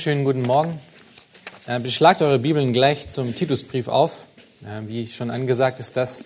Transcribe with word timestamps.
Wunderschönen 0.00 0.24
guten 0.24 0.46
Morgen. 0.46 0.80
Äh, 1.66 1.78
beschlagt 1.78 2.22
eure 2.22 2.38
Bibeln 2.38 2.72
gleich 2.72 3.10
zum 3.10 3.34
Titusbrief 3.34 3.86
auf. 3.86 4.24
Äh, 4.62 4.88
wie 4.88 5.06
schon 5.06 5.30
angesagt, 5.30 5.78
ist 5.78 5.94
das 5.94 6.22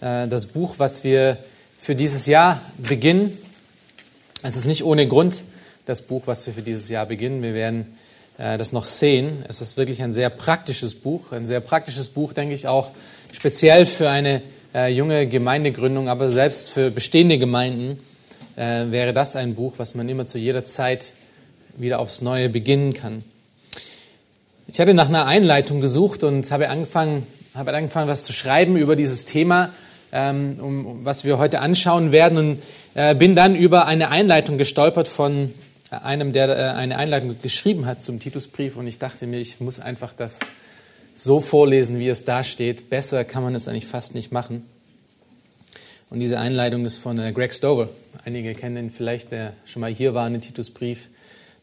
äh, 0.00 0.28
das 0.28 0.46
Buch, 0.46 0.76
was 0.78 1.02
wir 1.02 1.38
für 1.76 1.96
dieses 1.96 2.26
Jahr 2.26 2.60
beginnen. 2.78 3.36
Es 4.44 4.54
ist 4.54 4.66
nicht 4.66 4.84
ohne 4.84 5.08
Grund 5.08 5.42
das 5.86 6.02
Buch, 6.02 6.22
was 6.26 6.46
wir 6.46 6.54
für 6.54 6.62
dieses 6.62 6.88
Jahr 6.88 7.04
beginnen. 7.04 7.42
Wir 7.42 7.54
werden 7.54 7.96
das 8.36 8.70
noch 8.70 8.86
sehen. 8.86 9.44
Es 9.48 9.60
ist 9.60 9.76
wirklich 9.76 10.04
ein 10.04 10.12
sehr 10.12 10.30
praktisches 10.30 10.94
Buch. 10.94 11.32
Ein 11.32 11.46
sehr 11.46 11.58
praktisches 11.58 12.10
Buch, 12.10 12.32
denke 12.32 12.54
ich, 12.54 12.68
auch 12.68 12.92
speziell 13.32 13.86
für 13.86 14.08
eine 14.08 14.42
junge 14.88 15.26
Gemeindegründung, 15.26 16.08
aber 16.08 16.30
selbst 16.30 16.70
für 16.70 16.92
bestehende 16.92 17.38
Gemeinden 17.38 17.98
wäre 18.54 19.12
das 19.12 19.34
ein 19.34 19.56
Buch, 19.56 19.74
was 19.78 19.96
man 19.96 20.08
immer 20.08 20.26
zu 20.26 20.38
jeder 20.38 20.64
Zeit 20.64 21.14
wieder 21.78 21.98
aufs 21.98 22.22
Neue 22.22 22.48
beginnen 22.48 22.94
kann. 22.94 23.24
Ich 24.68 24.80
hatte 24.80 24.94
nach 24.94 25.08
einer 25.08 25.26
Einleitung 25.26 25.80
gesucht 25.80 26.24
und 26.24 26.50
habe 26.50 26.68
angefangen, 26.68 27.26
habe 27.54 27.72
angefangen 27.72 28.08
was 28.08 28.24
zu 28.24 28.32
schreiben 28.32 28.76
über 28.76 28.96
dieses 28.96 29.24
Thema, 29.24 29.72
ähm, 30.12 30.58
um, 30.60 31.04
was 31.04 31.24
wir 31.24 31.38
heute 31.38 31.60
anschauen 31.60 32.12
werden 32.12 32.38
und 32.38 32.62
äh, 32.94 33.14
bin 33.14 33.36
dann 33.36 33.54
über 33.54 33.86
eine 33.86 34.08
Einleitung 34.08 34.58
gestolpert 34.58 35.08
von 35.08 35.52
einem, 35.90 36.32
der 36.32 36.48
äh, 36.48 36.62
eine 36.74 36.98
Einleitung 36.98 37.36
geschrieben 37.40 37.86
hat 37.86 38.02
zum 38.02 38.18
Titusbrief 38.18 38.76
und 38.76 38.86
ich 38.86 38.98
dachte 38.98 39.26
mir, 39.26 39.38
ich 39.38 39.60
muss 39.60 39.78
einfach 39.78 40.12
das 40.12 40.40
so 41.14 41.40
vorlesen, 41.40 41.98
wie 41.98 42.08
es 42.08 42.24
da 42.24 42.44
steht. 42.44 42.90
Besser 42.90 43.24
kann 43.24 43.42
man 43.42 43.54
es 43.54 43.68
eigentlich 43.68 43.86
fast 43.86 44.14
nicht 44.14 44.32
machen. 44.32 44.64
Und 46.10 46.20
diese 46.20 46.38
Einleitung 46.38 46.84
ist 46.84 46.98
von 46.98 47.18
äh, 47.18 47.32
Greg 47.32 47.54
Stover. 47.54 47.88
Einige 48.24 48.54
kennen 48.54 48.76
ihn 48.76 48.90
vielleicht, 48.90 49.32
der 49.32 49.52
schon 49.64 49.80
mal 49.80 49.92
hier 49.92 50.14
war 50.14 50.26
in 50.26 50.34
den 50.34 50.42
Titusbrief 50.42 51.08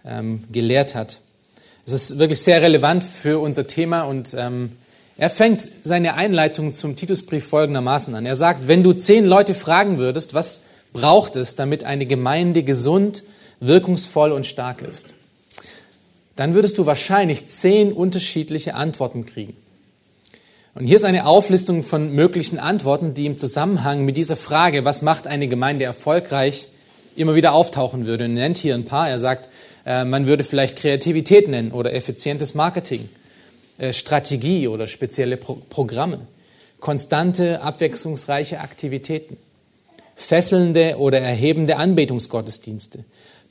ähm, 0.06 0.44
gelehrt 0.52 0.96
hat. 0.96 1.20
Es 1.86 1.92
ist 1.92 2.20
wirklich 2.20 2.40
sehr 2.40 2.62
relevant 2.62 3.04
für 3.04 3.40
unser 3.40 3.68
Thema 3.68 4.04
und 4.04 4.34
ähm, 4.38 4.74
er 5.18 5.30
fängt 5.30 5.68
seine 5.84 6.16
Einleitung 6.16 6.74
zum 6.74 6.96
Titusbrief 6.96 7.46
folgendermaßen 7.46 8.16
an. 8.16 8.26
Er 8.26 8.36
sagt, 8.36 8.68
wenn 8.68 8.84
du 8.84 8.94
zehn 8.94 9.26
Leute 9.26 9.54
fragen 9.54 9.98
würdest, 9.98 10.34
was 10.34 10.64
braucht 10.92 11.36
es, 11.36 11.56
damit 11.56 11.84
eine 11.84 12.06
Gemeinde 12.06 12.64
gesund, 12.64 13.24
wirkungsvoll 13.60 14.32
und 14.32 14.46
stark 14.46 14.82
ist, 14.82 15.14
dann 16.36 16.54
würdest 16.54 16.78
du 16.78 16.86
wahrscheinlich 16.86 17.48
zehn 17.48 17.94
unterschiedliche 17.94 18.76
Antworten 18.76 19.26
kriegen. 19.26 19.56
Und 20.76 20.88
hier 20.88 20.96
ist 20.96 21.06
eine 21.06 21.28
Auflistung 21.28 21.84
von 21.84 22.14
möglichen 22.14 22.58
Antworten, 22.58 23.14
die 23.14 23.28
im 23.28 23.38
Zusammenhang 23.38 24.06
mit 24.06 24.18
dieser 24.18 24.36
Frage, 24.36 24.86
was 24.86 25.04
macht 25.04 25.28
eine 25.28 25.48
Gemeinde 25.48 25.86
erfolgreich, 25.86 26.70
immer 27.16 27.36
wieder 27.36 27.54
auftauchen 27.54 28.08
würde. 28.08 28.24
Er 28.24 28.30
nennt 28.30 28.58
hier 28.58 28.74
ein 28.74 28.86
paar. 28.86 29.08
Er 29.08 29.20
sagt, 29.20 29.50
man 29.86 30.28
würde 30.28 30.44
vielleicht 30.44 30.78
Kreativität 30.78 31.50
nennen 31.50 31.72
oder 31.72 31.94
effizientes 31.94 32.56
Marketing, 32.56 33.10
äh, 33.78 33.92
Strategie 33.92 34.68
oder 34.68 34.88
spezielle 34.88 35.38
Pro 35.38 35.56
Programme, 35.70 36.20
konstante, 36.80 37.62
abwechslungsreiche 37.62 38.60
Aktivitäten, 38.60 39.38
fesselnde 40.16 40.98
oder 40.98 41.20
erhebende 41.20 41.78
Anbetungsgottesdienste, 41.78 43.04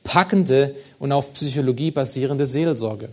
packende 0.05 0.75
und 0.99 1.13
auf 1.13 1.33
Psychologie 1.33 1.91
basierende 1.91 2.47
Seelsorge, 2.47 3.09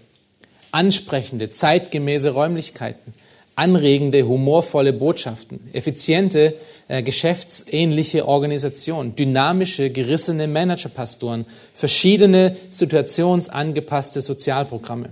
ansprechende, 0.72 1.52
zeitgemäße 1.52 2.32
Räumlichkeiten, 2.32 3.14
anregende, 3.56 4.24
humorvolle 4.24 4.94
Botschaften, 4.94 5.60
effiziente, 5.74 6.54
äh, 6.90 7.04
geschäftsähnliche 7.04 8.28
Organisation, 8.28 9.16
dynamische, 9.16 9.92
gerissene 9.92 10.48
Managerpastoren, 10.48 11.46
verschiedene 11.76 12.58
situationsangepasste 12.72 14.22
Sozialprogramme. 14.22 15.12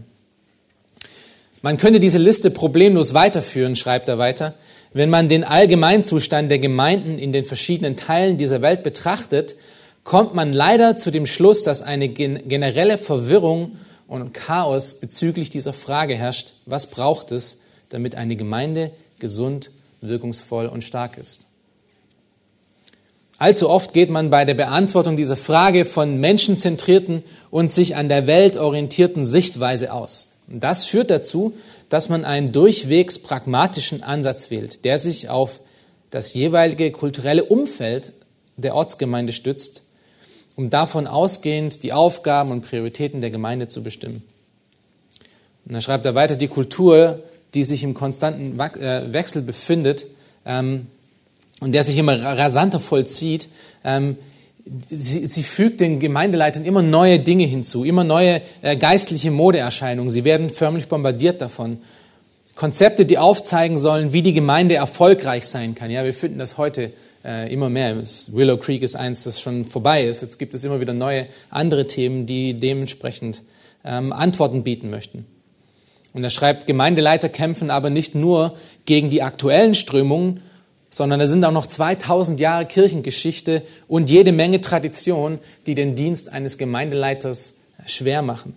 Man 1.62 1.78
könnte 1.78 2.00
diese 2.00 2.18
Liste 2.18 2.50
problemlos 2.50 3.14
weiterführen, 3.14 3.76
schreibt 3.76 4.10
er 4.10 4.18
weiter, 4.18 4.56
wenn 4.92 5.12
man 5.12 5.30
den 5.30 5.44
Allgemeinzustand 5.44 6.50
der 6.50 6.58
Gemeinden 6.58 7.20
in 7.20 7.32
den 7.32 7.44
verschiedenen 7.44 7.96
Teilen 7.96 8.38
dieser 8.38 8.64
Welt 8.64 8.82
betrachtet, 8.82 9.56
kommt 10.04 10.34
man 10.34 10.54
leider 10.54 10.98
zu 10.98 11.12
dem 11.12 11.28
Schluss, 11.28 11.62
dass 11.62 11.84
eine 11.84 12.10
generelle 12.10 12.98
Verwirrung 12.98 13.78
und 14.08 14.34
Chaos 14.34 14.96
bezüglich 14.96 15.52
dieser 15.52 15.74
Frage 15.74 16.16
herrscht, 16.16 16.54
was 16.66 16.90
braucht 16.90 17.32
es, 17.32 17.62
damit 17.90 18.16
eine 18.16 18.36
Gemeinde 18.36 18.90
gesund, 19.20 19.70
wirkungsvoll 20.02 20.66
und 20.66 20.84
stark 20.84 21.18
ist. 21.20 21.47
Allzu 23.38 23.70
oft 23.70 23.94
geht 23.94 24.10
man 24.10 24.30
bei 24.30 24.46
der 24.46 24.56
Beantwortung 24.56 25.16
dieser 25.16 25.38
Frage 25.38 25.86
von 25.86 26.20
menschenzentrierten 26.20 27.24
und 27.52 27.72
sich 27.72 27.96
an 27.96 28.10
der 28.10 28.26
Welt 28.26 28.58
orientierten 28.58 29.26
Sichtweise 29.26 29.94
aus. 29.94 30.32
Das 30.48 30.86
führt 30.86 31.12
dazu, 31.12 31.54
dass 31.90 32.10
man 32.10 32.26
einen 32.26 32.52
durchwegs 32.52 33.20
pragmatischen 33.20 34.02
Ansatz 34.02 34.50
wählt, 34.50 34.86
der 34.86 34.98
sich 34.98 35.30
auf 35.30 35.60
das 36.10 36.34
jeweilige 36.34 36.92
kulturelle 36.92 37.44
Umfeld 37.46 38.14
der 38.56 38.74
Ortsgemeinde 38.74 39.34
stützt, 39.34 39.84
um 40.56 40.70
davon 40.70 41.06
ausgehend 41.06 41.84
die 41.84 41.94
Aufgaben 41.94 42.52
und 42.52 42.62
Prioritäten 42.62 43.22
der 43.22 43.30
Gemeinde 43.30 43.68
zu 43.68 43.84
bestimmen. 43.84 44.24
Und 45.66 45.74
dann 45.74 45.82
schreibt 45.82 46.06
er 46.06 46.16
weiter, 46.16 46.36
die 46.36 46.48
Kultur 46.48 47.22
die 47.54 47.64
sich 47.64 47.84
im 47.84 47.94
konstanten 47.94 48.60
äh, 48.60 49.14
Wechsel 49.14 49.42
befindet 49.42 50.06
ähm, 50.46 50.88
und 51.62 51.72
der 51.72 51.84
sich 51.84 51.98
immer 51.98 52.22
rasanter 52.22 52.80
vollzieht, 52.80 53.50
ähm, 53.84 54.18
sie, 54.90 55.26
sie 55.26 55.44
fügt 55.44 55.82
den 55.82 56.00
Gemeindeleitern 56.00 56.66
immer 56.66 56.82
neue 56.82 57.20
Dinge 57.20 57.46
hinzu, 57.46 57.84
immer 57.84 58.04
neue 58.04 58.42
äh, 58.62 58.76
geistliche 58.76 59.32
Modeerscheinungen. 59.32 60.10
Sie 60.10 60.24
werden 60.24 60.50
förmlich 60.50 60.88
bombardiert 60.88 61.42
davon. 61.42 61.78
Konzepte, 62.56 63.06
die 63.06 63.18
aufzeigen 63.18 63.78
sollen, 63.78 64.14
wie 64.14 64.24
die 64.24 64.34
Gemeinde 64.34 64.76
erfolgreich 64.76 65.48
sein 65.48 65.76
kann. 65.76 65.92
Ja, 65.92 66.04
wir 66.04 66.14
finden 66.14 66.40
das 66.40 66.58
heute 66.58 66.92
äh, 67.24 67.52
immer 67.54 67.70
mehr. 67.70 67.96
Willow 68.32 68.58
Creek 68.58 68.82
ist 68.82 68.96
eins, 68.96 69.24
das 69.24 69.40
schon 69.40 69.64
vorbei 69.66 70.04
ist. 70.04 70.22
Jetzt 70.22 70.38
gibt 70.40 70.56
es 70.56 70.64
immer 70.64 70.80
wieder 70.80 70.94
neue 70.94 71.28
andere 71.50 71.86
Themen, 71.86 72.26
die 72.26 72.56
dementsprechend 72.56 73.44
ähm, 73.86 74.12
Antworten 74.12 74.64
bieten 74.64 74.90
möchten. 74.90 75.26
Und 76.14 76.24
er 76.24 76.32
schreibt, 76.32 76.66
Gemeindeleiter 76.66 77.30
kämpfen 77.30 77.70
aber 77.70 77.92
nicht 77.92 78.16
nur 78.16 78.56
gegen 78.86 79.12
die 79.12 79.22
aktuellen 79.22 79.76
Strömungen, 79.76 80.42
sondern 80.90 81.20
es 81.22 81.30
sind 81.30 81.44
auch 81.44 81.52
noch 81.52 81.68
2000 81.68 82.40
Jahre 82.40 82.66
Kirchengeschichte 82.66 83.64
und 83.88 84.10
jede 84.10 84.32
Menge 84.32 84.62
Tradition, 84.62 85.40
die 85.66 85.76
den 85.76 85.96
Dienst 85.96 86.32
eines 86.32 86.58
Gemeindeleiters 86.58 87.56
schwer 87.86 88.22
machen. 88.22 88.54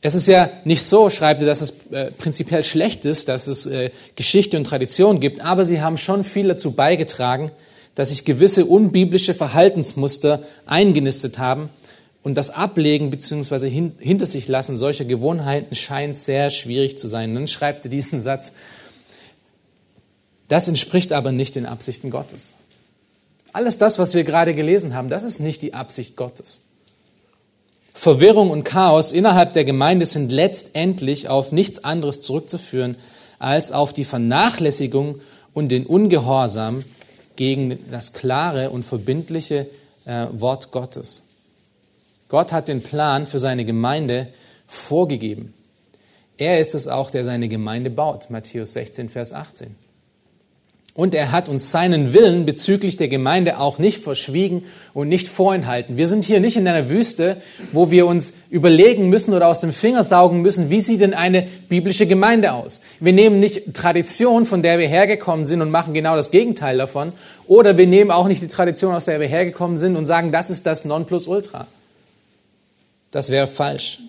Es 0.00 0.14
ist 0.14 0.28
ja 0.28 0.48
nicht 0.64 0.82
so, 0.82 1.10
schreibt 1.10 1.42
er, 1.42 1.46
dass 1.46 1.60
es 1.60 1.90
äh, 1.90 2.12
prinzipiell 2.12 2.62
schlecht 2.62 3.04
ist, 3.04 3.28
dass 3.28 3.48
es 3.48 3.66
äh, 3.66 3.90
Geschichte 4.14 4.56
und 4.56 4.64
Tradition 4.64 5.18
gibt, 5.18 5.40
aber 5.40 5.64
sie 5.64 5.80
haben 5.80 5.98
schon 5.98 6.22
viel 6.22 6.46
dazu 6.46 6.72
beigetragen, 6.72 7.50
dass 7.96 8.10
sich 8.10 8.24
gewisse 8.24 8.64
unbiblische 8.66 9.34
Verhaltensmuster 9.34 10.42
eingenistet 10.66 11.38
haben, 11.38 11.70
und 12.22 12.36
das 12.36 12.50
Ablegen 12.50 13.10
bzw. 13.10 13.70
Hin, 13.70 13.92
hinter 13.98 14.26
sich 14.26 14.48
lassen 14.48 14.76
solcher 14.76 15.04
Gewohnheiten 15.04 15.74
scheint 15.74 16.16
sehr 16.18 16.50
schwierig 16.50 16.98
zu 16.98 17.08
sein. 17.08 17.34
Dann 17.34 17.48
schreibt 17.48 17.86
er 17.86 17.90
diesen 17.90 18.20
Satz, 18.20 18.52
das 20.48 20.68
entspricht 20.68 21.12
aber 21.12 21.32
nicht 21.32 21.54
den 21.54 21.66
Absichten 21.66 22.10
Gottes. 22.10 22.54
Alles 23.52 23.78
das, 23.78 23.98
was 23.98 24.14
wir 24.14 24.24
gerade 24.24 24.54
gelesen 24.54 24.94
haben, 24.94 25.08
das 25.08 25.24
ist 25.24 25.40
nicht 25.40 25.62
die 25.62 25.74
Absicht 25.74 26.16
Gottes. 26.16 26.62
Verwirrung 27.94 28.50
und 28.50 28.64
Chaos 28.64 29.10
innerhalb 29.12 29.54
der 29.54 29.64
Gemeinde 29.64 30.06
sind 30.06 30.30
letztendlich 30.30 31.28
auf 31.28 31.50
nichts 31.50 31.82
anderes 31.82 32.20
zurückzuführen 32.20 32.96
als 33.38 33.72
auf 33.72 33.92
die 33.92 34.04
Vernachlässigung 34.04 35.20
und 35.52 35.72
den 35.72 35.84
Ungehorsam 35.86 36.84
gegen 37.36 37.78
das 37.90 38.12
klare 38.12 38.70
und 38.70 38.84
verbindliche 38.84 39.66
äh, 40.04 40.26
Wort 40.32 40.70
Gottes. 40.70 41.24
Gott 42.28 42.52
hat 42.52 42.68
den 42.68 42.82
Plan 42.82 43.26
für 43.26 43.38
seine 43.38 43.64
Gemeinde 43.64 44.28
vorgegeben. 44.66 45.54
Er 46.36 46.60
ist 46.60 46.74
es 46.74 46.86
auch, 46.86 47.10
der 47.10 47.24
seine 47.24 47.48
Gemeinde 47.48 47.90
baut. 47.90 48.30
Matthäus 48.30 48.74
16, 48.74 49.08
Vers 49.08 49.32
18. 49.32 49.74
Und 50.98 51.14
er 51.14 51.30
hat 51.30 51.48
uns 51.48 51.70
seinen 51.70 52.12
Willen 52.12 52.44
bezüglich 52.44 52.96
der 52.96 53.06
Gemeinde 53.06 53.60
auch 53.60 53.78
nicht 53.78 54.02
verschwiegen 54.02 54.64
und 54.94 55.06
nicht 55.06 55.28
vorenthalten. 55.28 55.96
Wir 55.96 56.08
sind 56.08 56.24
hier 56.24 56.40
nicht 56.40 56.56
in 56.56 56.66
einer 56.66 56.88
Wüste, 56.88 57.36
wo 57.70 57.92
wir 57.92 58.04
uns 58.04 58.32
überlegen 58.50 59.08
müssen 59.08 59.32
oder 59.32 59.46
aus 59.46 59.60
dem 59.60 59.72
Finger 59.72 60.02
saugen 60.02 60.42
müssen, 60.42 60.70
wie 60.70 60.80
sieht 60.80 61.00
denn 61.00 61.14
eine 61.14 61.46
biblische 61.68 62.08
Gemeinde 62.08 62.52
aus. 62.52 62.80
Wir 62.98 63.12
nehmen 63.12 63.38
nicht 63.38 63.74
Tradition, 63.74 64.44
von 64.44 64.60
der 64.60 64.80
wir 64.80 64.88
hergekommen 64.88 65.44
sind 65.44 65.62
und 65.62 65.70
machen 65.70 65.94
genau 65.94 66.16
das 66.16 66.32
Gegenteil 66.32 66.76
davon. 66.76 67.12
Oder 67.46 67.78
wir 67.78 67.86
nehmen 67.86 68.10
auch 68.10 68.26
nicht 68.26 68.42
die 68.42 68.48
Tradition, 68.48 68.92
aus 68.92 69.04
der 69.04 69.20
wir 69.20 69.28
hergekommen 69.28 69.78
sind 69.78 69.94
und 69.94 70.06
sagen, 70.06 70.32
das 70.32 70.50
ist 70.50 70.66
das 70.66 70.84
Nonplusultra. 70.84 71.68
Das 73.12 73.30
wäre 73.30 73.46
falsch. 73.46 74.00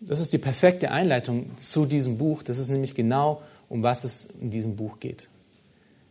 Das 0.00 0.20
ist 0.20 0.32
die 0.32 0.38
perfekte 0.38 0.90
Einleitung 0.90 1.50
zu 1.58 1.84
diesem 1.84 2.16
Buch. 2.16 2.42
Das 2.42 2.58
ist 2.58 2.70
nämlich 2.70 2.94
genau 2.94 3.42
um 3.68 3.82
was 3.82 4.04
es 4.04 4.28
in 4.40 4.50
diesem 4.50 4.76
Buch 4.76 5.00
geht. 5.00 5.28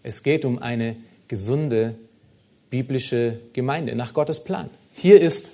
Es 0.04 0.24
geht 0.24 0.46
um 0.46 0.60
eine 0.60 0.96
gesunde 1.28 1.96
biblische 2.70 3.40
Gemeinde 3.54 3.96
nach 3.96 4.14
Gottes 4.14 4.44
Plan. 4.44 4.70
Hier 4.94 5.20
ist, 5.20 5.52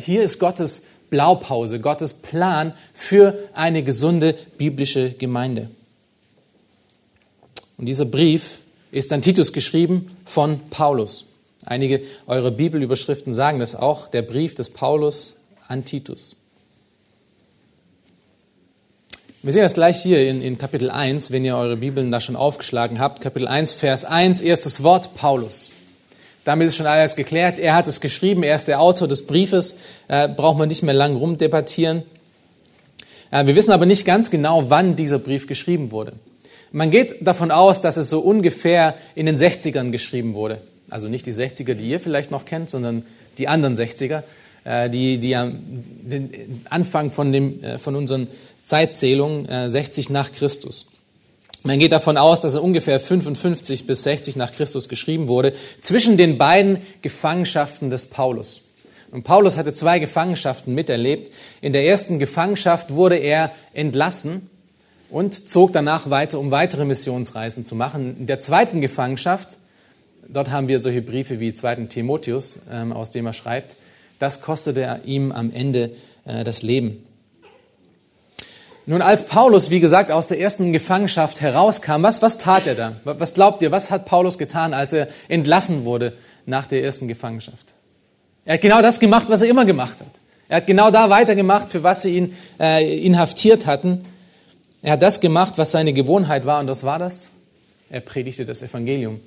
hier 0.00 0.22
ist 0.22 0.38
Gottes 0.38 0.84
Blaupause, 1.10 1.80
Gottes 1.80 2.14
Plan 2.14 2.74
für 2.92 3.38
eine 3.54 3.82
gesunde 3.82 4.36
biblische 4.56 5.10
Gemeinde. 5.10 5.70
Und 7.76 7.86
dieser 7.86 8.04
Brief 8.04 8.60
ist 8.90 9.12
an 9.12 9.22
Titus 9.22 9.52
geschrieben 9.52 10.10
von 10.24 10.60
Paulus. 10.70 11.36
Einige 11.64 12.02
eurer 12.26 12.50
Bibelüberschriften 12.50 13.32
sagen 13.32 13.58
das 13.58 13.74
auch, 13.74 14.08
der 14.08 14.22
Brief 14.22 14.54
des 14.54 14.70
Paulus 14.70 15.36
an 15.66 15.84
Titus. 15.84 16.37
Wir 19.40 19.52
sehen 19.52 19.62
das 19.62 19.74
gleich 19.74 20.02
hier 20.02 20.28
in, 20.28 20.42
in, 20.42 20.58
Kapitel 20.58 20.90
1, 20.90 21.30
wenn 21.30 21.44
ihr 21.44 21.56
eure 21.56 21.76
Bibeln 21.76 22.10
da 22.10 22.18
schon 22.18 22.34
aufgeschlagen 22.34 22.98
habt. 22.98 23.20
Kapitel 23.20 23.46
1, 23.46 23.72
Vers 23.72 24.04
1, 24.04 24.40
erstes 24.40 24.82
Wort 24.82 25.14
Paulus. 25.14 25.70
Damit 26.44 26.66
ist 26.66 26.76
schon 26.76 26.86
alles 26.86 27.14
geklärt. 27.14 27.60
Er 27.60 27.76
hat 27.76 27.86
es 27.86 28.00
geschrieben, 28.00 28.42
er 28.42 28.56
ist 28.56 28.66
der 28.66 28.80
Autor 28.80 29.06
des 29.06 29.28
Briefes. 29.28 29.76
Äh, 30.08 30.28
braucht 30.28 30.58
man 30.58 30.66
nicht 30.66 30.82
mehr 30.82 30.92
lang 30.92 31.14
rumdebattieren. 31.14 32.02
Äh, 33.30 33.46
wir 33.46 33.54
wissen 33.54 33.70
aber 33.70 33.86
nicht 33.86 34.04
ganz 34.04 34.32
genau, 34.32 34.70
wann 34.70 34.96
dieser 34.96 35.20
Brief 35.20 35.46
geschrieben 35.46 35.92
wurde. 35.92 36.14
Man 36.72 36.90
geht 36.90 37.24
davon 37.24 37.52
aus, 37.52 37.80
dass 37.80 37.96
es 37.96 38.10
so 38.10 38.18
ungefähr 38.18 38.96
in 39.14 39.26
den 39.26 39.36
60ern 39.36 39.92
geschrieben 39.92 40.34
wurde. 40.34 40.60
Also 40.90 41.06
nicht 41.06 41.26
die 41.26 41.32
60er, 41.32 41.74
die 41.74 41.88
ihr 41.88 42.00
vielleicht 42.00 42.32
noch 42.32 42.44
kennt, 42.44 42.70
sondern 42.70 43.04
die 43.38 43.46
anderen 43.46 43.76
60er, 43.76 44.24
äh, 44.64 44.90
die, 44.90 45.18
die 45.18 45.36
am 45.36 45.60
Anfang 46.68 47.12
von, 47.12 47.32
dem, 47.32 47.62
äh, 47.62 47.78
von 47.78 47.94
unseren 47.94 48.26
Zeitzählung 48.68 49.48
60 49.48 50.10
äh, 50.10 50.12
nach 50.12 50.30
Christus. 50.30 50.90
Man 51.62 51.78
geht 51.78 51.92
davon 51.92 52.18
aus, 52.18 52.40
dass 52.40 52.54
er 52.54 52.62
ungefähr 52.62 53.00
55 53.00 53.86
bis 53.86 54.02
60 54.02 54.36
nach 54.36 54.52
Christus 54.52 54.90
geschrieben 54.90 55.26
wurde, 55.26 55.54
zwischen 55.80 56.18
den 56.18 56.36
beiden 56.36 56.78
Gefangenschaften 57.00 57.88
des 57.88 58.06
Paulus. 58.06 58.62
Und 59.10 59.24
Paulus 59.24 59.56
hatte 59.56 59.72
zwei 59.72 59.98
Gefangenschaften 59.98 60.74
miterlebt. 60.74 61.32
In 61.62 61.72
der 61.72 61.86
ersten 61.86 62.18
Gefangenschaft 62.18 62.92
wurde 62.92 63.16
er 63.16 63.52
entlassen 63.72 64.50
und 65.08 65.48
zog 65.48 65.72
danach 65.72 66.10
weiter, 66.10 66.38
um 66.38 66.50
weitere 66.50 66.84
Missionsreisen 66.84 67.64
zu 67.64 67.74
machen. 67.74 68.18
In 68.18 68.26
der 68.26 68.38
zweiten 68.38 68.82
Gefangenschaft, 68.82 69.56
dort 70.28 70.50
haben 70.50 70.68
wir 70.68 70.78
solche 70.78 71.00
Briefe 71.00 71.40
wie 71.40 71.54
2. 71.54 71.86
Timotheus, 71.86 72.60
ähm, 72.70 72.92
aus 72.92 73.10
dem 73.12 73.24
er 73.24 73.32
schreibt, 73.32 73.76
das 74.18 74.42
kostete 74.42 75.00
ihm 75.06 75.32
am 75.32 75.52
Ende 75.52 75.92
äh, 76.26 76.44
das 76.44 76.60
Leben. 76.60 77.07
Nun, 78.88 79.02
als 79.02 79.26
Paulus, 79.26 79.68
wie 79.68 79.80
gesagt, 79.80 80.10
aus 80.10 80.28
der 80.28 80.40
ersten 80.40 80.72
Gefangenschaft 80.72 81.42
herauskam, 81.42 82.02
was, 82.02 82.22
was 82.22 82.38
tat 82.38 82.66
er 82.66 82.74
da? 82.74 82.96
Was 83.04 83.34
glaubt 83.34 83.60
ihr, 83.60 83.70
was 83.70 83.90
hat 83.90 84.06
Paulus 84.06 84.38
getan, 84.38 84.72
als 84.72 84.94
er 84.94 85.08
entlassen 85.28 85.84
wurde 85.84 86.14
nach 86.46 86.66
der 86.66 86.82
ersten 86.82 87.06
Gefangenschaft? 87.06 87.74
Er 88.46 88.54
hat 88.54 88.62
genau 88.62 88.80
das 88.80 88.98
gemacht, 88.98 89.26
was 89.28 89.42
er 89.42 89.50
immer 89.50 89.66
gemacht 89.66 90.00
hat. 90.00 90.06
Er 90.48 90.56
hat 90.56 90.66
genau 90.66 90.90
da 90.90 91.10
weitergemacht, 91.10 91.68
für 91.70 91.82
was 91.82 92.00
sie 92.00 92.16
ihn 92.16 92.36
äh, 92.58 93.04
inhaftiert 93.04 93.66
hatten. 93.66 94.06
Er 94.80 94.92
hat 94.92 95.02
das 95.02 95.20
gemacht, 95.20 95.58
was 95.58 95.70
seine 95.70 95.92
Gewohnheit 95.92 96.46
war, 96.46 96.58
und 96.58 96.66
das 96.66 96.82
war 96.82 96.98
das. 96.98 97.28
Er 97.90 98.00
predigte 98.00 98.46
das 98.46 98.62
Evangelium. 98.62 99.20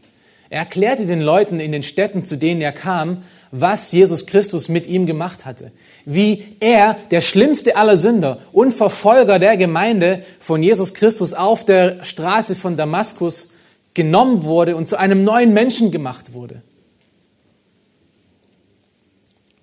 Er 0.49 0.61
erklärte 0.61 1.05
den 1.05 1.21
Leuten 1.21 1.59
in 1.59 1.71
den 1.71 1.83
Städten, 1.83 2.25
zu 2.25 2.35
denen 2.35 2.61
er 2.61 2.71
kam, 2.71 3.23
was 3.51 3.91
Jesus 3.91 4.25
Christus 4.25 4.69
mit 4.69 4.87
ihm 4.87 5.05
gemacht 5.05 5.45
hatte. 5.45 5.71
Wie 6.05 6.55
er, 6.59 6.95
der 7.11 7.21
schlimmste 7.21 7.75
aller 7.75 7.97
Sünder 7.97 8.39
und 8.53 8.73
Verfolger 8.73 9.39
der 9.39 9.57
Gemeinde 9.57 10.23
von 10.39 10.63
Jesus 10.63 10.93
Christus 10.93 11.33
auf 11.33 11.65
der 11.65 12.03
Straße 12.03 12.55
von 12.55 12.77
Damaskus 12.77 13.51
genommen 13.93 14.43
wurde 14.43 14.75
und 14.75 14.87
zu 14.87 14.97
einem 14.97 15.23
neuen 15.23 15.53
Menschen 15.53 15.91
gemacht 15.91 16.33
wurde. 16.33 16.61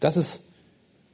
Das 0.00 0.16
ist, 0.16 0.44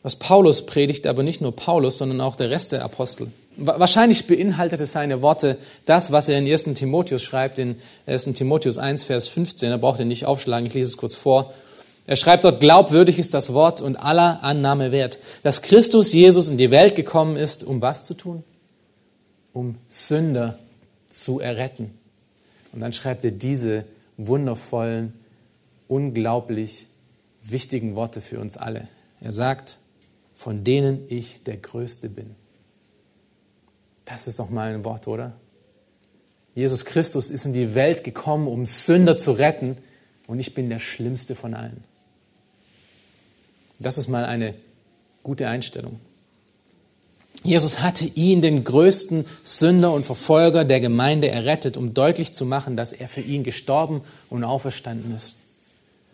was 0.02 0.16
Paulus 0.16 0.66
predigt, 0.66 1.06
aber 1.06 1.22
nicht 1.22 1.40
nur 1.40 1.54
Paulus, 1.54 1.98
sondern 1.98 2.20
auch 2.20 2.36
der 2.36 2.50
Rest 2.50 2.72
der 2.72 2.84
Apostel. 2.84 3.28
Wahrscheinlich 3.56 4.26
beinhaltete 4.26 4.84
seine 4.84 5.22
Worte 5.22 5.56
das, 5.86 6.10
was 6.10 6.28
er 6.28 6.38
in 6.38 6.50
1. 6.50 6.64
Timotheus 6.74 7.22
schreibt, 7.22 7.60
in 7.60 7.76
1. 8.06 8.24
Timotheus 8.34 8.78
1, 8.78 9.04
Vers 9.04 9.28
15. 9.28 9.70
Er 9.70 9.78
braucht 9.78 10.00
ihn 10.00 10.08
nicht 10.08 10.26
aufschlagen, 10.26 10.66
ich 10.66 10.74
lese 10.74 10.88
es 10.88 10.96
kurz 10.96 11.14
vor. 11.14 11.54
Er 12.06 12.16
schreibt 12.16 12.44
dort, 12.44 12.60
glaubwürdig 12.60 13.18
ist 13.18 13.32
das 13.32 13.52
Wort 13.52 13.80
und 13.80 13.96
aller 13.96 14.42
Annahme 14.42 14.92
wert, 14.92 15.18
dass 15.42 15.62
Christus 15.62 16.12
Jesus 16.12 16.48
in 16.48 16.58
die 16.58 16.70
Welt 16.70 16.94
gekommen 16.94 17.36
ist, 17.36 17.64
um 17.64 17.80
was 17.80 18.04
zu 18.04 18.14
tun? 18.14 18.44
Um 19.52 19.78
Sünder 19.88 20.58
zu 21.08 21.40
erretten. 21.40 21.96
Und 22.72 22.80
dann 22.80 22.92
schreibt 22.92 23.24
er 23.24 23.30
diese 23.30 23.84
wundervollen, 24.16 25.14
unglaublich 25.88 26.88
wichtigen 27.42 27.96
Worte 27.96 28.20
für 28.20 28.38
uns 28.38 28.56
alle. 28.56 28.88
Er 29.20 29.32
sagt, 29.32 29.78
von 30.34 30.64
denen 30.64 31.06
ich 31.08 31.42
der 31.44 31.56
Größte 31.56 32.10
bin. 32.10 32.34
Das 34.04 34.26
ist 34.26 34.38
doch 34.38 34.50
mal 34.50 34.74
ein 34.74 34.84
Wort, 34.84 35.08
oder? 35.08 35.32
Jesus 36.54 36.84
Christus 36.84 37.30
ist 37.30 37.46
in 37.46 37.52
die 37.52 37.74
Welt 37.74 38.04
gekommen, 38.04 38.46
um 38.46 38.66
Sünder 38.66 39.18
zu 39.18 39.32
retten, 39.32 39.76
und 40.26 40.40
ich 40.40 40.54
bin 40.54 40.70
der 40.70 40.78
Schlimmste 40.78 41.34
von 41.34 41.54
allen. 41.54 41.84
Das 43.78 43.98
ist 43.98 44.08
mal 44.08 44.24
eine 44.24 44.54
gute 45.22 45.48
Einstellung. 45.48 46.00
Jesus 47.42 47.80
hatte 47.80 48.06
ihn, 48.06 48.40
den 48.40 48.64
größten 48.64 49.26
Sünder 49.42 49.92
und 49.92 50.06
Verfolger 50.06 50.64
der 50.64 50.80
Gemeinde, 50.80 51.28
errettet, 51.28 51.76
um 51.76 51.92
deutlich 51.92 52.32
zu 52.32 52.46
machen, 52.46 52.76
dass 52.76 52.92
er 52.92 53.08
für 53.08 53.20
ihn 53.20 53.44
gestorben 53.44 54.00
und 54.30 54.44
auferstanden 54.44 55.14
ist. 55.14 55.40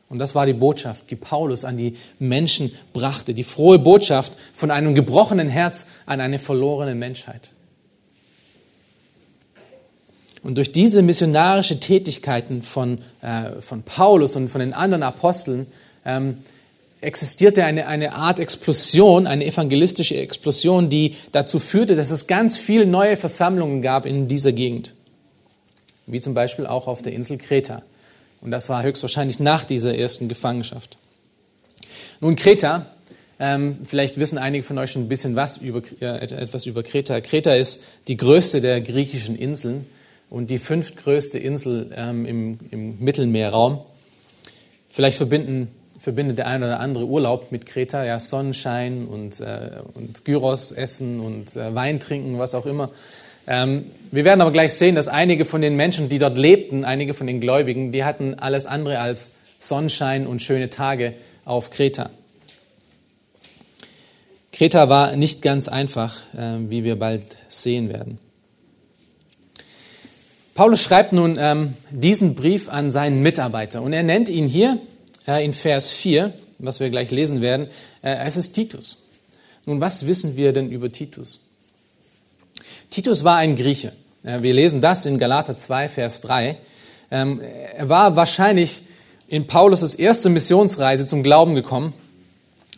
Und 0.09 0.19
das 0.19 0.35
war 0.35 0.45
die 0.45 0.55
Botschaft, 0.55 1.09
die 1.13 1.17
Paulus 1.17 1.65
an 1.65 1.77
die 1.77 1.97
Menschen 2.19 2.75
brachte, 2.93 3.33
die 3.33 3.45
frohe 3.45 3.79
Botschaft 3.79 4.37
von 4.53 4.73
einem 4.73 4.97
gebrochenen 4.97 5.49
Herz 5.49 5.87
an 6.05 6.21
eine 6.21 6.41
verlorene 6.41 6.97
Menschheit. 6.97 7.53
Und 10.43 10.57
durch 10.57 10.73
diese 10.73 11.03
missionarische 11.03 11.79
Tätigkeiten 11.79 12.63
von, 12.63 12.99
äh, 13.21 13.61
von 13.61 13.83
Paulus 13.83 14.35
und 14.35 14.49
von 14.49 14.61
den 14.61 14.73
anderen 14.73 15.05
Aposteln 15.05 15.69
ähm, 16.05 16.39
existierte 17.01 17.65
eine, 17.65 17.87
eine 17.87 18.13
Art 18.13 18.39
Explosion, 18.39 19.27
eine 19.27 19.47
evangelistische 19.47 20.17
Explosion, 20.17 20.91
die 20.91 21.17
dazu 21.33 21.59
führte, 21.59 21.97
dass 21.97 22.11
es 22.11 22.27
ganz 22.27 22.59
viele 22.59 22.87
neue 22.87 23.17
Versammlungen 23.17 23.83
gab 23.83 24.07
in 24.07 24.29
dieser 24.29 24.53
Gegend. 24.53 24.95
Wie 26.07 26.21
zum 26.21 26.35
Beispiel 26.35 26.67
auch 26.67 26.87
auf 26.87 27.03
der 27.03 27.13
Insel 27.13 27.39
Kreta. 27.39 27.83
Und 28.41 28.51
das 28.51 28.69
war 28.69 28.83
höchstwahrscheinlich 28.83 29.39
nach 29.39 29.65
dieser 29.65 29.97
ersten 29.97 30.29
Gefangenschaft. 30.29 30.99
Nun, 32.21 32.37
Kreta, 32.37 32.87
ähm, 33.39 33.79
vielleicht 33.85 34.19
wissen 34.19 34.37
einige 34.37 34.63
von 34.63 34.77
euch 34.77 34.91
schon 34.91 35.03
ein 35.03 35.09
bisschen 35.09 35.37
was 35.37 35.57
über, 35.59 35.83
äh, 36.01 36.27
etwas 36.27 36.67
über 36.67 36.83
Kreta. 36.83 37.21
Kreta 37.23 37.55
ist 37.55 37.83
die 38.09 38.17
größte 38.17 38.61
der 38.61 38.83
griechischen 38.83 39.37
Inseln 39.37 39.87
und 40.29 40.51
die 40.51 40.59
fünftgrößte 40.59 41.39
Insel 41.39 41.91
ähm, 41.95 42.27
im, 42.27 42.59
im 42.71 42.99
Mittelmeerraum. 42.99 43.81
Vielleicht 44.91 45.17
verbinden, 45.17 45.69
verbindet 46.01 46.39
der 46.39 46.47
eine 46.47 46.65
oder 46.65 46.81
andere 46.81 47.05
Urlaub 47.05 47.53
mit 47.53 47.67
Kreta, 47.67 48.05
ja, 48.05 48.19
Sonnenschein 48.19 49.07
und, 49.07 49.39
äh, 49.41 49.83
und 49.95 50.25
Gyros 50.25 50.73
essen 50.73 51.21
und 51.21 51.55
äh, 51.55 51.75
Wein 51.75 52.01
trinken, 52.01 52.39
was 52.39 52.55
auch 52.55 52.65
immer. 52.65 52.91
Ähm, 53.47 53.85
wir 54.11 54.25
werden 54.25 54.41
aber 54.41 54.51
gleich 54.51 54.73
sehen, 54.73 54.95
dass 54.95 55.09
einige 55.09 55.45
von 55.45 55.61
den 55.61 55.77
Menschen, 55.77 56.09
die 56.09 56.19
dort 56.19 56.39
lebten, 56.39 56.87
einige 56.87 57.13
von 57.13 57.27
den 57.27 57.41
Gläubigen, 57.41 57.93
die 57.93 58.03
hatten 58.03 58.35
alles 58.35 58.65
andere 58.65 58.99
als 58.99 59.33
Sonnenschein 59.59 60.27
und 60.27 60.41
schöne 60.41 60.71
Tage 60.71 61.13
auf 61.45 61.71
Kreta. 61.71 62.09
Kreta 64.53 64.89
war 64.89 65.17
nicht 65.17 65.43
ganz 65.43 65.69
einfach, 65.69 66.17
äh, 66.35 66.57
wie 66.71 66.83
wir 66.83 66.99
bald 66.99 67.23
sehen 67.49 67.91
werden. 67.91 68.19
Paulus 70.55 70.83
schreibt 70.83 71.13
nun 71.13 71.37
ähm, 71.39 71.75
diesen 71.91 72.35
Brief 72.35 72.71
an 72.71 72.91
seinen 72.91 73.23
Mitarbeiter 73.23 73.83
und 73.83 73.93
er 73.93 74.03
nennt 74.03 74.31
ihn 74.31 74.47
hier 74.47 74.79
in 75.39 75.53
Vers 75.53 75.91
4, 75.91 76.33
was 76.59 76.81
wir 76.81 76.91
gleich 76.91 77.11
lesen 77.11 77.41
werden, 77.41 77.69
äh, 78.03 78.17
es 78.27 78.37
ist 78.37 78.53
Titus. 78.53 79.05
Nun, 79.67 79.81
was 79.81 80.07
wissen 80.07 80.37
wir 80.37 80.53
denn 80.53 80.71
über 80.71 80.91
Titus? 80.91 81.41
Titus 82.91 83.25
war 83.25 83.37
ein 83.37 83.57
Grieche. 83.57 83.93
Wir 84.23 84.53
lesen 84.53 84.81
das 84.81 85.07
in 85.07 85.19
Galater 85.19 85.57
2, 85.57 85.89
Vers 85.89 86.21
3. 86.23 86.59
Ähm, 87.11 87.41
er 87.41 87.89
war 87.89 88.17
wahrscheinlich 88.17 88.83
in 89.29 89.47
Paulus' 89.47 89.95
erste 89.95 90.29
Missionsreise 90.29 91.07
zum 91.07 91.23
Glauben 91.23 91.55
gekommen, 91.55 91.95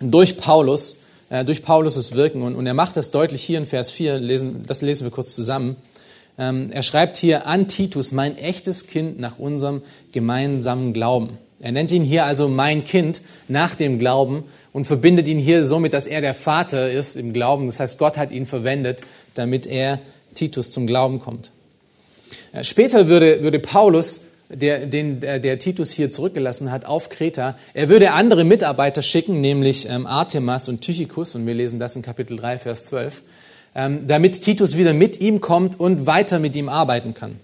durch 0.00 0.36
Paulus, 0.36 0.98
äh, 1.30 1.44
durch 1.44 1.62
Paulus' 1.62 2.12
Wirken. 2.12 2.42
Und, 2.42 2.66
er 2.66 2.74
macht 2.74 2.96
das 2.96 3.10
deutlich 3.10 3.42
hier 3.42 3.58
in 3.58 3.64
Vers 3.64 3.90
4, 3.90 4.18
lesen, 4.18 4.64
das 4.66 4.82
lesen 4.82 5.04
wir 5.04 5.10
kurz 5.10 5.34
zusammen. 5.34 5.76
Ähm, 6.38 6.70
er 6.70 6.82
schreibt 6.82 7.16
hier 7.16 7.46
an 7.46 7.68
Titus, 7.68 8.12
mein 8.12 8.36
echtes 8.36 8.86
Kind 8.86 9.18
nach 9.18 9.38
unserem 9.38 9.82
gemeinsamen 10.12 10.92
Glauben. 10.92 11.38
Er 11.62 11.70
nennt 11.70 11.92
ihn 11.92 12.02
hier 12.02 12.26
also 12.26 12.48
mein 12.48 12.82
Kind 12.82 13.22
nach 13.46 13.76
dem 13.76 14.00
Glauben 14.00 14.42
und 14.72 14.84
verbindet 14.84 15.28
ihn 15.28 15.38
hier 15.38 15.64
somit, 15.64 15.94
dass 15.94 16.08
er 16.08 16.20
der 16.20 16.34
Vater 16.34 16.90
ist 16.90 17.16
im 17.16 17.32
Glauben. 17.32 17.66
Das 17.66 17.78
heißt, 17.78 17.98
Gott 17.98 18.18
hat 18.18 18.32
ihn 18.32 18.46
verwendet, 18.46 19.02
damit 19.34 19.66
er 19.66 20.00
Titus 20.34 20.72
zum 20.72 20.88
Glauben 20.88 21.20
kommt. 21.20 21.52
Äh, 22.52 22.64
später 22.64 23.06
würde, 23.06 23.44
würde 23.44 23.60
Paulus, 23.60 24.22
der, 24.48 24.86
den 24.86 25.20
der, 25.20 25.38
der 25.38 25.60
Titus 25.60 25.92
hier 25.92 26.10
zurückgelassen 26.10 26.72
hat, 26.72 26.84
auf 26.84 27.10
Kreta, 27.10 27.56
er 27.74 27.88
würde 27.88 28.10
andere 28.10 28.42
Mitarbeiter 28.42 29.00
schicken, 29.00 29.40
nämlich 29.40 29.88
ähm, 29.88 30.06
Artemas 30.06 30.68
und 30.68 30.80
Tychicus, 30.80 31.36
und 31.36 31.46
wir 31.46 31.54
lesen 31.54 31.78
das 31.78 31.94
in 31.94 32.02
Kapitel 32.02 32.36
3, 32.36 32.58
Vers 32.58 32.84
12, 32.84 33.22
ähm, 33.76 34.06
damit 34.08 34.42
Titus 34.42 34.76
wieder 34.76 34.92
mit 34.92 35.20
ihm 35.20 35.40
kommt 35.40 35.78
und 35.78 36.06
weiter 36.06 36.40
mit 36.40 36.56
ihm 36.56 36.68
arbeiten 36.68 37.14
kann. 37.14 37.38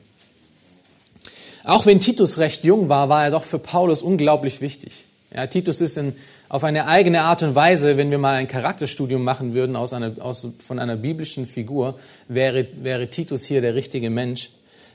Auch 1.69 1.85
wenn 1.85 2.01
Titus 2.01 2.39
recht 2.39 2.65
jung 2.65 2.89
war, 2.89 3.11
war 3.11 3.25
er 3.25 3.31
doch 3.31 3.45
für 3.45 3.59
Paulus 3.59 4.01
unglaublich 4.01 4.63
wichtig. 4.63 5.05
Ja, 5.31 5.47
Titus 5.47 5.83
ist 5.83 5.99
in, 5.99 6.17
auf 6.49 6.65
eine 6.65 6.87
eigene 6.87 7.21
Art 7.21 7.43
und 7.43 7.55
Weise, 7.55 7.99
wenn 7.99 8.11
wir 8.11 8.17
mal 8.17 8.37
ein 8.37 8.49
Charakterstudium 8.49 9.23
machen 9.23 9.55
würden 9.55 9.77
aus 9.77 9.93
einer, 9.93 10.13
aus, 10.19 10.49
von 10.67 10.79
einer 10.79 10.97
biblischen 10.97 11.45
Figur, 11.45 11.99
wäre, 12.27 12.67
wäre 12.77 13.11
Titus 13.11 13.45
hier 13.45 13.61
der 13.61 13.75
richtige 13.75 14.09
Mensch. 14.09 14.49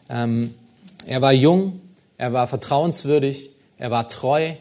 Ähm, 0.09 0.55
er 1.05 1.21
war 1.21 1.31
jung, 1.31 1.79
er 2.17 2.33
war 2.33 2.47
vertrauenswürdig, 2.47 3.51
er 3.77 3.91
war 3.91 4.07
treu. 4.07 4.53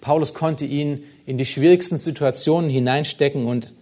Paulus 0.00 0.32
konnte 0.32 0.64
ihn 0.64 1.04
in 1.26 1.36
die 1.36 1.44
schwierigsten 1.44 1.98
Situationen 1.98 2.70
hineinstecken 2.70 3.44
und 3.44 3.74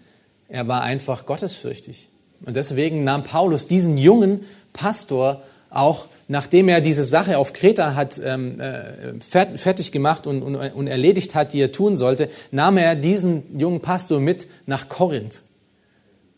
er 0.49 0.67
war 0.67 0.83
einfach 0.83 1.27
gottesfürchtig. 1.27 2.09
Und 2.45 2.57
deswegen 2.57 3.05
nahm 3.05 3.23
Paulus 3.23 3.69
diesen 3.69 3.99
jungen 3.99 4.41
Pastor 4.73 5.45
auch 5.71 6.07
nachdem 6.33 6.69
er 6.71 6.81
diese 6.81 7.05
Sache 7.05 7.37
auf 7.37 7.53
Kreta 7.53 7.95
hat 7.95 8.19
ähm, 8.25 8.59
äh, 8.59 9.21
fertig 9.21 9.93
gemacht 9.93 10.27
und, 10.27 10.43
und, 10.43 10.57
und 10.57 10.87
erledigt 10.87 11.35
hat, 11.35 11.53
die 11.53 11.61
er 11.61 11.73
tun 11.73 11.95
sollte, 11.95 12.31
nahm 12.51 12.79
er 12.79 12.97
diesen 12.97 13.59
jungen 13.59 13.81
Pastor 13.81 14.19
mit 14.19 14.49
nach 14.65 14.89
Korinth. 14.89 15.43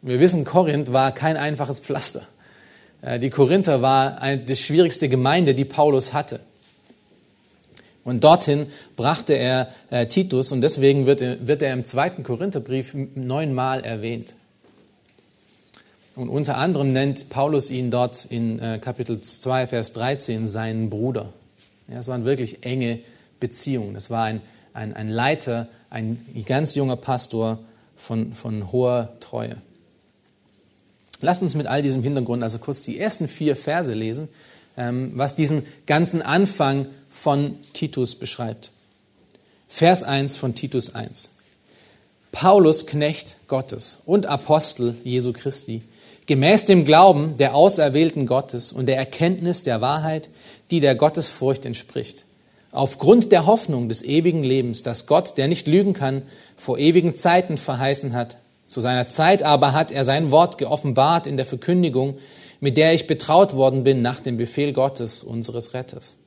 Wir 0.03 0.19
wissen, 0.19 0.45
Korinth 0.45 0.93
war 0.93 1.13
kein 1.13 1.37
einfaches 1.37 1.79
Pflaster. 1.79 2.23
Äh, 3.03 3.21
die 3.21 3.31
Korinther 3.31 3.83
war 3.83 4.21
eine, 4.21 4.39
die 4.39 4.57
schwierigste 4.57 5.09
Gemeinde, 5.09 5.55
die 5.55 5.65
Paulus 5.65 6.13
hatte. 6.13 6.41
Und 8.03 8.25
dorthin 8.25 8.67
brachte 8.97 9.35
er 9.35 9.69
äh, 9.91 10.07
Titus 10.07 10.51
und 10.51 10.61
deswegen 10.61 11.07
wird, 11.07 11.21
wird 11.47 11.63
er 11.63 11.73
im 11.73 11.85
zweiten 11.85 12.25
Korintherbrief 12.25 12.97
neunmal 13.15 13.85
erwähnt. 13.85 14.35
Und 16.17 16.29
unter 16.29 16.59
anderem 16.59 16.93
nennt 16.93 17.29
Paulus 17.29 17.71
ihn 17.71 17.91
dort 17.91 18.25
in 18.27 18.61
äh, 18.61 18.79
Kapitel 18.81 19.21
2, 19.21 19.67
Vers 19.67 19.93
13 19.95 20.47
seinen 20.47 20.91
Bruder. 20.91 21.33
Ja, 21.89 21.99
es 21.99 22.09
waren 22.09 22.25
wirklich 22.25 22.65
enge 22.65 23.01
Beziehungen. 23.41 23.97
Es 23.97 24.11
war 24.11 24.25
ein, 24.25 24.41
ein, 24.73 24.95
ein 24.95 25.09
Leiter, 25.09 25.69
ein 25.91 26.25
ganz 26.47 26.75
junger 26.75 26.97
Pastor 26.97 27.59
von, 27.97 28.35
von 28.35 28.71
hoher 28.71 29.13
Treue. 29.21 29.57
Lasst 31.21 31.43
uns 31.43 31.55
mit 31.55 31.67
all 31.67 31.83
diesem 31.83 32.03
Hintergrund 32.03 32.43
also 32.43 32.59
kurz 32.59 32.83
die 32.83 32.99
ersten 32.99 33.29
vier 33.29 33.57
Verse 33.57 33.93
lesen, 33.93 34.29
ähm, 34.77 35.13
was 35.15 35.35
diesen 35.35 35.65
ganzen 35.87 36.23
Anfang 36.23 36.87
von 37.09 37.57
Titus 37.73 38.15
beschreibt. 38.15 38.73
Vers 39.69 40.05
1 40.05 40.37
von 40.37 40.55
Titus 40.55 40.95
1. 40.95 41.33
Paulus, 42.31 42.87
Knecht 42.87 43.37
Gottes 43.49 44.03
und 44.07 44.27
Apostel 44.27 44.97
Jesu 45.05 45.33
Christi, 45.33 45.83
gemäß 46.27 46.65
dem 46.65 46.85
Glauben 46.85 47.37
der 47.37 47.55
Auserwählten 47.55 48.27
Gottes 48.27 48.73
und 48.73 48.87
der 48.87 48.97
Erkenntnis 48.97 49.63
der 49.63 49.81
Wahrheit, 49.81 50.31
die 50.71 50.81
der 50.81 50.95
Gottesfurcht 50.95 51.67
entspricht. 51.67 52.25
Aufgrund 52.73 53.31
der 53.31 53.47
Hoffnung 53.47 53.89
des 53.89 54.03
ewigen 54.03 54.43
Lebens, 54.43 54.83
das 54.83 55.07
Gott, 55.07 55.39
der 55.39 55.47
nicht 55.47 55.69
lügen 55.69 55.93
kann, 55.93 56.23
vor 56.57 56.79
ewigen 56.79 57.15
Zeiten 57.15 57.57
verheißen 57.57 58.15
hat. 58.15 58.39
Zu 58.67 58.81
seiner 58.81 59.07
Zeit 59.09 59.43
aber 59.43 59.73
hat 59.73 59.93
er 59.93 60.05
sein 60.05 60.31
Wort 60.31 60.59
geoffenbart 60.59 61.27
in 61.27 61.37
der 61.37 61.47
Verkündigung, 61.47 62.17
mit 62.61 62.77
der 62.77 62.95
ich 62.95 63.07
betraut 63.07 63.55
worden 63.55 63.85
bin 63.85 64.03
nach 64.03 64.21
dem 64.21 64.37
Befehl 64.37 64.73
Gottes, 64.73 65.23
unseres 65.23 65.75
Retters. 65.75 66.19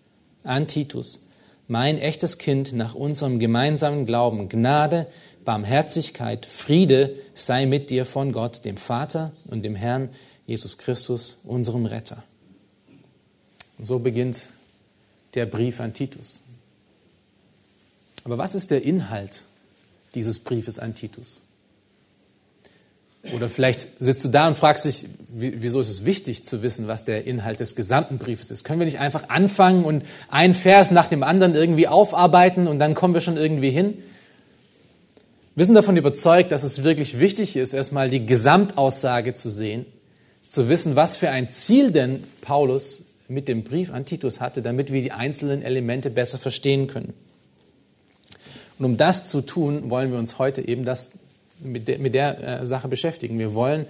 An 0.44 0.68
Titus, 0.68 1.27
mein 1.68 1.98
echtes 1.98 2.38
Kind 2.38 2.74
nach 2.74 2.96
unserem 2.96 3.39
gemeinsamen 3.39 4.06
Glauben, 4.06 4.48
Gnade, 4.48 5.08
Barmherzigkeit, 5.48 6.46
Friede 6.46 7.16
sei 7.34 7.66
mit 7.68 7.89
dir 7.89 8.06
von 8.06 8.34
Gott, 8.34 8.66
dem 8.66 8.75
Vater 8.75 9.32
und 9.50 9.63
dem 9.63 9.75
Herrn 9.75 10.10
Jesus 10.46 10.77
Christus, 10.77 11.39
unserem 11.46 11.86
Retter. 11.86 12.22
Und 13.77 13.86
so 13.86 14.00
beginnt 14.00 14.50
der 15.36 15.46
Brief 15.46 15.80
an 15.80 15.94
Titus. 15.94 16.44
Aber 18.25 18.38
was 18.38 18.56
ist 18.56 18.72
der 18.72 18.84
Inhalt 18.84 19.46
dieses 20.16 20.39
Briefes 20.39 20.80
an 20.80 20.96
Titus? 20.96 21.44
Oder 23.34 23.48
vielleicht 23.48 23.88
sitzt 24.00 24.25
du 24.25 24.30
da 24.30 24.50
und 24.50 24.56
fragst 24.56 24.84
dich, 24.84 25.06
wieso 25.30 25.80
ist 25.80 25.89
es 25.89 26.04
wichtig 26.04 26.44
zu 26.44 26.62
wissen, 26.62 26.89
was 26.89 27.06
der 27.06 27.25
Inhalt 27.25 27.62
des 27.62 27.77
gesamten 27.77 28.18
Briefes 28.18 28.51
ist? 28.51 28.66
Können 28.66 28.82
wir 28.82 28.86
nicht 28.86 29.00
einfach 29.00 29.30
anfangen 29.30 29.86
und 29.86 30.04
ein 30.27 30.54
Vers 30.54 30.92
nach 30.92 31.08
dem 31.08 31.24
anderen 31.24 31.56
irgendwie 31.56 31.88
aufarbeiten 31.88 32.68
und 32.68 32.80
dann 32.80 32.96
kommen 32.96 33.13
wir 33.13 33.22
schon 33.22 33.38
irgendwie 33.38 33.72
hin? 33.72 34.04
Wir 35.58 35.66
sind 35.66 35.74
davon 35.74 35.98
überzeugt, 35.98 36.52
dass 36.52 36.62
es 36.62 36.84
wirklich 36.84 37.20
wichtig 37.20 37.56
ist, 37.56 37.74
erstmal 37.74 38.12
die 38.12 38.24
Gesamtaussage 38.24 39.34
zu 39.34 39.50
sehen, 39.50 39.88
zu 40.48 40.70
wissen, 40.70 40.96
was 40.96 41.16
für 41.16 41.32
ein 41.32 41.50
Ziel 41.50 41.90
denn 41.90 42.24
Paulus 42.42 43.06
mit 43.28 43.48
dem 43.48 43.64
Brief 43.64 43.92
an 43.92 44.06
Titus 44.06 44.40
hatte, 44.40 44.62
damit 44.62 44.94
wir 44.94 45.02
die 45.02 45.12
einzelnen 45.12 45.64
Elemente 45.64 46.12
besser 46.12 46.38
verstehen 46.38 46.86
können. 46.86 47.16
Und 48.78 48.86
um 48.86 48.98
das 48.98 49.32
zu 49.32 49.42
tun, 49.42 49.90
wollen 49.90 50.12
wir 50.12 50.20
uns 50.20 50.38
heute 50.38 50.62
eben 50.62 50.86
das, 50.86 51.14
mit, 51.60 51.88
der, 51.88 51.98
mit 51.98 52.14
der 52.14 52.62
äh, 52.62 52.66
Sache 52.68 52.88
beschäftigen. 52.88 53.40
Wir 53.40 53.56
wollen 53.56 53.88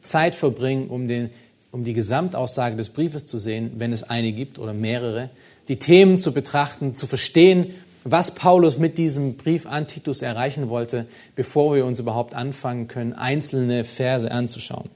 Zeit 0.00 0.34
verbringen, 0.34 0.88
um, 0.88 1.06
den, 1.06 1.28
um 1.70 1.84
die 1.84 1.92
Gesamtaussage 1.92 2.76
des 2.76 2.88
Briefes 2.88 3.26
zu 3.26 3.36
sehen, 3.36 3.72
wenn 3.76 3.92
es 3.92 4.04
eine 4.04 4.32
gibt 4.32 4.58
oder 4.58 4.72
mehrere, 4.72 5.28
die 5.68 5.78
Themen 5.78 6.18
zu 6.18 6.32
betrachten, 6.32 6.94
zu 6.94 7.06
verstehen, 7.06 7.74
was 8.04 8.34
Paulus 8.34 8.78
mit 8.78 8.98
diesem 8.98 9.36
Brief 9.36 9.66
an 9.66 9.86
Titus 9.86 10.22
erreichen 10.22 10.68
wollte, 10.68 11.06
bevor 11.34 11.74
wir 11.74 11.86
uns 11.86 11.98
überhaupt 11.98 12.34
anfangen 12.34 12.86
können, 12.86 13.14
einzelne 13.14 13.84
Verse 13.84 14.30
anzuschauen. 14.30 14.90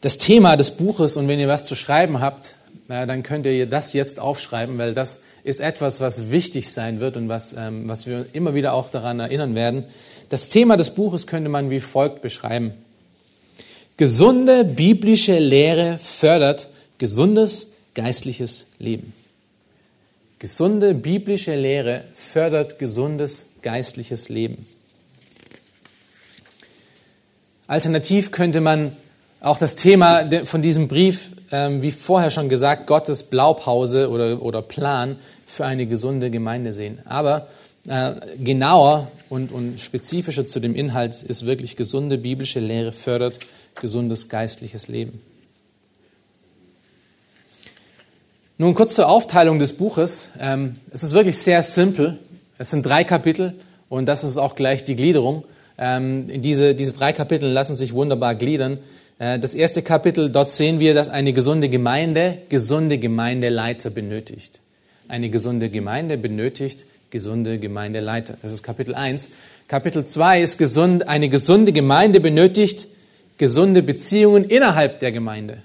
Das 0.00 0.18
Thema 0.18 0.56
des 0.56 0.70
Buches, 0.70 1.16
und 1.16 1.26
wenn 1.26 1.40
ihr 1.40 1.48
was 1.48 1.64
zu 1.64 1.74
schreiben 1.74 2.20
habt, 2.20 2.56
dann 2.86 3.24
könnt 3.24 3.46
ihr 3.46 3.66
das 3.66 3.92
jetzt 3.92 4.20
aufschreiben, 4.20 4.78
weil 4.78 4.94
das 4.94 5.24
ist 5.42 5.60
etwas, 5.60 6.00
was 6.00 6.30
wichtig 6.30 6.70
sein 6.70 7.00
wird 7.00 7.16
und 7.16 7.28
was, 7.28 7.52
ähm, 7.52 7.88
was 7.88 8.06
wir 8.06 8.26
immer 8.32 8.54
wieder 8.54 8.74
auch 8.74 8.90
daran 8.90 9.18
erinnern 9.18 9.56
werden. 9.56 9.84
Das 10.28 10.48
Thema 10.48 10.76
des 10.76 10.90
Buches 10.90 11.26
könnte 11.26 11.48
man 11.48 11.70
wie 11.70 11.80
folgt 11.80 12.22
beschreiben. 12.22 12.74
Gesunde 13.96 14.64
biblische 14.64 15.38
Lehre 15.38 15.98
fördert 15.98 16.68
gesundes 16.98 17.72
geistliches 17.94 18.68
Leben. 18.78 19.12
Gesunde 20.46 20.94
biblische 20.94 21.56
Lehre 21.56 22.04
fördert 22.14 22.78
gesundes 22.78 23.46
geistliches 23.62 24.28
Leben. 24.28 24.64
Alternativ 27.66 28.30
könnte 28.30 28.60
man 28.60 28.92
auch 29.40 29.58
das 29.58 29.74
Thema 29.74 30.24
von 30.44 30.62
diesem 30.62 30.86
Brief, 30.86 31.30
ähm, 31.50 31.82
wie 31.82 31.90
vorher 31.90 32.30
schon 32.30 32.48
gesagt, 32.48 32.86
Gottes 32.86 33.24
Blaupause 33.24 34.08
oder, 34.08 34.62
Plan 34.62 35.16
für 35.48 35.66
eine 35.66 35.88
gesunde 35.88 36.30
Gemeinde 36.30 36.72
sehen. 36.72 37.00
Aber 37.06 37.48
äh, 37.88 38.12
genauer 38.38 39.10
und 39.28 39.80
spezifischer 39.80 40.46
zu 40.46 40.60
dem 40.60 40.76
Inhalt 40.76 41.24
ist 41.24 41.44
wirklich 41.44 41.74
gesunde 41.74 42.18
biblische 42.18 42.60
Lehre 42.60 42.92
fördert 42.92 43.40
gesundes 43.74 44.28
geistliches 44.28 44.86
Leben. 44.86 45.20
Nun 48.58 48.74
kurz 48.74 48.94
zur 48.94 49.08
Aufteilung 49.08 49.58
des 49.58 49.74
Buches. 49.74 50.30
Ähm, 50.40 50.76
es 50.90 51.02
ist 51.02 51.12
wirklich 51.12 51.36
sehr 51.36 51.62
simpel. 51.62 52.18
Es 52.56 52.70
sind 52.70 52.86
drei 52.86 53.04
Kapitel 53.04 53.54
Und 53.88 54.06
das 54.06 54.24
ist 54.24 54.38
auch 54.38 54.54
gleich 54.54 54.82
die 54.82 54.96
Gliederung. 54.96 55.44
Ähm, 55.78 56.24
diese, 56.40 56.74
diese 56.74 56.94
drei 56.94 57.12
Kapitel 57.12 57.50
lassen 57.50 57.74
sich 57.74 57.92
wunderbar 57.92 58.34
gliedern. 58.34 58.78
Äh, 59.18 59.38
das 59.38 59.54
erste 59.54 59.82
Kapitel, 59.82 60.30
dort 60.30 60.50
sehen 60.50 60.80
wir, 60.80 60.94
dass 60.94 61.10
eine 61.10 61.34
gesunde 61.34 61.68
Gemeinde 61.68 62.38
gesunde 62.48 62.96
Gemeindeleiter 62.96 63.90
benötigt. 63.90 64.60
Eine 65.06 65.28
gesunde 65.28 65.68
Gemeinde 65.68 66.16
benötigt 66.16 66.86
gesunde 67.10 67.58
Gemeindeleiter. 67.58 68.38
Das 68.40 68.52
ist 68.52 68.62
Kapitel 68.62 68.94
1. 68.94 69.32
Kapitel 69.68 70.04
2 70.04 70.42
ist 70.42 70.58
gesund, 70.58 71.08
eine 71.08 71.28
gesunde 71.28 71.72
Gemeinde 71.72 72.20
benötigt 72.20 72.88
gesunde 73.38 73.82
Beziehungen 73.82 74.44
innerhalb 74.44 74.98
der 75.00 75.12
Gemeinde. 75.12 75.58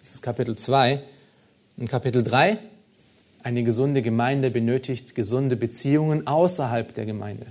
Das 0.00 0.14
ist 0.14 0.22
Kapitel 0.22 0.56
2. 0.56 1.00
Und 1.82 1.88
Kapitel 1.88 2.22
3, 2.22 2.58
eine 3.42 3.64
gesunde 3.64 4.02
Gemeinde 4.02 4.52
benötigt 4.52 5.16
gesunde 5.16 5.56
Beziehungen 5.56 6.28
außerhalb 6.28 6.94
der 6.94 7.06
Gemeinde. 7.06 7.46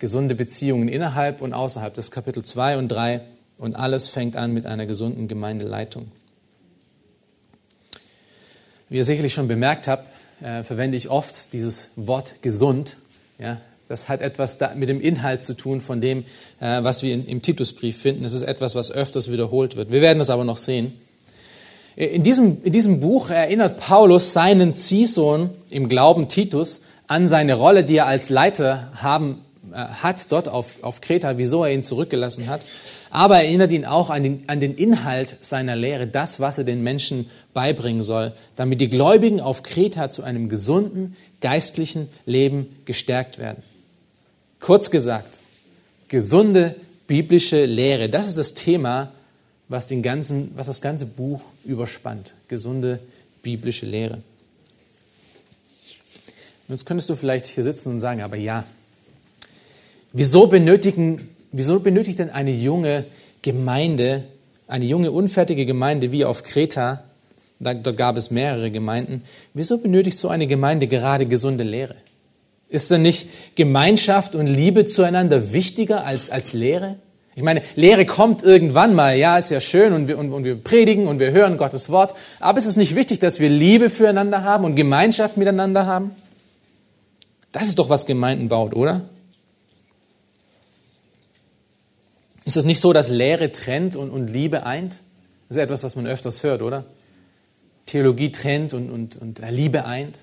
Gesunde 0.00 0.34
Beziehungen 0.34 0.88
innerhalb 0.88 1.40
und 1.40 1.52
außerhalb. 1.52 1.94
Das 1.94 2.06
ist 2.06 2.10
Kapitel 2.10 2.44
2 2.44 2.78
und 2.78 2.88
3. 2.88 3.20
Und 3.58 3.76
alles 3.76 4.08
fängt 4.08 4.34
an 4.34 4.52
mit 4.52 4.66
einer 4.66 4.86
gesunden 4.86 5.28
Gemeindeleitung. 5.28 6.10
Wie 8.88 8.96
ihr 8.96 9.04
sicherlich 9.04 9.34
schon 9.34 9.46
bemerkt 9.46 9.86
habt, 9.86 10.08
äh, 10.42 10.64
verwende 10.64 10.96
ich 10.96 11.08
oft 11.08 11.52
dieses 11.52 11.90
Wort 11.94 12.42
gesund. 12.42 12.96
Ja, 13.38 13.60
das 13.86 14.08
hat 14.08 14.20
etwas 14.20 14.58
da, 14.58 14.74
mit 14.74 14.88
dem 14.88 15.00
Inhalt 15.00 15.44
zu 15.44 15.54
tun 15.54 15.80
von 15.80 16.00
dem, 16.00 16.24
äh, 16.58 16.82
was 16.82 17.04
wir 17.04 17.14
in, 17.14 17.24
im 17.24 17.40
Titusbrief 17.40 18.02
finden. 18.02 18.24
Es 18.24 18.32
ist 18.32 18.42
etwas, 18.42 18.74
was 18.74 18.90
öfters 18.90 19.30
wiederholt 19.30 19.76
wird. 19.76 19.92
Wir 19.92 20.00
werden 20.00 20.18
das 20.18 20.28
aber 20.28 20.42
noch 20.42 20.56
sehen. 20.56 20.92
In 21.96 22.22
diesem, 22.22 22.62
in 22.62 22.72
diesem 22.72 23.00
Buch 23.00 23.30
erinnert 23.30 23.80
Paulus 23.80 24.34
seinen 24.34 24.74
Ziehsohn 24.74 25.48
im 25.70 25.88
Glauben 25.88 26.28
Titus 26.28 26.82
an 27.06 27.26
seine 27.26 27.54
Rolle, 27.54 27.84
die 27.84 27.96
er 27.96 28.06
als 28.06 28.28
Leiter 28.28 28.90
haben, 28.94 29.40
äh, 29.72 29.76
hat 29.76 30.30
dort 30.30 30.46
auf, 30.48 30.74
auf 30.82 31.00
Kreta, 31.00 31.38
wieso 31.38 31.64
er 31.64 31.72
ihn 31.72 31.82
zurückgelassen 31.82 32.48
hat. 32.48 32.66
Aber 33.08 33.36
er 33.36 33.44
erinnert 33.44 33.72
ihn 33.72 33.86
auch 33.86 34.10
an 34.10 34.22
den, 34.22 34.42
an 34.46 34.60
den 34.60 34.74
Inhalt 34.74 35.36
seiner 35.40 35.74
Lehre, 35.74 36.06
das, 36.06 36.38
was 36.38 36.58
er 36.58 36.64
den 36.64 36.82
Menschen 36.82 37.30
beibringen 37.54 38.02
soll, 38.02 38.34
damit 38.56 38.82
die 38.82 38.90
Gläubigen 38.90 39.40
auf 39.40 39.62
Kreta 39.62 40.10
zu 40.10 40.22
einem 40.22 40.50
gesunden, 40.50 41.16
geistlichen 41.40 42.10
Leben 42.26 42.76
gestärkt 42.84 43.38
werden. 43.38 43.62
Kurz 44.60 44.90
gesagt, 44.90 45.40
gesunde 46.08 46.74
biblische 47.06 47.64
Lehre, 47.64 48.10
das 48.10 48.28
ist 48.28 48.36
das 48.36 48.52
Thema, 48.52 49.12
was, 49.68 49.86
den 49.86 50.02
ganzen, 50.02 50.52
was 50.56 50.66
das 50.66 50.80
ganze 50.80 51.06
Buch 51.06 51.42
überspannt. 51.64 52.34
Gesunde 52.48 53.00
biblische 53.42 53.86
Lehre. 53.86 54.22
Jetzt 56.68 56.86
könntest 56.86 57.08
du 57.08 57.16
vielleicht 57.16 57.46
hier 57.46 57.62
sitzen 57.64 57.90
und 57.90 58.00
sagen, 58.00 58.22
aber 58.22 58.36
ja, 58.36 58.64
wieso 60.12 60.46
benötigen 60.48 61.28
Wieso 61.52 61.80
benötigt 61.80 62.18
denn 62.18 62.28
eine 62.28 62.50
junge 62.50 63.04
Gemeinde, 63.40 64.24
eine 64.66 64.84
junge 64.84 65.10
unfertige 65.10 65.64
Gemeinde 65.64 66.12
wie 66.12 66.26
auf 66.26 66.42
Kreta, 66.42 67.04
da, 67.60 67.72
da 67.72 67.92
gab 67.92 68.18
es 68.18 68.30
mehrere 68.30 68.70
Gemeinden, 68.70 69.22
wieso 69.54 69.78
benötigt 69.78 70.18
so 70.18 70.28
eine 70.28 70.46
Gemeinde 70.46 70.86
gerade 70.86 71.24
gesunde 71.24 71.64
Lehre? 71.64 71.94
Ist 72.68 72.90
denn 72.90 73.00
nicht 73.00 73.28
Gemeinschaft 73.54 74.34
und 74.34 74.48
Liebe 74.48 74.84
zueinander 74.84 75.54
wichtiger 75.54 76.04
als, 76.04 76.28
als 76.28 76.52
Lehre? 76.52 76.96
Ich 77.36 77.42
meine, 77.42 77.60
Lehre 77.74 78.06
kommt 78.06 78.42
irgendwann 78.42 78.94
mal, 78.94 79.14
ja, 79.14 79.36
ist 79.36 79.50
ja 79.50 79.60
schön 79.60 79.92
und 79.92 80.08
wir, 80.08 80.16
und, 80.16 80.32
und 80.32 80.44
wir 80.44 80.56
predigen 80.56 81.06
und 81.06 81.20
wir 81.20 81.32
hören 81.32 81.58
Gottes 81.58 81.90
Wort, 81.90 82.14
aber 82.40 82.56
ist 82.56 82.64
es 82.64 82.78
nicht 82.78 82.94
wichtig, 82.94 83.18
dass 83.18 83.40
wir 83.40 83.50
Liebe 83.50 83.90
füreinander 83.90 84.42
haben 84.42 84.64
und 84.64 84.74
Gemeinschaft 84.74 85.36
miteinander 85.36 85.84
haben? 85.84 86.12
Das 87.52 87.68
ist 87.68 87.78
doch, 87.78 87.90
was 87.90 88.06
Gemeinden 88.06 88.48
baut, 88.48 88.74
oder? 88.74 89.02
Ist 92.46 92.56
es 92.56 92.64
nicht 92.64 92.80
so, 92.80 92.94
dass 92.94 93.10
Lehre 93.10 93.52
trennt 93.52 93.96
und, 93.96 94.08
und 94.08 94.30
Liebe 94.30 94.64
eint? 94.64 95.02
Das 95.48 95.58
ist 95.58 95.62
etwas, 95.62 95.84
was 95.84 95.94
man 95.94 96.06
öfters 96.06 96.42
hört, 96.42 96.62
oder? 96.62 96.86
Theologie 97.84 98.32
trennt 98.32 98.72
und, 98.72 98.90
und, 98.90 99.16
und 99.16 99.42
Liebe 99.50 99.84
eint. 99.84 100.20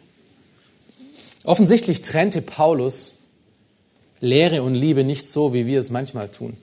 Offensichtlich 1.43 2.01
trennte 2.01 2.41
Paulus 2.41 3.19
Lehre 4.19 4.63
und 4.63 4.73
Liebe 4.73 5.03
nicht 5.03 5.27
so, 5.27 5.53
wie 5.53 5.67
wir 5.67 5.77
es 5.77 5.91
manchmal 5.91 6.29
tun. 6.29 6.57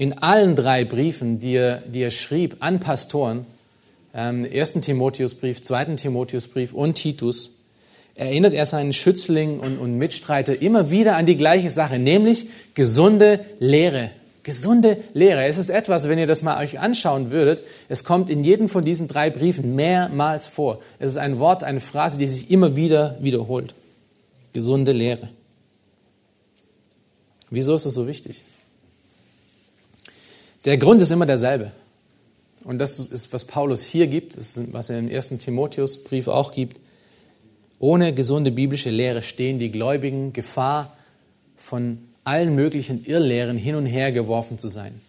In 0.00 0.16
allen 0.16 0.56
drei 0.56 0.86
Briefen, 0.86 1.40
die 1.40 1.56
er, 1.56 1.82
die 1.82 2.00
er 2.00 2.10
schrieb 2.10 2.56
an 2.60 2.80
Pastoren, 2.80 3.44
ähm, 4.14 4.48
1. 4.50 4.80
Timotheusbrief, 4.80 5.60
2. 5.60 5.96
Timotheusbrief 5.96 6.72
und 6.72 6.94
Titus, 6.94 7.58
erinnert 8.14 8.54
er 8.54 8.64
seinen 8.64 8.94
Schützling 8.94 9.60
und, 9.60 9.76
und 9.76 9.98
Mitstreiter 9.98 10.62
immer 10.62 10.90
wieder 10.90 11.16
an 11.16 11.26
die 11.26 11.36
gleiche 11.36 11.68
Sache, 11.68 11.98
nämlich 11.98 12.46
gesunde 12.72 13.40
Lehre. 13.58 14.10
Gesunde 14.42 14.96
Lehre. 15.12 15.44
Es 15.44 15.58
ist 15.58 15.68
etwas, 15.68 16.08
wenn 16.08 16.18
ihr 16.18 16.26
das 16.26 16.42
mal 16.42 16.64
euch 16.64 16.78
anschauen 16.78 17.30
würdet, 17.30 17.60
es 17.90 18.02
kommt 18.02 18.30
in 18.30 18.42
jedem 18.42 18.70
von 18.70 18.82
diesen 18.82 19.06
drei 19.06 19.28
Briefen 19.28 19.74
mehrmals 19.74 20.46
vor. 20.46 20.80
Es 20.98 21.10
ist 21.10 21.18
ein 21.18 21.38
Wort, 21.40 21.62
eine 21.62 21.80
Phrase, 21.80 22.18
die 22.18 22.26
sich 22.26 22.50
immer 22.50 22.74
wieder 22.74 23.18
wiederholt. 23.20 23.74
Gesunde 24.54 24.92
Lehre. 24.92 25.28
Wieso 27.50 27.74
ist 27.74 27.84
das 27.84 27.92
so 27.92 28.06
wichtig? 28.06 28.42
Der 30.64 30.76
Grund 30.76 31.00
ist 31.00 31.10
immer 31.10 31.26
derselbe. 31.26 31.72
Und 32.64 32.78
das 32.78 32.98
ist, 32.98 33.32
was 33.32 33.44
Paulus 33.44 33.84
hier 33.84 34.06
gibt, 34.06 34.34
ist, 34.34 34.72
was 34.72 34.90
er 34.90 34.98
im 34.98 35.08
ersten 35.08 35.38
Timotheusbrief 35.38 36.28
auch 36.28 36.52
gibt. 36.52 36.78
Ohne 37.78 38.12
gesunde 38.12 38.50
biblische 38.50 38.90
Lehre 38.90 39.22
stehen 39.22 39.58
die 39.58 39.70
Gläubigen 39.70 40.32
Gefahr, 40.32 40.94
von 41.56 41.98
allen 42.24 42.54
möglichen 42.54 43.04
Irrlehren 43.04 43.56
hin 43.56 43.74
und 43.74 43.86
her 43.86 44.12
geworfen 44.12 44.58
zu 44.58 44.68
sein. 44.68 45.00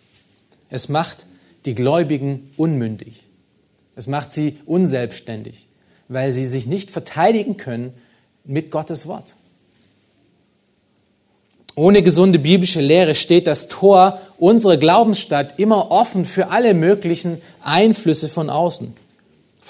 Es 0.70 0.90
macht 0.90 1.26
die 1.66 1.76
Gläubigen 1.76 2.52
unmündig. 2.58 3.24
Es 3.96 4.08
macht 4.08 4.32
sie 4.32 4.58
unselbstständig, 4.66 5.68
weil 6.08 6.32
sie 6.32 6.46
sich 6.46 6.66
nicht 6.68 6.92
verteidigen 6.92 7.58
können 7.58 7.94
mit 8.46 8.72
Gottes 8.72 9.06
Wort. 9.06 9.36
Ohne 11.76 12.04
gesunde 12.04 12.40
biblische 12.40 12.82
Lehre 12.82 13.16
steht 13.16 13.48
das 13.48 13.68
Tor 13.68 14.20
unserer 14.38 14.78
Glaubensstadt 14.78 15.58
immer 15.58 15.92
offen 15.92 16.26
für 16.26 16.50
alle 16.50 16.74
möglichen 16.74 17.42
Einflüsse 17.64 18.30
von 18.30 18.50
außen 18.50 18.96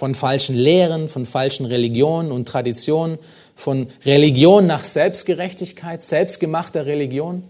von 0.01 0.15
falschen 0.15 0.55
Lehren, 0.55 1.09
von 1.09 1.27
falschen 1.27 1.67
Religionen 1.67 2.31
und 2.31 2.47
Traditionen, 2.47 3.19
von 3.55 3.85
Religion 4.03 4.65
nach 4.65 4.83
Selbstgerechtigkeit, 4.83 6.01
selbstgemachter 6.01 6.87
Religion, 6.87 7.43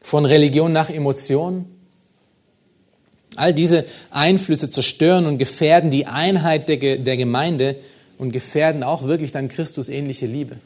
von 0.00 0.24
Religion 0.24 0.72
nach 0.72 0.88
Emotion. 0.88 1.66
All 3.36 3.52
diese 3.52 3.84
Einflüsse 4.10 4.70
zerstören 4.70 5.26
und 5.26 5.36
gefährden 5.36 5.90
die 5.90 6.06
Einheit 6.06 6.70
der, 6.70 6.96
der 6.96 7.16
Gemeinde 7.18 7.76
und 8.16 8.32
gefährden 8.32 8.82
auch 8.82 9.02
wirklich 9.02 9.32
dann 9.32 9.48
Christus 9.48 9.90
ähnliche 9.90 10.24
Liebe. 10.24 10.56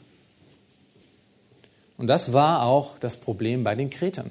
Und 1.99 2.09
das 2.09 2.33
war 2.33 2.65
auch 2.65 2.99
das 2.99 3.17
Problem 3.17 3.65
bei 3.65 3.75
den 3.75 3.91
Kretern. 3.91 4.31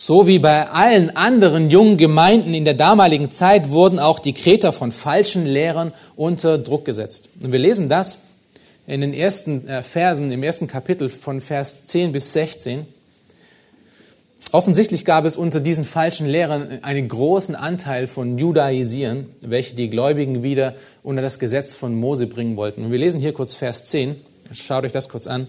So 0.00 0.28
wie 0.28 0.38
bei 0.38 0.68
allen 0.68 1.16
anderen 1.16 1.70
jungen 1.70 1.96
Gemeinden 1.96 2.54
in 2.54 2.64
der 2.64 2.74
damaligen 2.74 3.32
Zeit 3.32 3.70
wurden 3.70 3.98
auch 3.98 4.20
die 4.20 4.32
Kreter 4.32 4.72
von 4.72 4.92
falschen 4.92 5.44
Lehrern 5.44 5.92
unter 6.14 6.56
Druck 6.56 6.84
gesetzt. 6.84 7.30
Und 7.42 7.50
wir 7.50 7.58
lesen 7.58 7.88
das 7.88 8.20
in 8.86 9.00
den 9.00 9.12
ersten 9.12 9.66
äh, 9.66 9.82
Versen, 9.82 10.30
im 10.30 10.44
ersten 10.44 10.68
Kapitel 10.68 11.08
von 11.08 11.40
Vers 11.40 11.86
10 11.86 12.12
bis 12.12 12.32
16. 12.32 12.86
Offensichtlich 14.52 15.04
gab 15.04 15.24
es 15.24 15.36
unter 15.36 15.58
diesen 15.58 15.82
falschen 15.82 16.28
Lehrern 16.28 16.78
einen 16.82 17.08
großen 17.08 17.56
Anteil 17.56 18.06
von 18.06 18.38
Judaisieren, 18.38 19.30
welche 19.40 19.74
die 19.74 19.90
Gläubigen 19.90 20.44
wieder 20.44 20.74
unter 21.02 21.22
das 21.22 21.40
Gesetz 21.40 21.74
von 21.74 21.94
Mose 21.96 22.28
bringen 22.28 22.56
wollten. 22.56 22.84
Und 22.84 22.92
wir 22.92 22.98
lesen 22.98 23.20
hier 23.20 23.32
kurz 23.34 23.52
Vers 23.52 23.86
10. 23.86 24.14
Schaut 24.52 24.84
euch 24.84 24.92
das 24.92 25.08
kurz 25.08 25.26
an. 25.26 25.48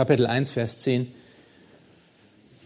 Kapitel 0.00 0.24
1, 0.24 0.48
Vers 0.48 0.78
10. 0.78 1.12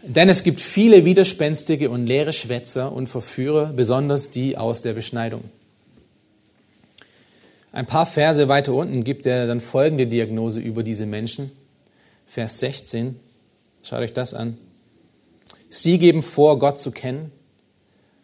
Denn 0.03 0.29
es 0.29 0.43
gibt 0.43 0.61
viele 0.61 1.03
widerspenstige 1.03 1.89
und 1.89 2.05
leere 2.05 2.31
Schwätzer 2.31 2.93
und 2.93 3.07
Verführer, 3.07 3.73
besonders 3.73 4.29
die 4.31 4.57
aus 4.57 4.81
der 4.81 4.93
Beschneidung. 4.93 5.43
Ein 7.73 7.87
paar 7.87 8.05
Verse 8.05 8.47
weiter 8.47 8.73
unten 8.73 9.03
gibt 9.03 9.25
er 9.25 9.47
dann 9.47 9.59
folgende 9.59 10.07
Diagnose 10.07 10.61
über 10.61 10.81
diese 10.81 11.05
Menschen. 11.05 11.51
Vers 12.25 12.59
16. 12.59 13.19
Schaut 13.83 13.99
euch 13.99 14.13
das 14.13 14.33
an. 14.33 14.57
Sie 15.69 15.97
geben 15.97 16.21
vor, 16.21 16.57
Gott 16.57 16.79
zu 16.79 16.91
kennen, 16.91 17.33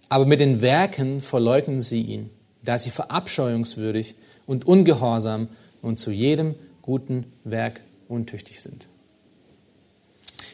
aber 0.07 0.25
mit 0.25 0.39
den 0.39 0.61
Werken 0.61 1.21
verleugnen 1.21 1.81
sie 1.81 2.01
ihn, 2.01 2.29
da 2.63 2.77
sie 2.77 2.91
verabscheuungswürdig 2.91 4.15
und 4.45 4.65
ungehorsam 4.65 5.49
und 5.81 5.97
zu 5.97 6.11
jedem 6.11 6.55
guten 6.81 7.25
Werk 7.43 7.81
untüchtig 8.07 8.61
sind. 8.61 8.87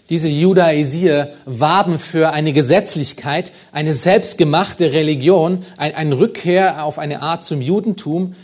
Diese 0.10 0.30
Judaisier 0.30 1.34
warben 1.46 2.00
für 2.00 2.32
eine 2.32 2.54
Gesetzlichkeit, 2.54 3.52
eine 3.74 3.92
selbstgemachte 3.92 4.94
Religion, 4.94 5.66
ein, 5.76 5.94
ein 5.96 6.14
Rückkehr 6.14 6.86
auf 6.86 6.98
eine 6.98 7.22
Art 7.22 7.44
zum 7.44 7.62
Judentum. 7.62 8.36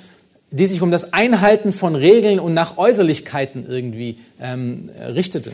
die 0.51 0.67
sich 0.67 0.83
um 0.83 0.91
das 0.91 1.13
Einhalten 1.13 1.71
von 1.71 1.95
Regeln 1.95 2.39
und 2.39 2.53
nach 2.53 2.77
Äußerlichkeiten 2.77 3.65
irgendwie 3.67 4.19
ähm, 4.39 4.91
richtete. 4.95 5.53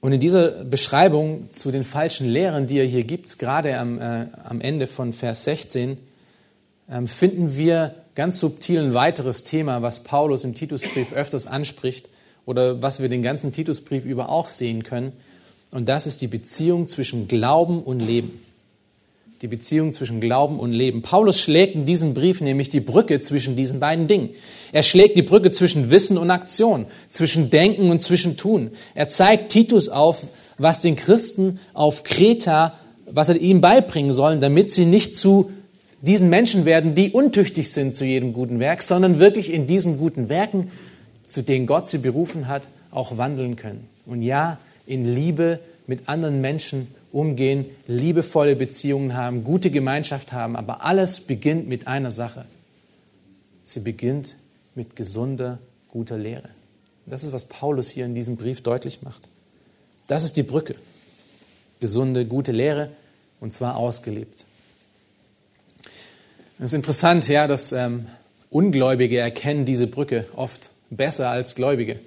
Und 0.00 0.12
in 0.12 0.20
dieser 0.20 0.64
Beschreibung 0.64 1.50
zu 1.50 1.72
den 1.72 1.82
falschen 1.82 2.28
Lehren, 2.28 2.68
die 2.68 2.78
er 2.78 2.84
hier 2.84 3.02
gibt, 3.02 3.40
gerade 3.40 3.76
am, 3.76 4.00
äh, 4.00 4.26
am 4.44 4.60
Ende 4.60 4.86
von 4.86 5.12
Vers 5.12 5.42
16, 5.42 5.98
ähm, 6.88 7.08
finden 7.08 7.56
wir 7.56 7.96
ganz 8.14 8.38
subtil 8.38 8.78
ein 8.82 8.94
weiteres 8.94 9.42
Thema, 9.42 9.82
was 9.82 10.04
Paulus 10.04 10.44
im 10.44 10.54
Titusbrief 10.54 11.12
öfters 11.12 11.48
anspricht 11.48 12.08
oder 12.48 12.80
was 12.80 13.00
wir 13.00 13.08
den 13.08 13.22
ganzen 13.22 13.52
Titusbrief 13.52 14.04
über 14.04 14.30
auch 14.30 14.48
sehen 14.48 14.82
können. 14.82 15.12
Und 15.70 15.88
das 15.88 16.06
ist 16.06 16.22
die 16.22 16.28
Beziehung 16.28 16.88
zwischen 16.88 17.28
Glauben 17.28 17.82
und 17.82 18.00
Leben 18.00 18.40
die 19.42 19.46
Beziehung 19.46 19.92
zwischen 19.92 20.20
Glauben 20.20 20.58
und 20.58 20.72
Leben. 20.72 21.02
Paulus 21.02 21.40
schlägt 21.40 21.74
in 21.74 21.84
diesem 21.84 22.14
Brief 22.14 22.40
nämlich 22.40 22.68
die 22.68 22.80
Brücke 22.80 23.20
zwischen 23.20 23.54
diesen 23.54 23.78
beiden 23.78 24.08
Dingen. 24.08 24.30
Er 24.72 24.82
schlägt 24.82 25.16
die 25.16 25.22
Brücke 25.22 25.50
zwischen 25.50 25.90
Wissen 25.90 26.18
und 26.18 26.30
Aktion, 26.30 26.86
zwischen 27.08 27.50
Denken 27.50 27.90
und 27.90 28.02
zwischen 28.02 28.36
Tun. 28.36 28.72
Er 28.94 29.08
zeigt 29.08 29.52
Titus 29.52 29.88
auf, 29.88 30.26
was 30.58 30.80
den 30.80 30.96
Christen 30.96 31.60
auf 31.72 32.02
Kreta, 32.02 32.74
was 33.06 33.28
er 33.28 33.36
ihnen 33.36 33.60
beibringen 33.60 34.12
sollen, 34.12 34.40
damit 34.40 34.72
sie 34.72 34.86
nicht 34.86 35.14
zu 35.14 35.50
diesen 36.02 36.28
Menschen 36.30 36.64
werden, 36.64 36.94
die 36.94 37.10
untüchtig 37.10 37.70
sind 37.70 37.94
zu 37.94 38.04
jedem 38.04 38.32
guten 38.32 38.58
Werk, 38.58 38.82
sondern 38.82 39.20
wirklich 39.20 39.52
in 39.52 39.66
diesen 39.66 39.98
guten 39.98 40.28
Werken, 40.28 40.70
zu 41.28 41.42
denen 41.42 41.66
Gott 41.66 41.88
sie 41.88 41.98
berufen 41.98 42.48
hat, 42.48 42.66
auch 42.90 43.16
wandeln 43.16 43.54
können. 43.54 43.88
Und 44.06 44.22
ja, 44.22 44.58
in 44.86 45.04
Liebe 45.04 45.60
mit 45.86 46.08
anderen 46.08 46.40
Menschen 46.40 46.88
umgehen, 47.12 47.66
liebevolle 47.86 48.56
Beziehungen 48.56 49.14
haben, 49.14 49.44
gute 49.44 49.70
Gemeinschaft 49.70 50.32
haben. 50.32 50.56
Aber 50.56 50.84
alles 50.84 51.20
beginnt 51.20 51.68
mit 51.68 51.86
einer 51.86 52.10
Sache. 52.10 52.44
Sie 53.64 53.80
beginnt 53.80 54.36
mit 54.74 54.96
gesunder, 54.96 55.58
guter 55.88 56.18
Lehre. 56.18 56.48
Das 57.06 57.24
ist, 57.24 57.32
was 57.32 57.44
Paulus 57.44 57.90
hier 57.90 58.04
in 58.04 58.14
diesem 58.14 58.36
Brief 58.36 58.62
deutlich 58.62 59.02
macht. 59.02 59.28
Das 60.06 60.24
ist 60.24 60.36
die 60.36 60.42
Brücke. 60.42 60.74
Gesunde, 61.80 62.26
gute 62.26 62.52
Lehre 62.52 62.90
und 63.40 63.52
zwar 63.52 63.76
ausgelebt. 63.76 64.44
Es 66.58 66.66
ist 66.66 66.74
interessant, 66.74 67.28
ja, 67.28 67.46
dass 67.46 67.72
ähm, 67.72 68.06
Ungläubige 68.50 69.18
erkennen 69.18 69.64
diese 69.64 69.86
Brücke 69.86 70.26
oft 70.34 70.70
besser 70.90 71.30
als 71.30 71.54
Gläubige. 71.54 71.98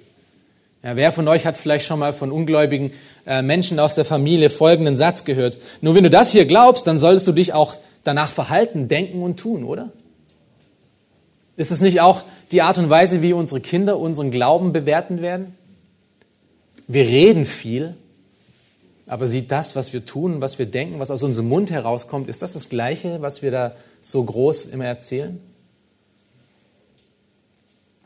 Ja, 0.82 0.96
wer 0.96 1.12
von 1.12 1.28
euch 1.28 1.46
hat 1.46 1.56
vielleicht 1.56 1.86
schon 1.86 2.00
mal 2.00 2.12
von 2.12 2.32
ungläubigen 2.32 2.92
äh, 3.24 3.40
Menschen 3.40 3.78
aus 3.78 3.94
der 3.94 4.04
Familie 4.04 4.50
folgenden 4.50 4.96
Satz 4.96 5.24
gehört? 5.24 5.58
Nur 5.80 5.94
wenn 5.94 6.02
du 6.02 6.10
das 6.10 6.32
hier 6.32 6.44
glaubst, 6.44 6.86
dann 6.86 6.98
solltest 6.98 7.28
du 7.28 7.32
dich 7.32 7.54
auch 7.54 7.76
danach 8.02 8.30
verhalten, 8.30 8.88
denken 8.88 9.22
und 9.22 9.38
tun, 9.38 9.62
oder? 9.62 9.92
Ist 11.56 11.70
es 11.70 11.80
nicht 11.80 12.00
auch 12.00 12.22
die 12.50 12.62
Art 12.62 12.78
und 12.78 12.90
Weise, 12.90 13.22
wie 13.22 13.32
unsere 13.32 13.60
Kinder 13.60 13.98
unseren 13.98 14.32
Glauben 14.32 14.72
bewerten 14.72 15.22
werden? 15.22 15.54
Wir 16.88 17.04
reden 17.04 17.44
viel, 17.44 17.94
aber 19.06 19.28
sieht 19.28 19.52
das, 19.52 19.76
was 19.76 19.92
wir 19.92 20.04
tun, 20.04 20.40
was 20.40 20.58
wir 20.58 20.66
denken, 20.66 20.98
was 20.98 21.12
aus 21.12 21.22
unserem 21.22 21.48
Mund 21.48 21.70
herauskommt, 21.70 22.28
ist 22.28 22.42
das 22.42 22.54
das 22.54 22.68
Gleiche, 22.68 23.22
was 23.22 23.42
wir 23.42 23.52
da 23.52 23.76
so 24.00 24.24
groß 24.24 24.66
immer 24.66 24.86
erzählen? 24.86 25.38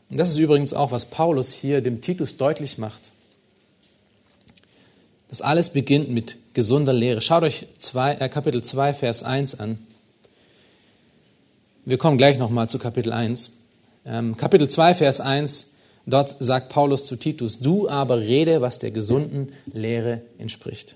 Und 0.09 0.17
das 0.17 0.29
ist 0.29 0.37
übrigens 0.37 0.73
auch, 0.73 0.91
was 0.91 1.05
Paulus 1.05 1.53
hier 1.53 1.81
dem 1.81 2.01
Titus 2.01 2.37
deutlich 2.37 2.77
macht. 2.77 3.11
Das 5.29 5.41
alles 5.41 5.69
beginnt 5.69 6.09
mit 6.09 6.37
gesunder 6.53 6.93
Lehre. 6.93 7.19
Schaut 7.21 7.43
euch 7.43 7.67
zwei, 7.77 8.13
äh, 8.13 8.29
Kapitel 8.29 8.63
2, 8.63 8.93
Vers 8.93 9.23
1 9.23 9.59
an. 9.59 9.79
Wir 11.83 11.97
kommen 11.97 12.17
gleich 12.17 12.37
nochmal 12.37 12.69
zu 12.69 12.79
Kapitel 12.79 13.11
1. 13.11 13.51
Ähm, 14.05 14.37
Kapitel 14.37 14.69
2, 14.69 14.95
Vers 14.95 15.19
1, 15.19 15.73
dort 16.05 16.37
sagt 16.39 16.69
Paulus 16.69 17.05
zu 17.05 17.17
Titus, 17.17 17.59
du 17.59 17.89
aber 17.89 18.19
rede, 18.19 18.61
was 18.61 18.79
der 18.79 18.91
gesunden 18.91 19.51
Lehre 19.65 20.21
entspricht. 20.37 20.95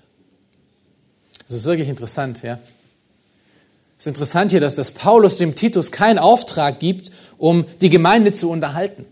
Das 1.46 1.56
ist 1.56 1.66
wirklich 1.66 1.88
interessant, 1.88 2.42
ja. 2.42 2.58
Es 4.02 4.06
ist 4.06 4.14
interessant 4.16 4.50
hier, 4.50 4.58
dass 4.58 4.74
das 4.74 4.90
Paulus 4.90 5.36
dem 5.36 5.54
Titus 5.54 5.92
keinen 5.92 6.18
Auftrag 6.18 6.80
gibt, 6.80 7.12
um 7.38 7.66
die 7.80 7.88
Gemeinde 7.88 8.32
zu 8.32 8.50
unterhalten. 8.50 9.04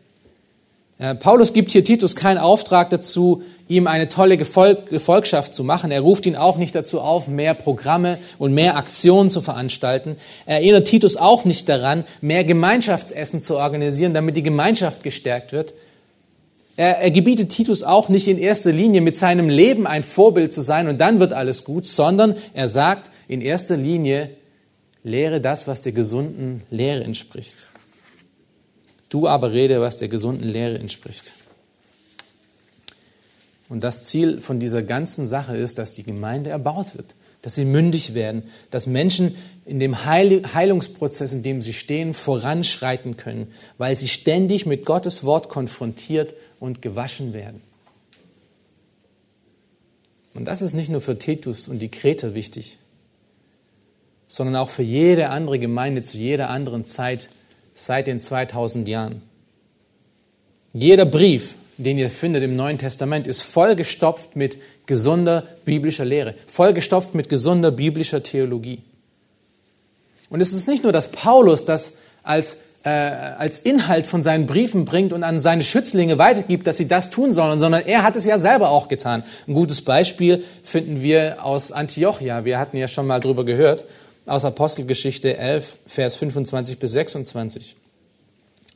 Paulus 1.20 1.53
gibt 1.53 1.70
hier 1.70 1.85
Titus 1.85 2.16
keinen 2.16 2.38
Auftrag 2.38 2.90
dazu, 2.90 3.44
ihm 3.68 3.87
eine 3.87 4.09
tolle 4.09 4.37
Gefolgschaft 4.37 5.55
zu 5.55 5.62
machen. 5.62 5.92
Er 5.92 6.00
ruft 6.00 6.26
ihn 6.26 6.35
auch 6.35 6.57
nicht 6.57 6.74
dazu 6.74 7.00
auf, 7.00 7.29
mehr 7.29 7.55
Programme 7.55 8.18
und 8.37 8.53
mehr 8.53 8.76
Aktionen 8.76 9.31
zu 9.31 9.42
veranstalten. 9.42 10.16
Er 10.44 10.57
erinnert 10.57 10.88
Titus 10.88 11.16
auch 11.16 11.44
nicht 11.44 11.68
daran, 11.68 12.05
mehr 12.20 12.42
Gemeinschaftsessen 12.42 13.42
zu 13.42 13.59
organisieren, 13.59 14.12
damit 14.12 14.35
die 14.35 14.42
Gemeinschaft 14.42 15.05
gestärkt 15.05 15.53
wird. 15.53 15.72
Er, 16.76 16.98
er 16.98 17.12
gebietet 17.12 17.50
Titus 17.50 17.85
auch 17.85 18.09
nicht 18.09 18.26
in 18.26 18.38
erster 18.38 18.72
Linie 18.72 19.03
mit 19.03 19.16
seinem 19.16 19.50
Leben 19.50 19.87
ein 19.87 20.03
Vorbild 20.03 20.53
zu 20.53 20.62
sein 20.62 20.88
und 20.88 21.00
dann 21.00 21.20
wird 21.20 21.33
alles 21.33 21.62
gut, 21.62 21.87
sondern 21.87 22.35
er 22.55 22.66
sagt 22.66 23.12
in 23.29 23.40
erster 23.40 23.76
Linie, 23.76 24.31
lehre 25.02 25.40
das, 25.40 25.66
was 25.66 25.82
der 25.82 25.92
gesunden 25.92 26.62
Lehre 26.70 27.04
entspricht. 27.04 27.68
Du 29.08 29.26
aber 29.26 29.52
rede, 29.52 29.80
was 29.80 29.96
der 29.96 30.08
gesunden 30.08 30.48
Lehre 30.48 30.78
entspricht. 30.78 31.32
Und 33.68 33.84
das 33.84 34.04
Ziel 34.04 34.40
von 34.40 34.58
dieser 34.58 34.82
ganzen 34.82 35.26
Sache 35.26 35.56
ist, 35.56 35.78
dass 35.78 35.94
die 35.94 36.02
Gemeinde 36.02 36.50
erbaut 36.50 36.96
wird, 36.96 37.14
dass 37.40 37.54
sie 37.54 37.64
mündig 37.64 38.14
werden, 38.14 38.42
dass 38.70 38.86
Menschen 38.86 39.36
in 39.64 39.78
dem 39.78 40.04
Heilungsprozess, 40.04 41.32
in 41.32 41.44
dem 41.44 41.62
sie 41.62 41.72
stehen, 41.72 42.12
voranschreiten 42.12 43.16
können, 43.16 43.52
weil 43.78 43.96
sie 43.96 44.08
ständig 44.08 44.66
mit 44.66 44.84
Gottes 44.84 45.24
Wort 45.24 45.48
konfrontiert 45.48 46.34
und 46.58 46.82
gewaschen 46.82 47.32
werden. 47.32 47.62
Und 50.34 50.46
das 50.46 50.62
ist 50.62 50.74
nicht 50.74 50.90
nur 50.90 51.00
für 51.00 51.16
Titus 51.16 51.68
und 51.68 51.78
die 51.78 51.90
Kreter 51.90 52.34
wichtig, 52.34 52.78
sondern 54.31 54.55
auch 54.55 54.69
für 54.71 54.85
jede 54.85 55.31
andere 55.31 55.59
Gemeinde 55.59 56.03
zu 56.03 56.16
jeder 56.16 56.51
anderen 56.51 56.85
Zeit 56.85 57.31
seit 57.75 58.07
den 58.07 58.21
2000 58.21 58.87
Jahren. 58.87 59.23
Jeder 60.73 61.05
Brief, 61.05 61.57
den 61.79 61.99
ihr 61.99 62.11
findet 62.11 62.45
im 62.45 62.55
Neuen 62.55 62.79
Testament, 62.79 63.27
ist 63.27 63.43
vollgestopft 63.43 64.37
mit 64.37 64.57
gesunder 64.87 65.49
biblischer 65.64 66.05
Lehre, 66.05 66.37
vollgestopft 66.47 67.12
mit 67.12 67.29
gesunder 67.29 67.73
biblischer 67.73 68.23
Theologie. 68.23 68.83
Und 70.29 70.40
es 70.40 70.53
ist 70.53 70.69
nicht 70.69 70.85
nur, 70.85 70.93
dass 70.93 71.09
Paulus 71.09 71.64
das 71.64 71.97
als, 72.23 72.59
äh, 72.85 72.88
als 72.88 73.59
Inhalt 73.59 74.07
von 74.07 74.23
seinen 74.23 74.47
Briefen 74.47 74.85
bringt 74.85 75.12
und 75.12 75.25
an 75.25 75.40
seine 75.40 75.64
Schützlinge 75.64 76.19
weitergibt, 76.19 76.69
dass 76.69 76.77
sie 76.77 76.87
das 76.87 77.11
tun 77.11 77.33
sollen, 77.33 77.59
sondern 77.59 77.83
er 77.85 78.05
hat 78.05 78.14
es 78.14 78.25
ja 78.27 78.38
selber 78.38 78.69
auch 78.69 78.87
getan. 78.87 79.25
Ein 79.49 79.55
gutes 79.55 79.81
Beispiel 79.81 80.45
finden 80.62 81.03
wir 81.03 81.45
aus 81.45 81.73
Antiochia. 81.73 82.45
Wir 82.45 82.61
hatten 82.61 82.77
ja 82.77 82.87
schon 82.87 83.09
mal 83.09 83.19
drüber 83.19 83.45
gehört 83.45 83.87
aus 84.31 84.45
Apostelgeschichte 84.45 85.37
11, 85.37 85.79
Vers 85.87 86.14
25 86.16 86.79
bis 86.79 86.93
26. 86.93 87.77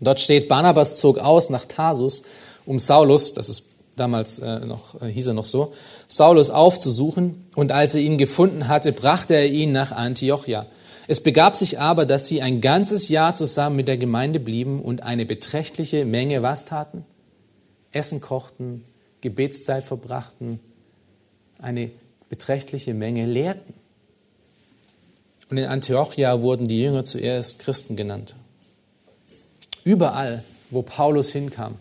Dort 0.00 0.20
steht, 0.20 0.48
Barnabas 0.48 0.96
zog 0.96 1.18
aus 1.18 1.50
nach 1.50 1.64
Tarsus, 1.64 2.24
um 2.66 2.78
Saulus, 2.78 3.32
das 3.34 3.48
ist 3.48 3.70
damals 3.96 4.38
äh, 4.40 4.60
noch, 4.60 5.00
äh, 5.00 5.06
hieß 5.06 5.28
er 5.28 5.34
noch 5.34 5.44
so, 5.44 5.72
Saulus 6.08 6.50
aufzusuchen, 6.50 7.46
und 7.54 7.72
als 7.72 7.94
er 7.94 8.00
ihn 8.00 8.18
gefunden 8.18 8.68
hatte, 8.68 8.92
brachte 8.92 9.34
er 9.34 9.46
ihn 9.46 9.72
nach 9.72 9.92
Antiochia. 9.92 10.66
Es 11.06 11.22
begab 11.22 11.54
sich 11.54 11.78
aber, 11.78 12.06
dass 12.06 12.26
sie 12.26 12.42
ein 12.42 12.60
ganzes 12.60 13.08
Jahr 13.08 13.34
zusammen 13.34 13.76
mit 13.76 13.88
der 13.88 13.98
Gemeinde 13.98 14.40
blieben 14.40 14.82
und 14.82 15.02
eine 15.02 15.26
beträchtliche 15.26 16.04
Menge 16.04 16.42
was 16.42 16.64
taten? 16.64 17.02
Essen 17.92 18.20
kochten, 18.20 18.84
Gebetszeit 19.20 19.84
verbrachten, 19.84 20.60
eine 21.60 21.90
beträchtliche 22.28 22.94
Menge 22.94 23.26
lehrten. 23.26 23.74
Und 25.50 25.58
in 25.58 25.66
Antiochia 25.66 26.40
wurden 26.40 26.66
die 26.66 26.80
Jünger 26.80 27.04
zuerst 27.04 27.60
Christen 27.60 27.96
genannt. 27.96 28.34
Überall, 29.84 30.42
wo 30.70 30.82
Paulus 30.82 31.32
hinkam, 31.32 31.76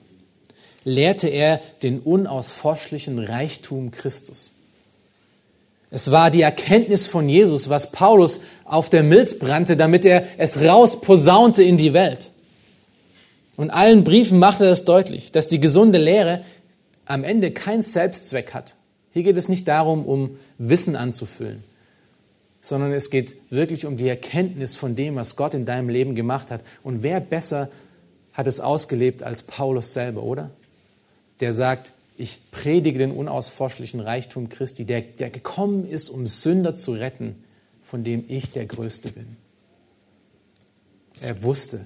lehrte 0.84 1.30
er 1.30 1.62
den 1.82 2.00
unausforschlichen 2.00 3.20
Reichtum 3.20 3.92
Christus. 3.92 4.54
Es 5.90 6.12
war 6.12 6.32
die 6.32 6.42
Erkenntnis 6.42 7.08
von 7.08 7.30
Jesus, 7.30 7.70
was 7.70 7.92
Paulus 7.92 8.42
auf 8.66 8.90
der 8.90 9.04
Milz 9.04 9.38
brannte, 9.38 9.78
damit 9.78 10.06
er 10.06 10.28
es 10.38 10.62
rausposaunte 10.62 11.64
in 11.64 11.78
die 11.78 11.94
Welt. 11.94 12.32
Und 13.56 13.70
allen 13.70 14.04
Briefen 14.04 14.40
machte 14.40 14.66
es 14.66 14.84
deutlich, 14.86 15.32
dass 15.32 15.48
die 15.48 15.60
gesunde 15.60 16.00
Lehre 16.00 16.44
am 17.06 17.24
Ende 17.24 17.52
keinen 17.52 17.84
Selbstzweck 17.84 18.54
hat. 18.54 18.76
Hier 19.14 19.24
geht 19.24 19.38
es 19.38 19.48
nicht 19.48 19.68
darum, 19.68 20.06
um 20.06 20.38
Wissen 20.58 20.96
anzufüllen 20.96 21.64
sondern 22.64 22.94
es 22.94 23.10
geht 23.10 23.36
wirklich 23.52 23.86
um 23.86 23.98
die 23.98 24.08
Erkenntnis 24.08 24.78
von 24.78 24.96
dem, 24.96 25.18
was 25.18 25.36
Gott 25.36 25.54
in 25.54 25.66
deinem 25.66 25.90
Leben 25.90 26.16
gemacht 26.16 26.50
hat. 26.50 26.62
Und 26.82 27.04
wer 27.04 27.20
besser 27.20 27.70
hat 28.32 28.48
es 28.48 28.62
ausgelebt 28.62 29.22
als 29.22 29.44
Paulus 29.44 29.94
selber, 29.94 30.24
oder? 30.24 30.50
Der 31.42 31.52
sagt, 31.52 31.92
ich 32.18 32.40
predige 32.52 33.00
den 33.00 33.12
unausforschlichen 33.12 34.00
Reichtum 34.00 34.48
Christi, 34.48 34.86
der, 34.86 35.02
der 35.02 35.30
gekommen 35.30 35.86
ist, 35.86 36.08
um 36.08 36.26
Sünder 36.26 36.74
zu 36.74 36.94
retten, 36.94 37.44
von 37.82 38.06
dem 38.06 38.24
ich 38.30 38.50
der 38.52 38.66
Größte 38.66 39.12
bin. 39.12 39.36
Er 41.20 41.44
wusste. 41.44 41.86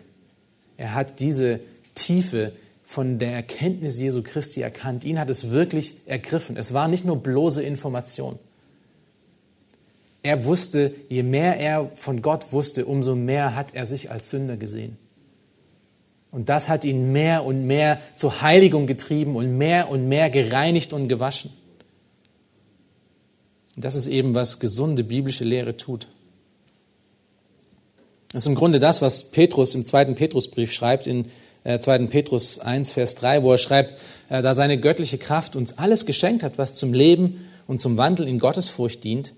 Er 0.77 0.93
hat 0.93 1.19
diese 1.19 1.59
Tiefe 1.95 2.53
von 2.83 3.17
der 3.17 3.33
Erkenntnis 3.33 3.97
Jesu 3.97 4.21
Christi 4.21 4.61
erkannt. 4.61 5.05
Ihn 5.05 5.19
hat 5.19 5.31
es 5.31 5.49
wirklich 5.49 5.95
ergriffen. 6.05 6.55
Es 6.55 6.71
war 6.71 6.87
nicht 6.87 7.03
nur 7.03 7.17
bloße 7.17 7.63
Information. 7.63 8.37
Er 10.27 10.43
wusste, 10.43 10.93
je 11.07 11.23
mehr 11.23 11.57
er 11.57 11.89
von 11.95 12.21
Gott 12.21 12.51
wusste, 12.51 12.85
umso 12.85 13.15
mehr 13.15 13.55
hat 13.55 13.73
er 13.73 13.85
sich 13.85 14.11
als 14.11 14.29
Sünder 14.29 14.57
gesehen. 14.57 14.97
Und 16.33 16.49
das 16.49 16.67
hat 16.67 16.83
ihn 16.83 17.13
mehr 17.13 17.45
und 17.45 17.65
mehr 17.65 18.01
zur 18.13 18.41
Heiligung 18.41 18.87
getrieben 18.87 19.37
und 19.37 19.57
mehr 19.57 19.87
und 19.87 20.09
mehr 20.09 20.29
gereinigt 20.29 20.91
und 20.91 21.07
gewaschen. 21.07 21.51
Und 23.77 23.85
das 23.85 23.95
ist 23.95 24.07
eben, 24.07 24.35
was 24.35 24.59
gesunde 24.59 25.05
biblische 25.05 25.45
Lehre 25.45 25.77
tut. 25.77 26.09
Das 28.33 28.43
ist 28.43 28.47
im 28.47 28.55
Grunde 28.55 28.79
das, 28.79 29.01
was 29.01 29.31
Petrus 29.31 29.75
im 29.75 29.85
zweiten 29.85 30.15
Petrusbrief 30.15 30.73
schreibt, 30.73 31.07
in 31.07 31.31
äh, 31.63 31.79
2. 31.79 32.07
Petrus 32.07 32.59
1, 32.59 32.91
Vers 32.91 33.15
3, 33.15 33.43
wo 33.43 33.53
er 33.53 33.57
schreibt, 33.57 33.97
äh, 34.27 34.41
da 34.41 34.53
seine 34.53 34.77
göttliche 34.77 35.19
Kraft 35.19 35.55
uns 35.55 35.77
alles 35.77 36.05
geschenkt 36.05 36.43
hat, 36.43 36.57
was 36.57 36.73
zum 36.73 36.93
Leben 36.93 37.47
und 37.65 37.79
zum 37.79 37.95
Wandel 37.95 38.27
in 38.27 38.39
Gottesfurcht 38.39 39.05
dient. 39.05 39.31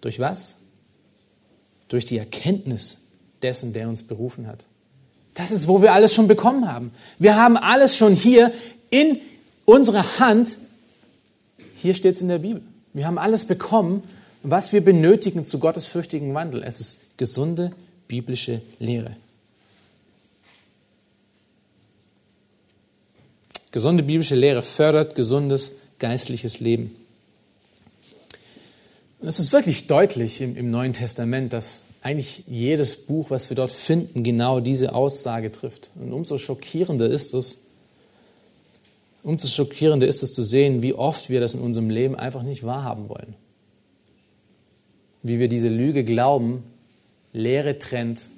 Durch 0.00 0.20
was? 0.20 0.58
Durch 1.88 2.04
die 2.04 2.18
Erkenntnis 2.18 2.98
dessen, 3.42 3.72
der 3.72 3.88
uns 3.88 4.02
berufen 4.02 4.46
hat. 4.46 4.66
Das 5.34 5.52
ist, 5.52 5.68
wo 5.68 5.82
wir 5.82 5.92
alles 5.92 6.14
schon 6.14 6.28
bekommen 6.28 6.70
haben. 6.70 6.92
Wir 7.18 7.36
haben 7.36 7.56
alles 7.56 7.96
schon 7.96 8.14
hier 8.14 8.52
in 8.90 9.20
unserer 9.64 10.18
Hand. 10.18 10.58
Hier 11.74 11.94
steht 11.94 12.14
es 12.16 12.22
in 12.22 12.28
der 12.28 12.38
Bibel. 12.38 12.62
Wir 12.94 13.06
haben 13.06 13.18
alles 13.18 13.44
bekommen, 13.44 14.02
was 14.42 14.72
wir 14.72 14.80
benötigen 14.80 15.44
zu 15.44 15.58
gottesfürchtigen 15.58 16.32
Wandel. 16.32 16.62
Es 16.62 16.80
ist 16.80 17.18
gesunde 17.18 17.72
biblische 18.08 18.62
Lehre. 18.78 19.16
Gesunde 23.72 24.02
biblische 24.02 24.36
Lehre 24.36 24.62
fördert 24.62 25.14
gesundes 25.14 25.76
geistliches 25.98 26.60
Leben. 26.60 26.96
Es 29.26 29.40
ist 29.40 29.52
wirklich 29.52 29.88
deutlich 29.88 30.40
im, 30.40 30.56
im 30.56 30.70
Neuen 30.70 30.92
Testament, 30.92 31.52
dass 31.52 31.82
eigentlich 32.00 32.44
jedes 32.46 33.06
Buch, 33.06 33.28
was 33.28 33.50
wir 33.50 33.56
dort 33.56 33.72
finden, 33.72 34.22
genau 34.22 34.60
diese 34.60 34.94
Aussage 34.94 35.50
trifft. 35.50 35.90
Und 35.96 36.12
umso 36.12 36.38
schockierender 36.38 37.10
ist 37.10 37.34
es, 37.34 37.58
umso 39.24 39.48
schockierender 39.48 40.06
ist 40.06 40.22
es 40.22 40.32
zu 40.32 40.44
sehen, 40.44 40.80
wie 40.80 40.94
oft 40.94 41.28
wir 41.28 41.40
das 41.40 41.54
in 41.54 41.60
unserem 41.60 41.90
Leben 41.90 42.14
einfach 42.14 42.44
nicht 42.44 42.62
wahrhaben 42.62 43.08
wollen. 43.08 43.34
Wie 45.24 45.40
wir 45.40 45.48
diese 45.48 45.70
Lüge 45.70 46.04
glauben, 46.04 46.62
Lehre 47.32 47.80
trennt, 47.80 48.28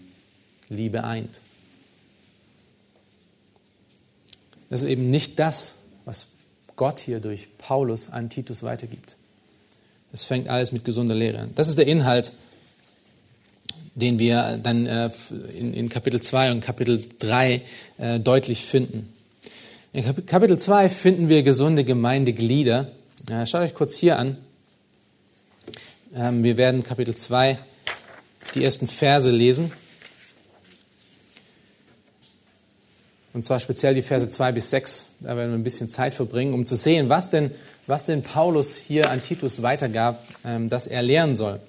Liebe 0.71 1.05
eint. 1.05 1.41
Das 4.71 4.83
ist 4.85 4.89
eben 4.89 5.11
nicht 5.11 5.39
das, 5.39 5.81
was 6.07 6.29
Gott 6.77 6.99
hier 6.99 7.21
durch 7.21 7.59
Paulus 7.59 8.09
an 8.09 8.31
Titus 8.31 8.63
weitergibt. 8.63 9.18
Es 10.13 10.25
fängt 10.25 10.49
alles 10.49 10.73
mit 10.73 10.85
gesunder 10.85 11.15
Lehre 11.15 11.39
an. 11.41 11.51
Das 11.55 11.69
ist 11.69 11.79
der 11.79 11.87
Inhalt, 11.87 12.33
den 13.95 14.19
wir 14.19 14.59
dann 14.63 14.87
äh, 14.87 15.11
in 15.59 15.89
Kapitel 15.89 16.21
2 16.21 16.53
und 16.53 16.61
Kapitel 16.61 17.05
3 17.19 17.63
äh, 17.99 18.21
deutlich 18.21 18.65
finden. 18.65 19.13
In 19.93 20.27
Kapitel 20.27 20.59
2 20.59 20.89
finden 20.89 21.29
wir 21.29 21.43
gesunde 21.43 21.83
Gemeindeglieder. 21.83 22.91
Schaut 23.45 23.63
euch 23.63 23.75
kurz 23.75 23.95
hier 23.95 24.19
an. 24.19 24.37
Ähm, 26.15 26.45
wir 26.45 26.57
werden 26.57 26.85
Kapitel 26.85 27.15
2 27.15 27.59
die 28.55 28.65
ersten 28.65 28.87
Verse 28.87 29.31
lesen. 29.31 29.73
Und 33.35 33.45
zwar 33.45 33.61
speziell 33.61 33.95
die 33.95 34.03
Verse 34.03 34.29
2 34.29 34.53
bis 34.53 34.71
6. 34.71 35.13
Da 35.21 35.37
werden 35.37 35.51
wir 35.51 35.59
ein 35.59 35.63
bisschen 35.63 35.89
Zeit 35.89 36.15
verbringen, 36.15 36.55
um 36.55 36.67
zu 36.67 36.75
sehen, 36.75 37.09
was 37.09 37.31
denn, 37.31 37.51
was 37.89 38.05
denn 38.05 38.23
Paulus 38.23 38.77
hier 38.77 39.11
an 39.11 39.23
Titus 39.23 39.63
weitergab, 39.63 40.25
ähm, 40.45 40.69
dass 40.69 40.87
er 40.87 41.03
lernen 41.03 41.35
soll. 41.35 41.61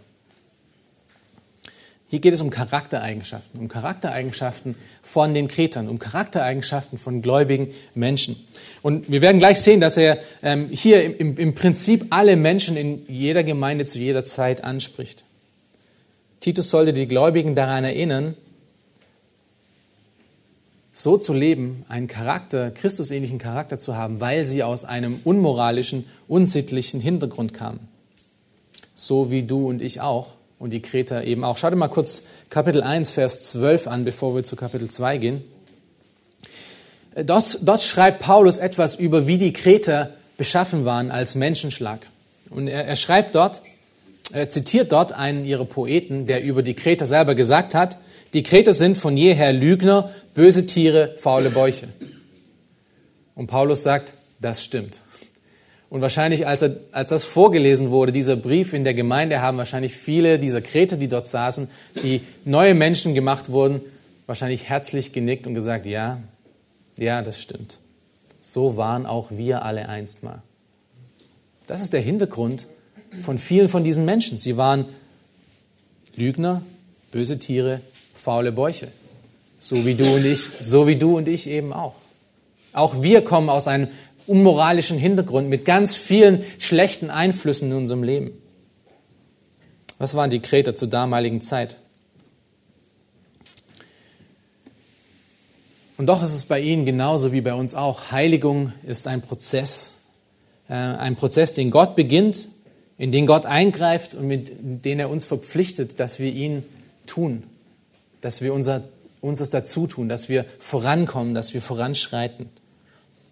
Hier 2.10 2.20
geht 2.20 2.34
es 2.34 2.42
um 2.42 2.50
Charaktereigenschaften, 2.50 3.60
um 3.60 3.68
Charaktereigenschaften 3.68 4.76
von 5.04 5.36
den 5.36 5.48
Kretern, 5.48 5.88
um 5.88 6.00
Charaktereigenschaften 6.00 6.98
von 6.98 7.22
gläubigen 7.22 7.70
Menschen. 7.94 8.36
Und 8.82 9.12
wir 9.12 9.22
werden 9.22 9.38
gleich 9.38 9.62
sehen, 9.62 9.80
dass 9.80 9.96
er 9.96 10.18
ähm, 10.42 10.70
hier 10.72 11.20
im 11.20 11.54
Prinzip 11.54 12.08
alle 12.10 12.36
Menschen 12.36 12.78
in 12.78 13.06
jeder 13.08 13.44
Gemeinde 13.44 13.86
zu 13.86 14.00
jeder 14.00 14.24
Zeit 14.24 14.64
anspricht. 14.64 15.24
Titus 16.40 16.72
sollte 16.72 16.94
die 16.94 17.08
Gläubigen 17.08 17.54
daran 17.54 17.84
erinnern, 17.84 18.36
so 21.00 21.18
zu 21.18 21.34
leben, 21.34 21.86
einen 21.88 22.08
Charakter, 22.08 22.72
Christusähnlichen 22.72 23.38
Charakter 23.38 23.80
zu 23.80 23.96
haben, 23.96 24.20
weil 24.20 24.46
sie 24.46 24.64
aus 24.64 24.84
einem 24.84 25.22
unmoralischen, 25.24 26.04
unsittlichen 26.28 27.00
Hintergrund 27.00 27.54
kamen. 27.54 27.88
So 28.96 29.32
wie 29.32 29.44
du 29.44 29.70
und 29.70 29.82
ich 29.82 30.02
auch 30.02 30.34
und 30.60 30.74
die 30.74 30.82
Kreter 30.82 31.24
eben 31.24 31.46
auch. 31.46 31.58
Schau 31.58 31.70
dir 31.70 31.78
mal 31.78 31.88
kurz 31.88 32.24
Kapitel 32.50 32.84
1, 32.84 33.12
Vers 33.12 33.44
12 33.44 33.88
an, 33.88 34.04
bevor 34.04 34.36
wir 34.36 34.44
zu 34.44 34.58
Kapitel 34.58 34.90
2 34.90 35.18
gehen. 35.20 35.44
Dort, 37.16 37.60
dort 37.62 37.82
schreibt 37.82 38.20
Paulus 38.20 38.58
etwas 38.58 38.96
über, 38.96 39.26
wie 39.26 39.38
die 39.38 39.54
Kreter 39.54 40.12
beschaffen 40.36 40.84
waren 40.84 41.12
als 41.12 41.34
Menschenschlag. 41.34 42.08
Und 42.50 42.68
er, 42.68 42.86
er 42.86 42.98
schreibt 42.98 43.36
dort, 43.36 43.62
er 44.34 44.50
zitiert 44.50 44.92
dort 44.92 45.14
einen 45.14 45.46
ihrer 45.46 45.64
Poeten, 45.64 46.26
der 46.26 46.44
über 46.44 46.62
die 46.62 46.74
Kreter 46.74 47.06
selber 47.06 47.36
gesagt 47.36 47.74
hat, 47.74 47.98
die 48.34 48.44
Kreter 48.44 48.74
sind 48.74 48.98
von 48.98 49.18
jeher 49.18 49.54
Lügner, 49.54 50.10
böse 50.34 50.66
Tiere, 50.66 51.16
faule 51.18 51.50
Bäuche. 51.50 51.88
Und 53.36 53.48
Paulus 53.48 53.84
sagt, 53.84 54.14
das 54.40 54.64
stimmt. 54.64 55.02
Und 55.90 56.02
wahrscheinlich, 56.02 56.46
als, 56.46 56.62
er, 56.62 56.78
als 56.92 57.10
das 57.10 57.24
vorgelesen 57.24 57.90
wurde, 57.90 58.12
dieser 58.12 58.36
Brief 58.36 58.74
in 58.74 58.84
der 58.84 58.94
Gemeinde, 58.94 59.42
haben 59.42 59.58
wahrscheinlich 59.58 59.94
viele 59.94 60.38
dieser 60.38 60.62
Kreter, 60.62 60.98
die 60.98 61.08
dort 61.08 61.26
saßen, 61.26 61.68
die 62.04 62.22
neue 62.46 62.76
Menschen 62.76 63.16
gemacht 63.16 63.50
wurden, 63.50 63.82
wahrscheinlich 64.28 64.70
herzlich 64.70 65.14
genickt 65.14 65.48
und 65.48 65.56
gesagt, 65.56 65.88
ja, 65.88 66.20
ja, 67.00 67.24
das 67.24 67.42
stimmt. 67.42 67.80
So 68.40 68.78
waren 68.78 69.08
auch 69.08 69.32
wir 69.32 69.64
alle 69.64 69.90
einst 69.90 70.24
mal. 70.24 70.44
Das 71.66 71.82
ist 71.82 71.94
der 71.94 72.02
Hintergrund 72.02 72.68
von 73.24 73.40
vielen 73.40 73.70
von 73.70 73.84
diesen 73.84 74.06
Menschen. 74.06 74.38
Sie 74.38 74.58
waren 74.58 74.86
Lügner, 76.16 76.62
böse 77.12 77.40
Tiere, 77.40 77.82
faule 78.30 78.52
Bäuche. 78.52 78.90
So 79.58 79.88
wie 79.88 79.96
du 79.96 80.06
und 80.14 80.24
ich, 80.24 80.52
so 80.60 80.86
wie 80.86 80.98
du 80.98 81.18
und 81.18 81.28
ich 81.28 81.48
eben 81.48 81.74
auch. 81.74 81.96
Auch 82.74 83.02
wir 83.02 83.24
kommen 83.24 83.50
aus 83.50 83.68
einem 83.68 83.88
unmoralischen 84.28 85.00
Hintergrund 85.00 85.50
mit 85.50 85.66
ganz 85.66 85.96
vielen 85.96 86.44
schlechten 86.60 87.10
Einflüssen 87.10 87.72
in 87.72 87.78
unserem 87.78 88.04
Leben. 88.04 88.32
Was 89.98 90.14
waren 90.14 90.30
die 90.30 90.42
Kreter 90.42 90.76
zur 90.76 90.90
damaligen 90.90 91.42
Zeit? 91.42 91.80
Und 95.98 96.06
doch 96.06 96.22
ist 96.22 96.36
es 96.36 96.46
bei 96.46 96.60
ihnen 96.60 96.86
genauso 96.86 97.34
wie 97.34 97.42
bei 97.42 97.56
uns 97.56 97.74
auch. 97.74 98.12
Heiligung 98.12 98.74
ist 98.86 99.08
ein 99.08 99.22
Prozess, 99.22 99.96
äh, 100.70 100.74
ein 100.76 101.16
Prozess, 101.16 101.56
den 101.56 101.72
Gott 101.72 101.96
beginnt, 101.96 102.50
in 103.00 103.12
den 103.12 103.26
Gott 103.26 103.48
eingreift 103.48 104.14
und 104.14 104.28
mit 104.28 104.52
dem 104.62 105.00
er 105.00 105.10
uns 105.10 105.26
verpflichtet, 105.26 106.00
dass 106.00 106.20
wir 106.20 106.32
ihn 106.32 106.64
tun, 107.08 107.42
dass 108.22 108.42
wir 108.42 108.54
unser, 108.54 108.84
unseres 109.22 109.50
dazu 109.50 109.88
tun, 109.88 110.10
dass 110.10 110.30
wir 110.30 110.46
vorankommen, 110.60 111.34
dass 111.34 111.54
wir 111.54 111.62
voranschreiten. 111.62 112.50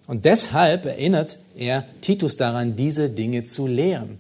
Und 0.08 0.26
deshalb 0.26 0.86
erinnert 0.86 1.38
er 1.56 1.86
Titus 2.02 2.38
daran, 2.38 2.76
diese 2.76 3.10
Dinge 3.10 3.44
zu 3.44 3.68
lehren. 3.68 4.20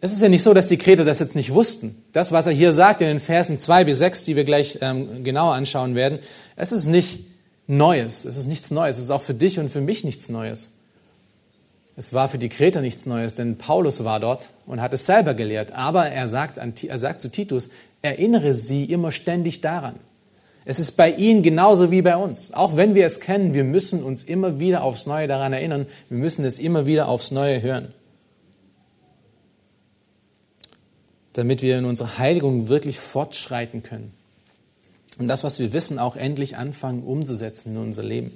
Es 0.00 0.12
ist 0.12 0.22
ja 0.22 0.28
nicht 0.28 0.44
so, 0.44 0.54
dass 0.54 0.68
die 0.68 0.78
Kreter 0.78 1.04
das 1.04 1.18
jetzt 1.18 1.34
nicht 1.34 1.52
wussten. 1.52 2.00
Das, 2.12 2.30
was 2.30 2.46
er 2.46 2.52
hier 2.52 2.72
sagt 2.72 3.00
in 3.00 3.08
den 3.08 3.20
Versen 3.20 3.58
2 3.58 3.84
bis 3.84 3.98
6, 3.98 4.22
die 4.22 4.36
wir 4.36 4.44
gleich 4.44 4.78
ähm, 4.80 5.24
genauer 5.24 5.54
anschauen 5.54 5.96
werden, 5.96 6.20
es 6.54 6.70
ist 6.70 6.86
nicht 6.86 7.24
Neues. 7.66 8.24
Es 8.24 8.36
ist 8.36 8.46
nichts 8.46 8.70
Neues. 8.70 8.96
Es 8.96 9.04
ist 9.04 9.10
auch 9.10 9.22
für 9.22 9.34
dich 9.34 9.58
und 9.58 9.70
für 9.70 9.80
mich 9.80 10.04
nichts 10.04 10.28
Neues. 10.28 10.70
Es 11.96 12.12
war 12.12 12.28
für 12.28 12.38
die 12.38 12.48
Kreter 12.48 12.80
nichts 12.80 13.06
Neues, 13.06 13.34
denn 13.34 13.58
Paulus 13.58 14.04
war 14.04 14.20
dort 14.20 14.50
und 14.66 14.80
hat 14.80 14.94
es 14.94 15.04
selber 15.04 15.34
gelehrt. 15.34 15.72
Aber 15.72 16.06
er 16.08 16.28
sagt, 16.28 16.60
an, 16.60 16.72
er 16.80 16.98
sagt 16.98 17.20
zu 17.20 17.28
Titus, 17.28 17.70
erinnere 18.02 18.52
sie 18.52 18.84
immer 18.84 19.10
ständig 19.10 19.60
daran. 19.60 19.96
Es 20.64 20.78
ist 20.78 20.92
bei 20.92 21.10
ihnen 21.10 21.42
genauso 21.42 21.90
wie 21.90 22.02
bei 22.02 22.16
uns. 22.16 22.52
Auch 22.52 22.76
wenn 22.76 22.94
wir 22.94 23.06
es 23.06 23.20
kennen, 23.20 23.54
wir 23.54 23.64
müssen 23.64 24.02
uns 24.02 24.22
immer 24.22 24.58
wieder 24.58 24.82
aufs 24.82 25.06
Neue 25.06 25.26
daran 25.26 25.54
erinnern. 25.54 25.86
Wir 26.10 26.18
müssen 26.18 26.44
es 26.44 26.58
immer 26.58 26.84
wieder 26.84 27.08
aufs 27.08 27.30
Neue 27.30 27.62
hören. 27.62 27.94
Damit 31.32 31.62
wir 31.62 31.78
in 31.78 31.86
unserer 31.86 32.18
Heiligung 32.18 32.68
wirklich 32.68 33.00
fortschreiten 33.00 33.82
können. 33.82 34.12
Und 35.18 35.26
das, 35.26 35.42
was 35.42 35.58
wir 35.58 35.72
wissen, 35.72 35.98
auch 35.98 36.16
endlich 36.16 36.56
anfangen 36.56 37.02
umzusetzen 37.02 37.74
in 37.74 37.78
unser 37.78 38.02
Leben. 38.02 38.32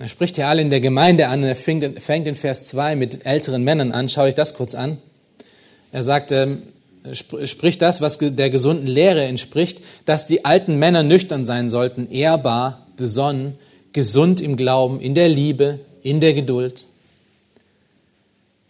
Er 0.00 0.08
spricht 0.08 0.36
hier 0.36 0.48
alle 0.48 0.62
in 0.62 0.70
der 0.70 0.80
Gemeinde 0.80 1.28
an 1.28 1.42
und 1.42 1.48
er 1.48 1.56
fängt 1.56 2.26
in 2.26 2.34
Vers 2.34 2.66
2 2.68 2.96
mit 2.96 3.24
älteren 3.24 3.64
Männern 3.64 3.92
an. 3.92 4.08
Schau 4.08 4.22
euch 4.22 4.34
das 4.34 4.54
kurz 4.54 4.74
an. 4.74 4.98
Er 5.92 6.02
sagt, 6.02 6.32
ähm, 6.32 6.62
spricht 7.14 7.82
das, 7.82 8.00
was 8.00 8.18
der 8.18 8.50
gesunden 8.50 8.86
Lehre 8.86 9.24
entspricht, 9.24 9.82
dass 10.04 10.26
die 10.26 10.44
alten 10.44 10.78
Männer 10.78 11.02
nüchtern 11.02 11.46
sein 11.46 11.68
sollten, 11.68 12.10
ehrbar, 12.10 12.86
besonnen, 12.96 13.54
gesund 13.92 14.40
im 14.40 14.56
Glauben, 14.56 15.00
in 15.00 15.14
der 15.14 15.28
Liebe, 15.28 15.80
in 16.02 16.20
der 16.20 16.34
Geduld. 16.34 16.86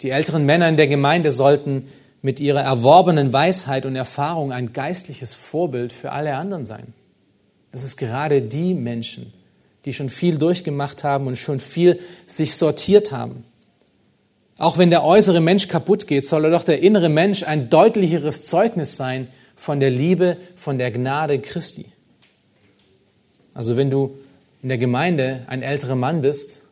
Die 0.02 0.10
älteren 0.10 0.44
Männer 0.44 0.68
in 0.68 0.76
der 0.76 0.88
Gemeinde 0.88 1.30
sollten 1.30 1.88
mit 2.22 2.40
ihrer 2.40 2.60
erworbenen 2.60 3.32
Weisheit 3.32 3.86
und 3.86 3.96
Erfahrung 3.96 4.52
ein 4.52 4.72
geistliches 4.72 5.34
Vorbild 5.34 5.92
für 5.92 6.12
alle 6.12 6.34
anderen 6.34 6.66
sein. 6.66 6.92
Das 7.70 7.84
ist 7.84 7.96
gerade 7.96 8.42
die 8.42 8.74
Menschen, 8.74 9.32
die 9.84 9.92
schon 9.92 10.08
viel 10.08 10.38
durchgemacht 10.38 11.04
haben 11.04 11.26
und 11.26 11.36
schon 11.36 11.60
viel 11.60 12.00
sich 12.26 12.54
sortiert 12.54 13.12
haben. 13.12 13.44
Auch 14.58 14.78
wenn 14.78 14.90
der 14.90 15.04
äußere 15.04 15.40
Mensch 15.40 15.68
kaputt 15.68 16.06
geht, 16.06 16.26
soll 16.26 16.44
er 16.44 16.50
doch 16.50 16.64
der 16.64 16.80
innere 16.82 17.08
Mensch 17.08 17.42
ein 17.42 17.68
deutlicheres 17.68 18.44
Zeugnis 18.44 18.96
sein 18.96 19.28
von 19.54 19.80
der 19.80 19.90
Liebe, 19.90 20.38
von 20.56 20.78
der 20.78 20.90
Gnade 20.90 21.38
Christi. 21.38 21.86
Also 23.52 23.76
wenn 23.76 23.90
du 23.90 24.18
in 24.62 24.68
der 24.68 24.78
Gemeinde 24.78 25.44
ein 25.46 25.62
älterer 25.62 25.94
Mann 25.94 26.22
bist, 26.22 26.62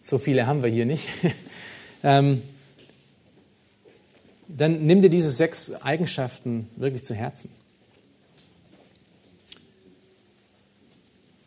so 0.00 0.18
viele 0.18 0.46
haben 0.46 0.62
wir 0.62 0.70
hier 0.70 0.86
nicht, 0.86 1.08
ähm, 2.02 2.42
dann 4.48 4.86
nimm 4.86 5.02
dir 5.02 5.10
diese 5.10 5.30
sechs 5.30 5.72
Eigenschaften 5.82 6.68
wirklich 6.76 7.04
zu 7.04 7.14
Herzen. 7.14 7.50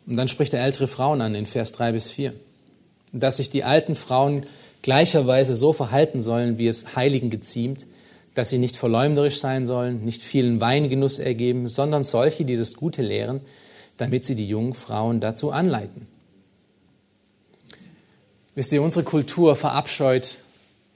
Und 0.06 0.16
dann 0.16 0.28
spricht 0.28 0.54
er 0.54 0.62
ältere 0.62 0.88
Frauen 0.88 1.20
an 1.20 1.34
in 1.34 1.46
Vers 1.46 1.72
3 1.72 1.92
bis 1.92 2.10
4. 2.10 2.32
Dass 3.12 3.36
sich 3.36 3.50
die 3.50 3.64
alten 3.64 3.94
Frauen 3.94 4.46
gleicherweise 4.82 5.54
so 5.54 5.72
verhalten 5.72 6.20
sollen, 6.20 6.58
wie 6.58 6.66
es 6.66 6.96
Heiligen 6.96 7.30
geziemt, 7.30 7.86
dass 8.34 8.48
sie 8.48 8.58
nicht 8.58 8.76
verleumderisch 8.76 9.38
sein 9.38 9.66
sollen, 9.66 10.04
nicht 10.04 10.22
vielen 10.22 10.60
Weingenuss 10.60 11.18
ergeben, 11.18 11.68
sondern 11.68 12.02
solche, 12.02 12.44
die 12.44 12.56
das 12.56 12.74
Gute 12.74 13.02
lehren, 13.02 13.40
damit 13.96 14.24
sie 14.24 14.34
die 14.34 14.48
jungen 14.48 14.74
Frauen 14.74 15.20
dazu 15.20 15.52
anleiten. 15.52 16.06
Wisst 18.54 18.72
ihr, 18.72 18.82
unsere 18.82 19.04
Kultur 19.04 19.56
verabscheut 19.56 20.40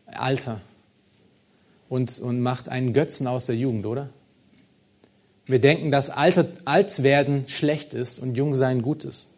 Alter 0.06 0.60
und, 1.88 2.18
und 2.18 2.40
macht 2.40 2.68
einen 2.68 2.92
Götzen 2.92 3.26
aus 3.26 3.46
der 3.46 3.56
Jugend, 3.56 3.86
oder? 3.86 4.08
Wir 5.46 5.60
denken, 5.60 5.90
dass 5.90 6.10
Alter, 6.10 6.48
alt 6.64 7.02
werden 7.02 7.48
schlecht 7.48 7.94
ist 7.94 8.18
und 8.18 8.36
jung 8.36 8.54
sein 8.54 8.82
gut 8.82 9.04
ist. 9.04 9.28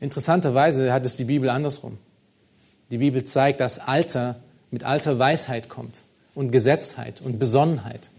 Interessanterweise 0.00 0.92
hat 0.92 1.06
es 1.06 1.16
die 1.16 1.24
Bibel 1.24 1.48
andersrum. 1.48 1.98
Die 2.90 2.98
Bibel 2.98 3.24
zeigt, 3.24 3.60
dass 3.60 3.78
Alter 3.78 4.36
mit 4.70 4.84
alter 4.84 5.18
Weisheit 5.18 5.68
kommt 5.68 6.02
und 6.34 6.50
Gesetztheit 6.50 7.20
und 7.20 7.38
Besonnenheit. 7.38 8.10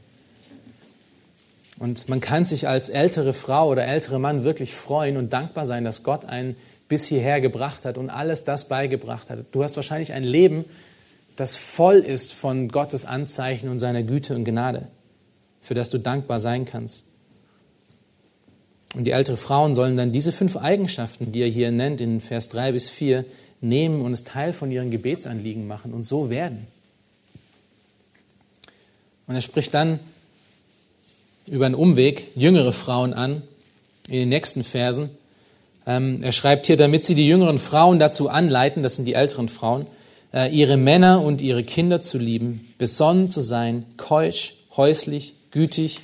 Und 1.80 2.10
man 2.10 2.22
kann 2.22 2.46
sich 2.46 2.68
als 2.68 2.90
ältere 2.90 3.34
Frau 3.34 3.70
oder 3.70 3.86
ältere 3.86 4.20
Mann 4.20 4.44
wirklich 4.44 4.74
freuen 4.74 5.18
und 5.18 5.34
dankbar 5.34 5.66
sein, 5.66 5.84
dass 5.84 6.04
Gott 6.04 6.26
einen 6.26 6.56
bis 6.88 7.06
hierher 7.06 7.42
gebracht 7.42 7.86
hat 7.86 7.98
und 7.98 8.10
alles 8.10 8.44
das 8.44 8.68
beigebracht 8.68 9.30
hat. 9.30 9.46
Du 9.52 9.64
hast 9.64 9.78
wahrscheinlich 9.78 10.14
ein 10.14 10.24
Leben, 10.24 10.66
das 11.36 11.56
voll 11.56 11.98
ist 11.98 12.34
von 12.34 12.68
Gottes 12.68 13.06
Anzeichen 13.06 13.70
und 13.70 13.80
seiner 13.80 14.04
Güte 14.04 14.36
und 14.36 14.46
Gnade, 14.46 14.90
für 15.62 15.74
das 15.74 15.90
du 15.90 15.98
dankbar 15.98 16.40
sein 16.40 16.66
kannst. 16.66 17.08
Und 18.94 19.06
die 19.06 19.12
ältere 19.12 19.38
Frauen 19.38 19.74
sollen 19.74 19.96
dann 19.96 20.12
diese 20.12 20.34
fünf 20.34 20.58
Eigenschaften, 20.58 21.32
die 21.32 21.42
er 21.42 21.48
hier 21.48 21.72
nennt 21.72 22.02
in 22.02 22.20
Vers 22.20 22.50
3 22.50 22.74
bis 22.74 22.90
4, 22.90 23.26
nehmen 23.62 24.02
und 24.02 24.12
es 24.12 24.24
Teil 24.24 24.54
von 24.54 24.72
ihren 24.72 24.92
Gebetsanliegen 24.92 25.68
machen 25.68 25.94
und 25.94 26.04
so 26.04 26.30
werden. 26.30 26.68
Und 29.28 29.36
er 29.36 29.42
spricht 29.42 29.74
dann 29.74 30.00
über 31.48 31.66
einen 31.66 31.76
Umweg 31.76 32.30
jüngere 32.36 32.74
Frauen 32.74 33.14
an 33.14 33.44
in 34.08 34.16
den 34.16 34.30
nächsten 34.30 34.64
Versen. 34.64 35.10
Ähm, 35.86 36.22
er 36.22 36.32
schreibt 36.32 36.68
hier, 36.68 36.78
damit 36.78 37.04
sie 37.06 37.16
die 37.16 37.28
jüngeren 37.28 37.60
Frauen 37.60 38.00
dazu 38.00 38.30
anleiten, 38.30 38.84
das 38.84 38.96
sind 38.96 39.06
die 39.06 39.14
älteren 39.14 39.50
Frauen, 39.50 39.86
äh, 40.34 40.54
ihre 40.54 40.78
Männer 40.78 41.22
und 41.22 41.42
ihre 41.42 41.64
Kinder 41.64 42.02
zu 42.02 42.18
lieben, 42.18 42.74
besonnen 42.78 43.30
zu 43.30 43.42
sein, 43.42 43.86
keusch, 43.98 44.56
häuslich, 44.76 45.36
gütig 45.52 46.02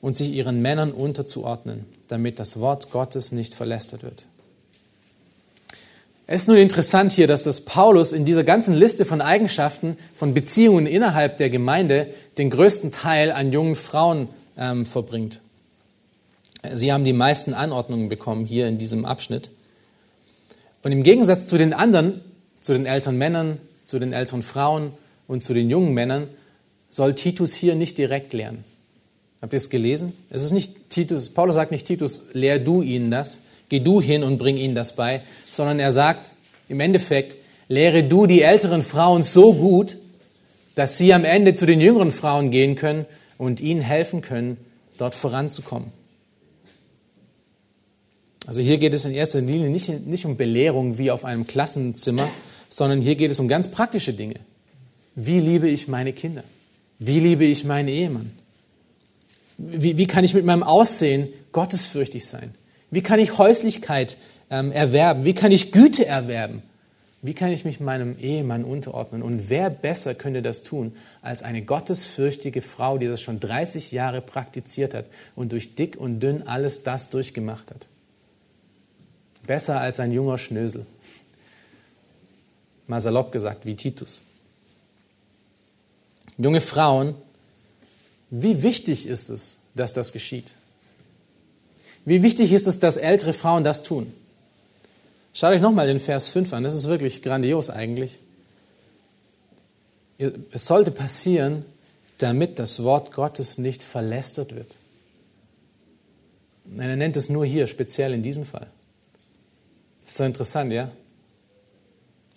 und 0.00 0.16
sich 0.16 0.32
ihren 0.32 0.62
Männern 0.62 0.92
unterzuordnen, 0.92 1.84
damit 2.08 2.38
das 2.38 2.60
Wort 2.60 2.90
Gottes 2.90 3.32
nicht 3.32 3.54
verlästert 3.54 4.02
wird. 4.02 4.26
Es 6.32 6.42
ist 6.42 6.46
nun 6.46 6.58
interessant 6.58 7.10
hier, 7.10 7.26
dass 7.26 7.42
das 7.42 7.62
Paulus 7.62 8.12
in 8.12 8.24
dieser 8.24 8.44
ganzen 8.44 8.76
Liste 8.76 9.04
von 9.04 9.20
Eigenschaften, 9.20 9.96
von 10.14 10.32
Beziehungen 10.32 10.86
innerhalb 10.86 11.38
der 11.38 11.50
Gemeinde 11.50 12.06
den 12.38 12.50
größten 12.50 12.92
Teil 12.92 13.32
an 13.32 13.50
jungen 13.50 13.74
Frauen 13.74 14.28
ähm, 14.56 14.86
verbringt. 14.86 15.40
Sie 16.72 16.92
haben 16.92 17.04
die 17.04 17.12
meisten 17.12 17.52
Anordnungen 17.52 18.08
bekommen 18.08 18.46
hier 18.46 18.68
in 18.68 18.78
diesem 18.78 19.06
Abschnitt. 19.06 19.50
Und 20.84 20.92
im 20.92 21.02
Gegensatz 21.02 21.48
zu 21.48 21.58
den 21.58 21.72
anderen, 21.72 22.20
zu 22.60 22.74
den 22.74 22.86
älteren 22.86 23.18
Männern, 23.18 23.58
zu 23.82 23.98
den 23.98 24.12
älteren 24.12 24.44
Frauen 24.44 24.92
und 25.26 25.42
zu 25.42 25.52
den 25.52 25.68
jungen 25.68 25.94
Männern, 25.94 26.28
soll 26.90 27.16
Titus 27.16 27.54
hier 27.54 27.74
nicht 27.74 27.98
direkt 27.98 28.34
lernen. 28.34 28.62
Habt 29.42 29.52
ihr 29.52 29.56
es 29.56 29.68
gelesen? 29.68 30.12
Es 30.30 30.44
ist 30.44 30.52
nicht 30.52 30.90
Titus, 30.90 31.30
Paulus 31.30 31.56
sagt 31.56 31.72
nicht 31.72 31.88
Titus, 31.88 32.26
lehr 32.34 32.60
du 32.60 32.82
ihnen 32.82 33.10
das, 33.10 33.40
geh 33.70 33.80
du 33.80 34.02
hin 34.02 34.22
und 34.22 34.36
bring 34.36 34.58
ihnen 34.58 34.74
das 34.74 34.94
bei, 34.94 35.22
sondern 35.50 35.80
er 35.80 35.92
sagt 35.92 36.34
im 36.68 36.80
Endeffekt, 36.80 37.38
lehre 37.68 38.02
du 38.02 38.26
die 38.26 38.42
älteren 38.42 38.82
Frauen 38.82 39.22
so 39.22 39.54
gut, 39.54 39.96
dass 40.74 40.98
sie 40.98 41.14
am 41.14 41.24
Ende 41.24 41.54
zu 41.54 41.64
den 41.64 41.80
jüngeren 41.80 42.12
Frauen 42.12 42.50
gehen 42.50 42.76
können 42.76 43.06
und 43.38 43.60
ihnen 43.60 43.80
helfen 43.80 44.20
können, 44.20 44.58
dort 44.98 45.14
voranzukommen. 45.14 45.92
Also 48.46 48.60
hier 48.60 48.78
geht 48.78 48.92
es 48.92 49.04
in 49.04 49.12
erster 49.12 49.40
Linie 49.40 49.70
nicht, 49.70 49.88
nicht 49.88 50.26
um 50.26 50.36
Belehrung 50.36 50.98
wie 50.98 51.10
auf 51.10 51.24
einem 51.24 51.46
Klassenzimmer, 51.46 52.28
sondern 52.68 53.00
hier 53.00 53.14
geht 53.14 53.30
es 53.30 53.40
um 53.40 53.48
ganz 53.48 53.68
praktische 53.68 54.12
Dinge. 54.12 54.36
Wie 55.14 55.40
liebe 55.40 55.68
ich 55.68 55.88
meine 55.88 56.12
Kinder? 56.12 56.42
Wie 56.98 57.20
liebe 57.20 57.44
ich 57.44 57.64
meinen 57.64 57.88
Ehemann? 57.88 58.32
Wie, 59.58 59.96
wie 59.96 60.06
kann 60.06 60.24
ich 60.24 60.34
mit 60.34 60.44
meinem 60.44 60.62
Aussehen 60.62 61.28
gottesfürchtig 61.52 62.26
sein? 62.26 62.54
Wie 62.90 63.02
kann 63.02 63.20
ich 63.20 63.38
Häuslichkeit 63.38 64.16
ähm, 64.50 64.72
erwerben? 64.72 65.24
Wie 65.24 65.34
kann 65.34 65.52
ich 65.52 65.72
Güte 65.72 66.06
erwerben? 66.06 66.62
Wie 67.22 67.34
kann 67.34 67.52
ich 67.52 67.66
mich 67.66 67.80
meinem 67.80 68.18
Ehemann 68.18 68.64
unterordnen? 68.64 69.22
Und 69.22 69.50
wer 69.50 69.68
besser 69.68 70.14
könnte 70.14 70.40
das 70.40 70.62
tun 70.62 70.96
als 71.20 71.42
eine 71.42 71.62
gottesfürchtige 71.62 72.62
Frau, 72.62 72.96
die 72.96 73.06
das 73.06 73.20
schon 73.20 73.40
30 73.40 73.92
Jahre 73.92 74.22
praktiziert 74.22 74.94
hat 74.94 75.04
und 75.36 75.52
durch 75.52 75.74
dick 75.74 75.96
und 75.96 76.20
dünn 76.20 76.46
alles 76.46 76.82
das 76.82 77.10
durchgemacht 77.10 77.70
hat? 77.70 77.86
Besser 79.46 79.80
als 79.80 80.00
ein 80.00 80.12
junger 80.12 80.38
Schnösel. 80.38 80.86
Mal 82.86 83.00
salopp 83.00 83.32
gesagt, 83.32 83.66
wie 83.66 83.76
Titus. 83.76 84.22
Junge 86.38 86.62
Frauen, 86.62 87.14
wie 88.30 88.62
wichtig 88.62 89.06
ist 89.06 89.28
es, 89.28 89.58
dass 89.74 89.92
das 89.92 90.12
geschieht? 90.12 90.54
Wie 92.04 92.22
wichtig 92.22 92.52
ist 92.52 92.66
es, 92.66 92.78
dass 92.78 92.96
ältere 92.96 93.32
Frauen 93.32 93.64
das 93.64 93.82
tun? 93.82 94.12
Schaut 95.32 95.52
euch 95.52 95.60
nochmal 95.60 95.86
den 95.86 96.00
Vers 96.00 96.28
5 96.28 96.52
an, 96.52 96.64
das 96.64 96.74
ist 96.74 96.88
wirklich 96.88 97.22
grandios 97.22 97.70
eigentlich. 97.70 98.18
Es 100.18 100.66
sollte 100.66 100.90
passieren, 100.90 101.64
damit 102.18 102.58
das 102.58 102.82
Wort 102.82 103.12
Gottes 103.12 103.58
nicht 103.58 103.82
verlästert 103.82 104.54
wird. 104.54 104.76
Er 106.76 106.94
nennt 106.96 107.16
es 107.16 107.28
nur 107.28 107.46
hier, 107.46 107.66
speziell 107.66 108.12
in 108.12 108.22
diesem 108.22 108.44
Fall. 108.44 108.66
Das 110.02 110.12
ist 110.12 110.16
so 110.18 110.24
interessant, 110.24 110.72
ja? 110.72 110.90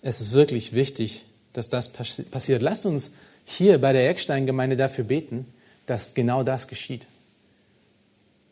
Es 0.00 0.20
ist 0.20 0.32
wirklich 0.32 0.74
wichtig, 0.74 1.26
dass 1.52 1.68
das 1.68 1.88
passiert. 1.90 2.62
Lasst 2.62 2.86
uns 2.86 3.12
hier 3.44 3.80
bei 3.80 3.92
der 3.92 4.08
Eckstein-Gemeinde 4.08 4.76
dafür 4.76 5.04
beten, 5.04 5.46
dass 5.86 6.14
genau 6.14 6.42
das 6.42 6.68
geschieht. 6.68 7.06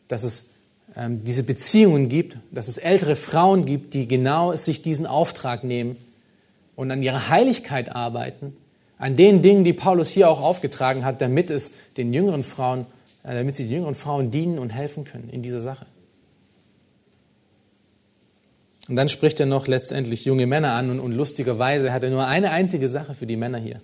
Dass 0.07 0.23
es 0.23 0.49
ähm, 0.95 1.23
diese 1.23 1.43
Beziehungen 1.43 2.09
gibt, 2.09 2.37
dass 2.51 2.67
es 2.67 2.77
ältere 2.77 3.15
Frauen 3.15 3.65
gibt, 3.65 3.93
die 3.93 4.07
genau 4.07 4.55
sich 4.55 4.81
diesen 4.81 5.05
Auftrag 5.05 5.63
nehmen 5.63 5.95
und 6.75 6.91
an 6.91 7.01
ihrer 7.01 7.29
Heiligkeit 7.29 7.95
arbeiten, 7.95 8.49
an 8.97 9.15
den 9.15 9.41
Dingen, 9.41 9.63
die 9.63 9.73
Paulus 9.73 10.09
hier 10.09 10.29
auch 10.29 10.41
aufgetragen 10.41 11.03
hat, 11.03 11.21
damit 11.21 11.51
es 11.51 11.71
den 11.97 12.13
jüngeren 12.13 12.43
Frauen, 12.43 12.85
äh, 13.23 13.33
damit 13.33 13.55
sie 13.55 13.63
den 13.63 13.73
jüngeren 13.73 13.95
Frauen 13.95 14.31
dienen 14.31 14.59
und 14.59 14.69
helfen 14.69 15.03
können 15.03 15.29
in 15.29 15.41
dieser 15.41 15.61
Sache. 15.61 15.85
Und 18.89 18.97
dann 18.97 19.09
spricht 19.09 19.39
er 19.39 19.45
noch 19.45 19.67
letztendlich 19.67 20.25
junge 20.25 20.45
Männer 20.45 20.73
an 20.73 20.89
und, 20.89 20.99
und 20.99 21.13
lustigerweise 21.13 21.93
hat 21.93 22.03
er 22.03 22.09
nur 22.09 22.27
eine 22.27 22.51
einzige 22.51 22.89
Sache 22.89 23.13
für 23.13 23.25
die 23.25 23.37
Männer 23.37 23.57
hier. 23.57 23.81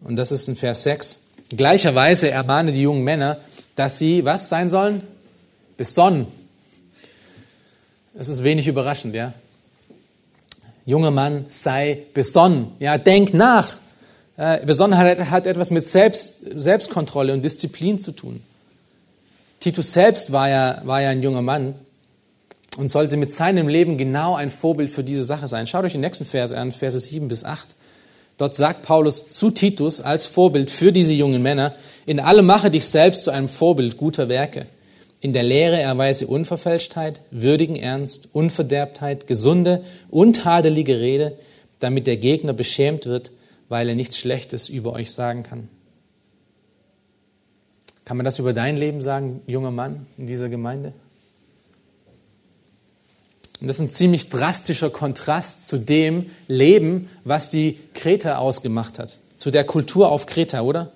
Und 0.00 0.16
das 0.16 0.32
ist 0.32 0.48
in 0.48 0.56
Vers 0.56 0.84
6. 0.84 1.26
Gleicherweise 1.50 2.30
ermahne 2.30 2.72
die 2.72 2.82
jungen 2.82 3.02
Männer, 3.02 3.38
dass 3.74 3.98
sie 3.98 4.24
was 4.24 4.48
sein 4.48 4.70
sollen? 4.70 5.02
Besonnen. 5.80 6.26
Es 8.14 8.28
ist 8.28 8.44
wenig 8.44 8.68
überraschend, 8.68 9.14
ja. 9.14 9.32
Junger 10.84 11.10
Mann, 11.10 11.46
sei 11.48 12.02
besonnen. 12.12 12.72
Ja, 12.80 12.98
denk 12.98 13.32
nach. 13.32 13.78
äh, 14.36 14.66
Besonderheit 14.66 15.30
hat 15.30 15.46
etwas 15.46 15.70
mit 15.70 15.86
Selbst, 15.86 16.42
Selbstkontrolle 16.54 17.32
und 17.32 17.42
Disziplin 17.42 17.98
zu 17.98 18.12
tun. 18.12 18.42
Titus 19.58 19.94
selbst 19.94 20.32
war 20.32 20.50
ja, 20.50 20.82
war 20.84 21.00
ja 21.00 21.08
ein 21.08 21.22
junger 21.22 21.40
Mann 21.40 21.74
und 22.76 22.88
sollte 22.90 23.16
mit 23.16 23.32
seinem 23.32 23.66
Leben 23.66 23.96
genau 23.96 24.34
ein 24.34 24.50
Vorbild 24.50 24.90
für 24.90 25.02
diese 25.02 25.24
Sache 25.24 25.48
sein. 25.48 25.66
Schaut 25.66 25.86
euch 25.86 25.92
den 25.92 26.02
nächsten 26.02 26.26
Vers 26.26 26.52
an, 26.52 26.72
Verse 26.72 27.00
7 27.00 27.26
bis 27.26 27.42
8. 27.42 27.74
Dort 28.36 28.54
sagt 28.54 28.82
Paulus 28.82 29.28
zu 29.28 29.50
Titus 29.50 30.02
als 30.02 30.26
Vorbild 30.26 30.70
für 30.70 30.92
diese 30.92 31.14
jungen 31.14 31.40
Männer, 31.40 31.74
in 32.04 32.20
allem 32.20 32.44
mache 32.44 32.70
dich 32.70 32.84
selbst 32.84 33.24
zu 33.24 33.30
einem 33.30 33.48
Vorbild 33.48 33.96
guter 33.96 34.28
Werke. 34.28 34.66
In 35.20 35.34
der 35.34 35.42
Lehre 35.42 35.78
erweise 35.78 36.26
Unverfälschtheit, 36.26 37.20
würdigen 37.30 37.76
Ernst, 37.76 38.30
Unverderbtheit, 38.32 39.26
gesunde, 39.26 39.84
untadelige 40.08 40.98
Rede, 40.98 41.36
damit 41.78 42.06
der 42.06 42.16
Gegner 42.16 42.54
beschämt 42.54 43.04
wird, 43.04 43.30
weil 43.68 43.88
er 43.88 43.94
nichts 43.94 44.18
Schlechtes 44.18 44.68
über 44.70 44.94
euch 44.94 45.12
sagen 45.12 45.42
kann. 45.42 45.68
Kann 48.06 48.16
man 48.16 48.24
das 48.24 48.38
über 48.38 48.54
dein 48.54 48.76
Leben 48.76 49.02
sagen, 49.02 49.42
junger 49.46 49.70
Mann 49.70 50.06
in 50.16 50.26
dieser 50.26 50.48
Gemeinde? 50.48 50.94
Und 53.60 53.66
das 53.66 53.76
ist 53.76 53.82
ein 53.82 53.92
ziemlich 53.92 54.30
drastischer 54.30 54.88
Kontrast 54.88 55.68
zu 55.68 55.78
dem 55.78 56.30
Leben, 56.48 57.10
was 57.24 57.50
die 57.50 57.78
Kreta 57.92 58.38
ausgemacht 58.38 58.98
hat, 58.98 59.18
zu 59.36 59.50
der 59.50 59.64
Kultur 59.64 60.10
auf 60.10 60.24
Kreta, 60.24 60.62
oder? 60.62 60.92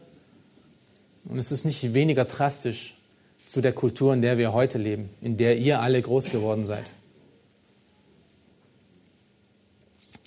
Und 1.28 1.38
es 1.38 1.52
ist 1.52 1.66
nicht 1.66 1.92
weniger 1.92 2.24
drastisch 2.24 2.94
zu 3.46 3.60
der 3.60 3.72
Kultur, 3.72 4.12
in 4.14 4.22
der 4.22 4.38
wir 4.38 4.52
heute 4.52 4.78
leben, 4.78 5.10
in 5.20 5.36
der 5.36 5.58
ihr 5.58 5.80
alle 5.80 6.00
groß 6.00 6.30
geworden 6.30 6.64
seid. 6.64 6.90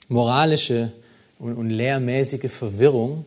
Moralische 0.07 0.91
und, 1.39 1.55
und 1.55 1.69
lehrmäßige 1.69 2.51
Verwirrung 2.51 3.25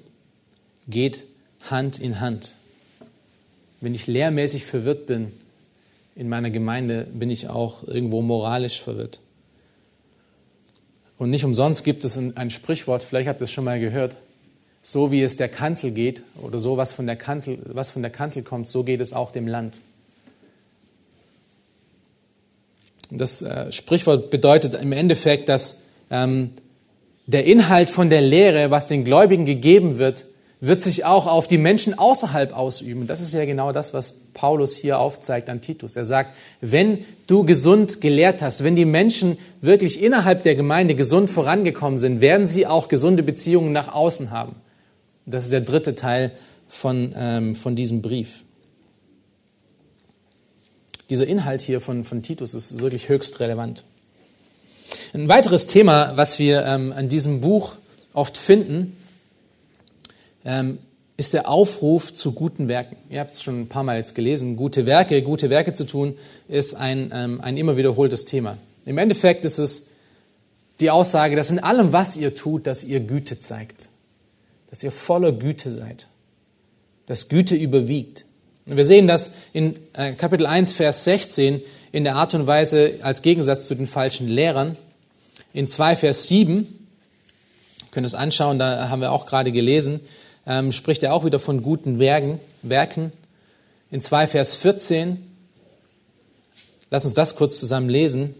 geht 0.89 1.27
Hand 1.69 1.99
in 1.99 2.21
Hand. 2.21 2.57
Wenn 3.81 3.95
ich 3.95 4.07
lehrmäßig 4.07 4.65
verwirrt 4.65 5.07
bin, 5.07 5.33
in 6.17 6.29
meiner 6.29 6.51
Gemeinde 6.51 7.07
bin 7.13 7.31
ich 7.31 7.49
auch 7.49 7.87
irgendwo 7.87 8.21
moralisch 8.21 8.81
verwirrt. 8.81 9.21
Und 11.17 11.31
nicht 11.31 11.45
umsonst 11.45 11.85
gibt 11.85 12.05
es 12.05 12.17
ein, 12.17 12.51
Sprichwort, 12.51 13.03
vielleicht 13.03 13.29
habt 13.29 13.43
ihr 13.43 13.45
es 13.45 13.53
schon 13.53 13.65
mal 13.65 13.79
gehört, 13.79 14.17
so 14.83 15.13
wie 15.13 15.23
es 15.23 15.37
der 15.37 15.49
Kanzel 15.49 15.91
geht 15.91 16.23
oder 16.41 16.59
so 16.59 16.77
was 16.77 16.93
von 16.93 17.07
der 17.07 17.17
Kanzel, 17.17 17.59
was 17.67 17.91
von 17.91 18.03
der 18.03 18.11
Kanzel 18.11 18.43
kommt, 18.43 18.69
so 18.69 18.83
geht 18.83 19.01
es 19.01 19.13
auch 19.13 19.31
dem 19.31 19.47
Land. 19.47 19.81
Das 23.11 23.43
äh, 23.43 23.73
Sprichwort 23.73 24.31
bedeutet 24.31 24.75
im 24.75 24.93
Endeffekt, 24.93 25.49
dass 25.49 25.83
ähm, 26.11 26.51
der 27.27 27.45
Inhalt 27.45 27.91
von 27.91 28.09
der 28.11 28.23
Lehre, 28.23 28.71
was 28.71 28.87
den 28.87 29.05
Gläubigen 29.05 29.45
gegeben 29.45 29.99
wird, 29.99 30.27
wird 30.61 30.83
sich 30.83 31.07
auch 31.07 31.27
auf 31.27 31.49
die 31.49 31.59
Menschen 31.59 31.99
außerhalb 31.99 32.55
ausüben. 32.55 33.07
Das 33.07 33.21
ist 33.21 33.33
ja 33.33 33.45
genau 33.47 33.73
das, 33.73 33.95
was 33.95 34.13
Paulus 34.35 34.77
hier 34.77 34.99
aufzeigt 34.99 35.49
an 35.49 35.63
Titus. 35.63 35.97
Er 35.97 36.05
sagt, 36.05 36.37
wenn 36.61 37.05
du 37.27 37.45
gesund 37.45 38.01
gelehrt 38.03 38.43
hast, 38.43 38.63
wenn 38.63 38.77
die 38.77 38.85
Menschen 38.85 39.39
wirklich 39.63 40.03
innerhalb 40.03 40.43
der 40.43 40.55
Gemeinde 40.55 40.95
gesund 40.95 41.31
vorangekommen 41.31 41.99
sind, 41.99 42.21
werden 42.21 42.47
sie 42.47 42.67
auch 42.67 42.89
gesunde 42.89 43.23
Beziehungen 43.23 43.73
nach 43.73 43.93
außen 43.93 44.31
haben. 44.31 44.57
Das 45.27 45.45
ist 45.45 45.53
der 45.53 45.61
dritte 45.61 45.95
Teil 45.95 46.33
von, 46.69 47.13
ähm, 47.17 47.57
von 47.57 47.77
diesem 47.77 48.03
Brief. 48.03 48.45
Dieser 51.11 51.27
Inhalt 51.27 51.61
hier 51.61 51.81
von, 51.81 52.05
von 52.05 52.23
Titus 52.23 52.55
ist 52.55 52.79
wirklich 52.79 53.09
höchst 53.09 53.41
relevant. 53.41 53.85
Ein 55.13 55.29
weiteres 55.29 55.67
Thema, 55.67 56.17
was 56.17 56.39
wir 56.39 56.65
ähm, 56.65 56.93
an 56.93 57.09
diesem 57.09 57.41
Buch 57.41 57.77
oft 58.13 58.39
finden, 58.39 58.97
ähm, 60.45 60.79
ist 61.17 61.35
der 61.35 61.49
Aufruf 61.49 62.15
zu 62.15 62.33
guten 62.33 62.69
Werken. 62.69 62.97
Ihr 63.11 63.21
habt 63.21 63.33
es 63.33 63.43
schon 63.43 63.61
ein 63.61 63.69
paar 63.69 63.83
Mal 63.83 63.99
jetzt 63.99 64.15
gelesen. 64.15 64.57
Gute 64.57 64.87
Werke, 64.87 65.23
gute 65.23 65.51
Werke 65.51 65.75
zu 65.75 65.85
tun, 65.85 66.17
ist 66.49 66.75
ein, 66.75 67.11
ähm, 67.13 67.41
ein 67.43 67.59
immer 67.59 67.77
wiederholtes 67.77 68.25
Thema. 68.25 68.57
Im 68.87 68.97
Endeffekt 68.97 69.45
ist 69.45 69.59
es 69.59 69.89
die 70.81 70.91
Aussage, 70.91 71.37
dass 71.37 71.51
in 71.51 71.59
allem, 71.59 71.93
was 71.93 72.17
ihr 72.17 72.35
tut, 72.35 72.67
dass 72.67 72.85
ihr 72.85 73.01
Güte 73.01 73.39
zeigt. 73.39 73.90
Dass 74.71 74.83
ihr 74.83 74.93
voller 74.93 75.33
Güte 75.33 75.71
seid. 75.71 76.07
Dass 77.07 77.29
Güte 77.29 77.55
überwiegt. 77.55 78.25
Und 78.67 78.77
wir 78.77 78.85
sehen 78.85 79.09
das 79.09 79.33
in 79.53 79.77
äh, 79.95 80.13
Kapitel 80.13 80.47
1, 80.47 80.73
Vers 80.73 81.05
16 81.05 81.61
in 81.93 82.05
der 82.05 82.15
Art 82.15 82.35
und 82.35 82.47
Weise 82.47 82.95
als 83.03 83.23
Gegensatz 83.23 83.67
zu 83.67 83.75
den 83.75 83.87
falschen 83.87 84.29
Lehrern. 84.29 84.77
In 85.53 85.67
2, 85.67 85.97
Vers 85.97 86.29
7, 86.29 86.59
ihr 86.59 87.87
könnt 87.91 88.07
es 88.07 88.15
anschauen, 88.15 88.59
da 88.59 88.89
haben 88.89 89.01
wir 89.01 89.11
auch 89.11 89.27
gerade 89.27 89.51
gelesen, 89.51 90.01
ähm, 90.47 90.71
spricht 90.73 91.03
er 91.03 91.13
auch 91.13 91.25
wieder 91.25 91.41
von 91.41 91.63
guten 91.63 91.99
Werken. 91.99 92.39
Werken. 92.63 93.13
In 93.91 94.01
2 94.01 94.29
Vers 94.29 94.55
14, 94.57 95.19
lass 96.91 97.05
uns 97.05 97.15
das 97.15 97.35
kurz 97.35 97.59
zusammen 97.59 97.89
lesen. 97.89 98.35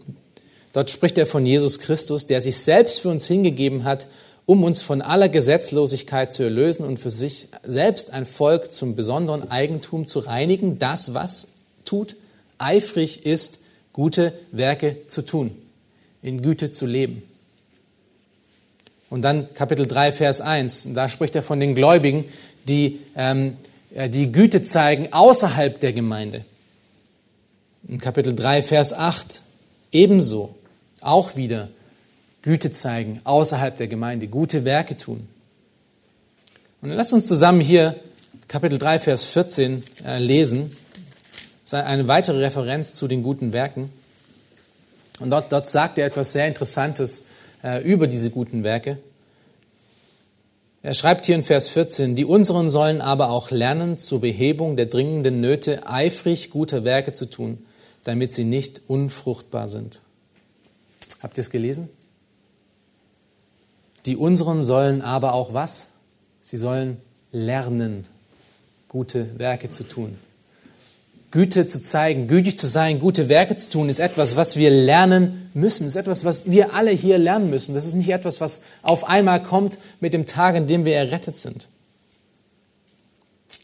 Dort 0.71 0.89
spricht 0.89 1.17
er 1.17 1.25
von 1.25 1.45
Jesus 1.45 1.79
Christus, 1.79 2.25
der 2.25 2.41
sich 2.41 2.57
selbst 2.57 3.01
für 3.01 3.09
uns 3.09 3.27
hingegeben 3.27 3.83
hat, 3.83 4.07
um 4.45 4.63
uns 4.63 4.81
von 4.81 5.01
aller 5.01 5.29
Gesetzlosigkeit 5.29 6.31
zu 6.31 6.43
erlösen 6.43 6.85
und 6.85 6.97
für 6.97 7.09
sich 7.09 7.47
selbst 7.63 8.11
ein 8.11 8.25
Volk 8.25 8.73
zum 8.73 8.95
besonderen 8.95 9.49
Eigentum 9.49 10.07
zu 10.07 10.19
reinigen, 10.19 10.79
das, 10.79 11.13
was 11.13 11.53
tut, 11.85 12.15
eifrig 12.57 13.25
ist, 13.25 13.59
gute 13.93 14.33
Werke 14.51 14.97
zu 15.07 15.21
tun, 15.21 15.51
in 16.21 16.41
Güte 16.41 16.71
zu 16.71 16.85
leben. 16.85 17.23
Und 19.09 19.23
dann 19.23 19.53
Kapitel 19.53 19.85
3, 19.85 20.13
Vers 20.13 20.39
1, 20.39 20.93
da 20.93 21.09
spricht 21.09 21.35
er 21.35 21.43
von 21.43 21.59
den 21.59 21.75
Gläubigen, 21.75 22.25
die 22.67 22.99
ähm, 23.15 23.57
die 23.91 24.31
Güte 24.31 24.63
zeigen 24.63 25.09
außerhalb 25.11 25.79
der 25.79 25.91
Gemeinde. 25.91 26.45
In 27.87 27.99
Kapitel 27.99 28.33
3, 28.33 28.63
Vers 28.63 28.93
8 28.93 29.41
ebenso, 29.91 30.55
auch 31.01 31.35
wieder 31.35 31.69
Güte 32.41 32.71
zeigen 32.71 33.21
außerhalb 33.23 33.77
der 33.77 33.87
Gemeinde, 33.87 34.27
gute 34.27 34.65
Werke 34.65 34.97
tun. 34.97 35.27
Und 36.81 36.89
lasst 36.89 37.13
uns 37.13 37.27
zusammen 37.27 37.61
hier 37.61 37.95
Kapitel 38.47 38.79
3, 38.79 38.99
Vers 38.99 39.25
14 39.25 39.83
äh, 40.03 40.17
lesen. 40.17 40.75
Das 41.63 41.73
ist 41.73 41.73
eine 41.73 42.07
weitere 42.07 42.39
Referenz 42.39 42.95
zu 42.95 43.07
den 43.07 43.21
guten 43.21 43.53
Werken. 43.53 43.93
Und 45.19 45.29
dort, 45.29 45.51
dort 45.51 45.67
sagt 45.67 45.99
er 45.99 46.07
etwas 46.07 46.33
sehr 46.33 46.47
Interessantes 46.47 47.23
äh, 47.63 47.83
über 47.83 48.07
diese 48.07 48.31
guten 48.31 48.63
Werke. 48.63 48.97
Er 50.83 50.95
schreibt 50.95 51.27
hier 51.27 51.35
in 51.35 51.43
Vers 51.43 51.67
14, 51.67 52.15
die 52.15 52.25
unseren 52.25 52.67
sollen 52.67 53.01
aber 53.01 53.29
auch 53.29 53.51
lernen, 53.51 53.99
zur 53.99 54.19
Behebung 54.19 54.75
der 54.75 54.87
dringenden 54.87 55.39
Nöte 55.39 55.87
eifrig 55.87 56.49
gute 56.49 56.83
Werke 56.83 57.13
zu 57.13 57.27
tun, 57.27 57.63
damit 58.03 58.33
sie 58.33 58.45
nicht 58.45 58.81
unfruchtbar 58.87 59.67
sind. 59.67 60.01
Habt 61.21 61.37
ihr 61.37 61.43
es 61.43 61.51
gelesen? 61.51 61.89
Die 64.05 64.17
unseren 64.17 64.63
sollen 64.63 65.01
aber 65.01 65.33
auch 65.33 65.53
was? 65.53 65.91
Sie 66.41 66.57
sollen 66.57 66.97
lernen, 67.31 68.07
gute 68.87 69.37
Werke 69.37 69.69
zu 69.69 69.83
tun. 69.83 70.17
Güte 71.31 71.65
zu 71.65 71.81
zeigen, 71.81 72.27
gütig 72.27 72.57
zu 72.57 72.67
sein, 72.67 72.99
gute 72.99 73.29
Werke 73.29 73.55
zu 73.55 73.69
tun, 73.69 73.87
ist 73.87 73.99
etwas, 73.99 74.35
was 74.35 74.57
wir 74.57 74.69
lernen 74.69 75.49
müssen. 75.53 75.87
ist 75.87 75.95
etwas, 75.95 76.25
was 76.25 76.51
wir 76.51 76.73
alle 76.73 76.91
hier 76.91 77.17
lernen 77.17 77.49
müssen. 77.49 77.73
Das 77.73 77.85
ist 77.85 77.93
nicht 77.93 78.09
etwas, 78.09 78.41
was 78.41 78.63
auf 78.81 79.07
einmal 79.07 79.41
kommt 79.41 79.77
mit 80.01 80.13
dem 80.13 80.25
Tag, 80.25 80.55
an 80.55 80.67
dem 80.67 80.83
wir 80.83 80.95
errettet 80.95 81.37
sind. 81.37 81.69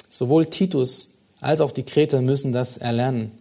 Sowohl 0.07 0.45
Titus 0.45 1.15
als 1.41 1.59
auch 1.59 1.71
die 1.71 1.83
Kreter 1.83 2.21
müssen 2.21 2.53
das 2.53 2.77
erlernen. 2.77 3.31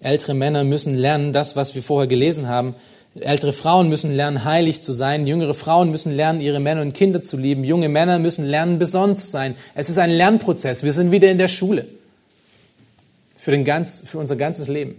Ältere 0.00 0.34
Männer 0.34 0.62
müssen 0.64 0.96
lernen, 0.96 1.32
das, 1.32 1.56
was 1.56 1.74
wir 1.74 1.82
vorher 1.82 2.08
gelesen 2.08 2.46
haben. 2.46 2.74
Ältere 3.14 3.52
Frauen 3.52 3.88
müssen 3.88 4.14
lernen, 4.14 4.44
heilig 4.44 4.82
zu 4.82 4.92
sein. 4.92 5.26
Jüngere 5.26 5.54
Frauen 5.54 5.90
müssen 5.90 6.14
lernen, 6.14 6.40
ihre 6.40 6.60
Männer 6.60 6.82
und 6.82 6.92
Kinder 6.92 7.22
zu 7.22 7.36
lieben. 7.36 7.64
Junge 7.64 7.88
Männer 7.88 8.18
müssen 8.20 8.44
lernen, 8.44 8.78
besonders 8.78 9.24
zu 9.26 9.30
sein. 9.32 9.56
Es 9.74 9.90
ist 9.90 9.98
ein 9.98 10.10
Lernprozess. 10.10 10.84
Wir 10.84 10.92
sind 10.92 11.10
wieder 11.10 11.30
in 11.30 11.38
der 11.38 11.48
Schule 11.48 11.88
für, 13.36 13.50
den 13.50 13.64
ganz, 13.64 14.04
für 14.06 14.18
unser 14.18 14.36
ganzes 14.36 14.68
Leben. 14.68 14.94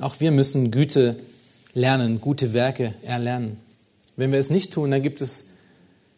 Auch 0.00 0.18
wir 0.18 0.32
müssen 0.32 0.72
Güte 0.72 1.16
lernen, 1.74 2.20
gute 2.20 2.52
Werke 2.52 2.94
erlernen. 3.02 3.58
Wenn 4.16 4.32
wir 4.32 4.38
es 4.40 4.50
nicht 4.50 4.72
tun, 4.72 4.90
dann 4.90 5.02
gibt 5.02 5.20
es 5.20 5.50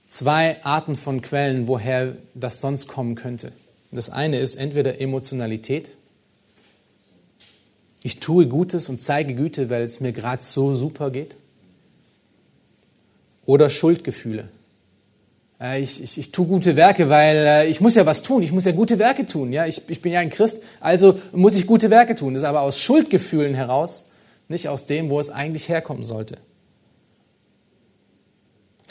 zwei 0.06 0.62
Arten 0.64 0.96
von 0.96 1.20
Quellen, 1.20 1.68
woher 1.68 2.16
das 2.34 2.60
sonst 2.62 2.88
kommen 2.88 3.14
könnte. 3.14 3.52
Das 3.90 4.08
eine 4.08 4.38
ist 4.38 4.54
entweder 4.54 5.00
Emotionalität. 5.00 5.90
Ich 8.06 8.20
tue 8.20 8.46
Gutes 8.46 8.88
und 8.88 9.02
zeige 9.02 9.34
Güte, 9.34 9.68
weil 9.68 9.82
es 9.82 9.98
mir 9.98 10.12
gerade 10.12 10.40
so 10.40 10.74
super 10.74 11.10
geht. 11.10 11.34
Oder 13.46 13.68
Schuldgefühle. 13.68 14.48
Ich, 15.80 16.00
ich, 16.00 16.16
ich 16.16 16.30
tue 16.30 16.46
gute 16.46 16.76
Werke, 16.76 17.10
weil 17.10 17.36
äh, 17.36 17.66
ich 17.66 17.80
muss 17.80 17.96
ja 17.96 18.06
was 18.06 18.22
tun. 18.22 18.44
Ich 18.44 18.52
muss 18.52 18.64
ja 18.64 18.70
gute 18.70 19.00
Werke 19.00 19.26
tun. 19.26 19.52
Ja, 19.52 19.66
ich, 19.66 19.82
ich 19.90 20.02
bin 20.02 20.12
ja 20.12 20.20
ein 20.20 20.30
Christ, 20.30 20.62
also 20.78 21.18
muss 21.32 21.56
ich 21.56 21.66
gute 21.66 21.90
Werke 21.90 22.14
tun. 22.14 22.34
Das 22.34 22.44
ist 22.44 22.48
aber 22.48 22.60
aus 22.60 22.80
Schuldgefühlen 22.80 23.54
heraus, 23.54 24.10
nicht 24.46 24.68
aus 24.68 24.86
dem, 24.86 25.10
wo 25.10 25.18
es 25.18 25.28
eigentlich 25.30 25.68
herkommen 25.68 26.04
sollte. 26.04 26.38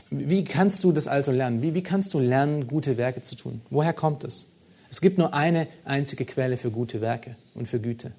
Wie 0.10 0.44
kannst 0.44 0.84
du 0.84 0.92
das 0.92 1.08
also 1.08 1.32
lernen? 1.32 1.62
Wie, 1.62 1.74
wie 1.74 1.84
kannst 1.84 2.14
du 2.14 2.20
lernen, 2.20 2.68
gute 2.68 2.98
Werke 2.98 3.22
zu 3.22 3.36
tun? 3.36 3.62
Woher 3.70 3.94
kommt 3.94 4.26
es? 4.26 4.52
Es 4.90 5.00
gibt 5.00 5.18
nur 5.18 5.34
eine 5.34 5.68
einzige 5.86 6.26
Quelle 6.26 6.58
für 6.58 6.70
gute 6.70 7.00
Werke 7.00 7.38
und 7.54 7.70
für 7.70 7.80
Güte. 7.80 8.12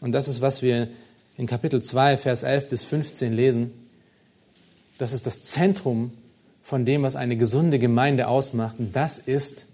Und 0.00 0.12
das 0.12 0.28
ist, 0.28 0.40
was 0.40 0.62
wir 0.62 0.88
in 1.36 1.46
Kapitel 1.46 1.82
2, 1.82 2.16
Vers 2.16 2.42
11 2.42 2.68
bis 2.68 2.84
15 2.84 3.32
lesen. 3.32 3.72
Das 4.98 5.12
ist 5.12 5.26
das 5.26 5.42
Zentrum 5.42 6.12
von 6.62 6.84
dem, 6.84 7.02
was 7.02 7.16
eine 7.16 7.36
gesunde 7.36 7.78
Gemeinde 7.78 8.28
ausmacht. 8.28 8.78
Und 8.78 8.96
das 8.96 9.18
ist 9.18 9.66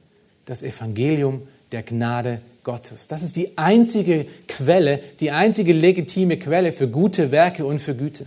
das 0.46 0.62
Evangelium 0.62 1.42
der 1.70 1.82
Gnade 1.82 2.40
Gottes. 2.64 3.08
Das 3.08 3.22
ist 3.22 3.36
die 3.36 3.56
einzige 3.56 4.26
Quelle, 4.46 5.00
die 5.20 5.30
einzige 5.30 5.72
legitime 5.72 6.38
Quelle 6.38 6.72
für 6.72 6.88
gute 6.88 7.30
Werke 7.30 7.64
und 7.64 7.80
für 7.80 7.94
Güte. 7.94 8.26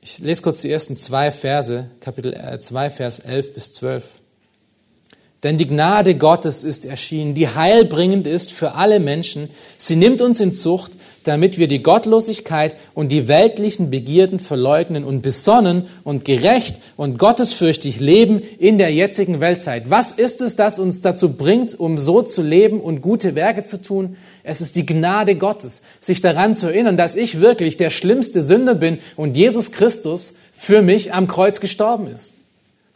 Ich 0.00 0.18
lese 0.20 0.42
kurz 0.42 0.62
die 0.62 0.70
ersten 0.70 0.96
zwei 0.96 1.30
Verse, 1.30 1.90
Kapitel 2.00 2.58
2, 2.60 2.86
äh, 2.86 2.90
Vers 2.90 3.18
11 3.18 3.52
bis 3.52 3.72
12. 3.72 4.17
Denn 5.44 5.56
die 5.56 5.68
Gnade 5.68 6.16
Gottes 6.16 6.64
ist 6.64 6.84
erschienen, 6.84 7.34
die 7.34 7.46
heilbringend 7.46 8.26
ist 8.26 8.50
für 8.50 8.72
alle 8.72 8.98
Menschen. 8.98 9.50
Sie 9.76 9.94
nimmt 9.94 10.20
uns 10.20 10.40
in 10.40 10.52
Zucht, 10.52 10.92
damit 11.22 11.58
wir 11.58 11.68
die 11.68 11.80
Gottlosigkeit 11.80 12.76
und 12.92 13.12
die 13.12 13.28
weltlichen 13.28 13.88
Begierden 13.88 14.40
verleugnen 14.40 15.04
und 15.04 15.22
besonnen 15.22 15.86
und 16.02 16.24
gerecht 16.24 16.80
und 16.96 17.20
gottesfürchtig 17.20 18.00
leben 18.00 18.42
in 18.58 18.78
der 18.78 18.92
jetzigen 18.92 19.40
Weltzeit. 19.40 19.90
Was 19.90 20.10
ist 20.10 20.42
es, 20.42 20.56
das 20.56 20.80
uns 20.80 21.02
dazu 21.02 21.34
bringt, 21.34 21.78
um 21.78 21.98
so 21.98 22.22
zu 22.22 22.42
leben 22.42 22.80
und 22.80 23.00
gute 23.00 23.36
Werke 23.36 23.62
zu 23.62 23.80
tun? 23.80 24.16
Es 24.42 24.60
ist 24.60 24.74
die 24.74 24.86
Gnade 24.86 25.36
Gottes, 25.36 25.82
sich 26.00 26.20
daran 26.20 26.56
zu 26.56 26.66
erinnern, 26.66 26.96
dass 26.96 27.14
ich 27.14 27.40
wirklich 27.40 27.76
der 27.76 27.90
schlimmste 27.90 28.40
Sünder 28.40 28.74
bin 28.74 28.98
und 29.14 29.36
Jesus 29.36 29.70
Christus 29.70 30.34
für 30.52 30.82
mich 30.82 31.14
am 31.14 31.28
Kreuz 31.28 31.60
gestorben 31.60 32.08
ist. 32.08 32.34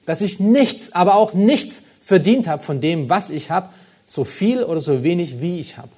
Dass 0.06 0.22
ich 0.22 0.40
nichts, 0.40 0.92
aber 0.92 1.14
auch 1.14 1.34
nichts 1.34 1.84
verdient 2.02 2.48
habe 2.48 2.62
von 2.62 2.80
dem, 2.80 3.08
was 3.08 3.30
ich 3.30 3.50
habe, 3.50 3.70
so 4.04 4.24
viel 4.24 4.64
oder 4.64 4.80
so 4.80 5.02
wenig, 5.02 5.40
wie 5.40 5.58
ich 5.60 5.78
habe. 5.78 5.88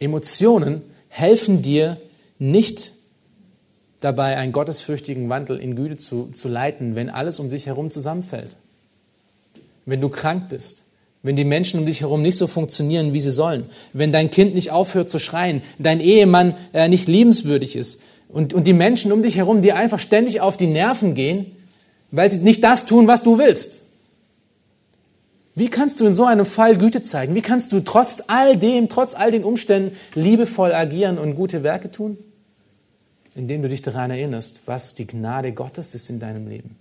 Emotionen 0.00 0.82
helfen 1.08 1.60
dir 1.60 1.98
nicht 2.38 2.92
dabei, 4.00 4.38
einen 4.38 4.52
gottesfürchtigen 4.52 5.28
Wandel 5.28 5.58
in 5.58 5.76
Güte 5.76 5.98
zu, 5.98 6.28
zu 6.32 6.48
leiten, 6.48 6.96
wenn 6.96 7.10
alles 7.10 7.38
um 7.38 7.50
dich 7.50 7.66
herum 7.66 7.90
zusammenfällt. 7.90 8.56
Wenn 9.84 10.00
du 10.00 10.08
krank 10.08 10.48
bist, 10.48 10.84
wenn 11.22 11.36
die 11.36 11.44
Menschen 11.44 11.80
um 11.80 11.86
dich 11.86 12.00
herum 12.00 12.22
nicht 12.22 12.38
so 12.38 12.46
funktionieren, 12.46 13.12
wie 13.12 13.20
sie 13.20 13.32
sollen, 13.32 13.66
wenn 13.92 14.10
dein 14.10 14.30
Kind 14.30 14.54
nicht 14.54 14.70
aufhört 14.70 15.10
zu 15.10 15.18
schreien, 15.18 15.60
dein 15.78 16.00
Ehemann 16.00 16.54
äh, 16.72 16.88
nicht 16.88 17.08
liebenswürdig 17.08 17.76
ist 17.76 18.00
und, 18.28 18.54
und 18.54 18.66
die 18.66 18.72
Menschen 18.72 19.12
um 19.12 19.22
dich 19.22 19.36
herum 19.36 19.60
dir 19.60 19.76
einfach 19.76 19.98
ständig 19.98 20.40
auf 20.40 20.56
die 20.56 20.66
Nerven 20.66 21.12
gehen, 21.12 21.56
weil 22.10 22.30
sie 22.30 22.38
nicht 22.38 22.64
das 22.64 22.86
tun, 22.86 23.06
was 23.08 23.22
du 23.22 23.38
willst. 23.38 23.82
Wie 25.54 25.68
kannst 25.68 26.00
du 26.00 26.06
in 26.06 26.14
so 26.14 26.24
einem 26.24 26.46
Fall 26.46 26.76
Güte 26.76 27.02
zeigen? 27.02 27.34
Wie 27.34 27.42
kannst 27.42 27.72
du 27.72 27.80
trotz 27.80 28.22
all 28.28 28.56
dem, 28.56 28.88
trotz 28.88 29.14
all 29.14 29.30
den 29.30 29.44
Umständen 29.44 29.96
liebevoll 30.14 30.72
agieren 30.72 31.18
und 31.18 31.34
gute 31.34 31.62
Werke 31.62 31.90
tun? 31.90 32.18
Indem 33.34 33.62
du 33.62 33.68
dich 33.68 33.82
daran 33.82 34.10
erinnerst, 34.10 34.62
was 34.66 34.94
die 34.94 35.06
Gnade 35.06 35.52
Gottes 35.52 35.94
ist 35.94 36.08
in 36.08 36.18
deinem 36.18 36.48
Leben. 36.48 36.76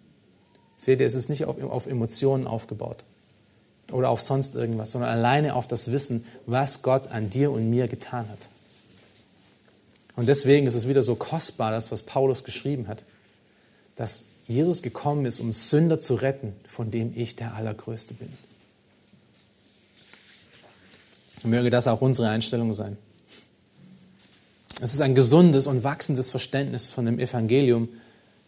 Seht 0.78 1.00
ihr, 1.00 1.06
es 1.06 1.14
ist 1.14 1.30
nicht 1.30 1.46
auf, 1.46 1.62
auf 1.62 1.88
Emotionen 1.88 2.48
aufgebaut 2.48 3.04
oder 3.92 4.10
auf 4.10 4.22
sonst 4.22 4.56
irgendwas, 4.56 4.92
sondern 4.92 5.10
alleine 5.10 5.56
auf 5.56 5.68
das 5.68 5.92
Wissen, 5.92 6.26
was 6.46 6.82
Gott 6.82 7.08
an 7.08 7.30
dir 7.30 7.52
und 7.52 7.70
mir 7.70 7.88
getan 7.88 8.30
hat. 8.30 8.50
Und 10.16 10.28
deswegen 10.28 10.68
ist 10.68 10.76
es 10.76 10.88
wieder 10.88 11.02
so 11.02 11.16
kostbar, 11.16 11.72
das, 11.72 11.92
was 11.92 12.04
Paulus 12.04 12.44
geschrieben 12.44 12.88
hat, 12.88 13.04
dass 13.96 14.26
Jesus 14.50 14.82
gekommen 14.82 15.26
ist, 15.26 15.40
um 15.40 15.54
Sünder 15.54 16.00
zu 16.00 16.16
retten, 16.16 16.56
von 16.68 16.90
dem 16.90 17.14
ich 17.16 17.36
der 17.36 17.54
Allergrößte 17.54 18.16
bin. 18.16 18.34
Möge 21.44 21.70
das 21.70 21.88
auch 21.88 22.02
unsere 22.02 22.30
Einstellung 22.30 22.74
sein. 22.74 22.98
Es 24.82 24.94
ist 24.94 25.02
ein 25.02 25.14
gesundes 25.14 25.68
und 25.68 25.84
wachsendes 25.84 26.32
Verständnis 26.32 26.92
von 26.92 27.06
dem 27.06 27.20
Evangelium, 27.20 27.90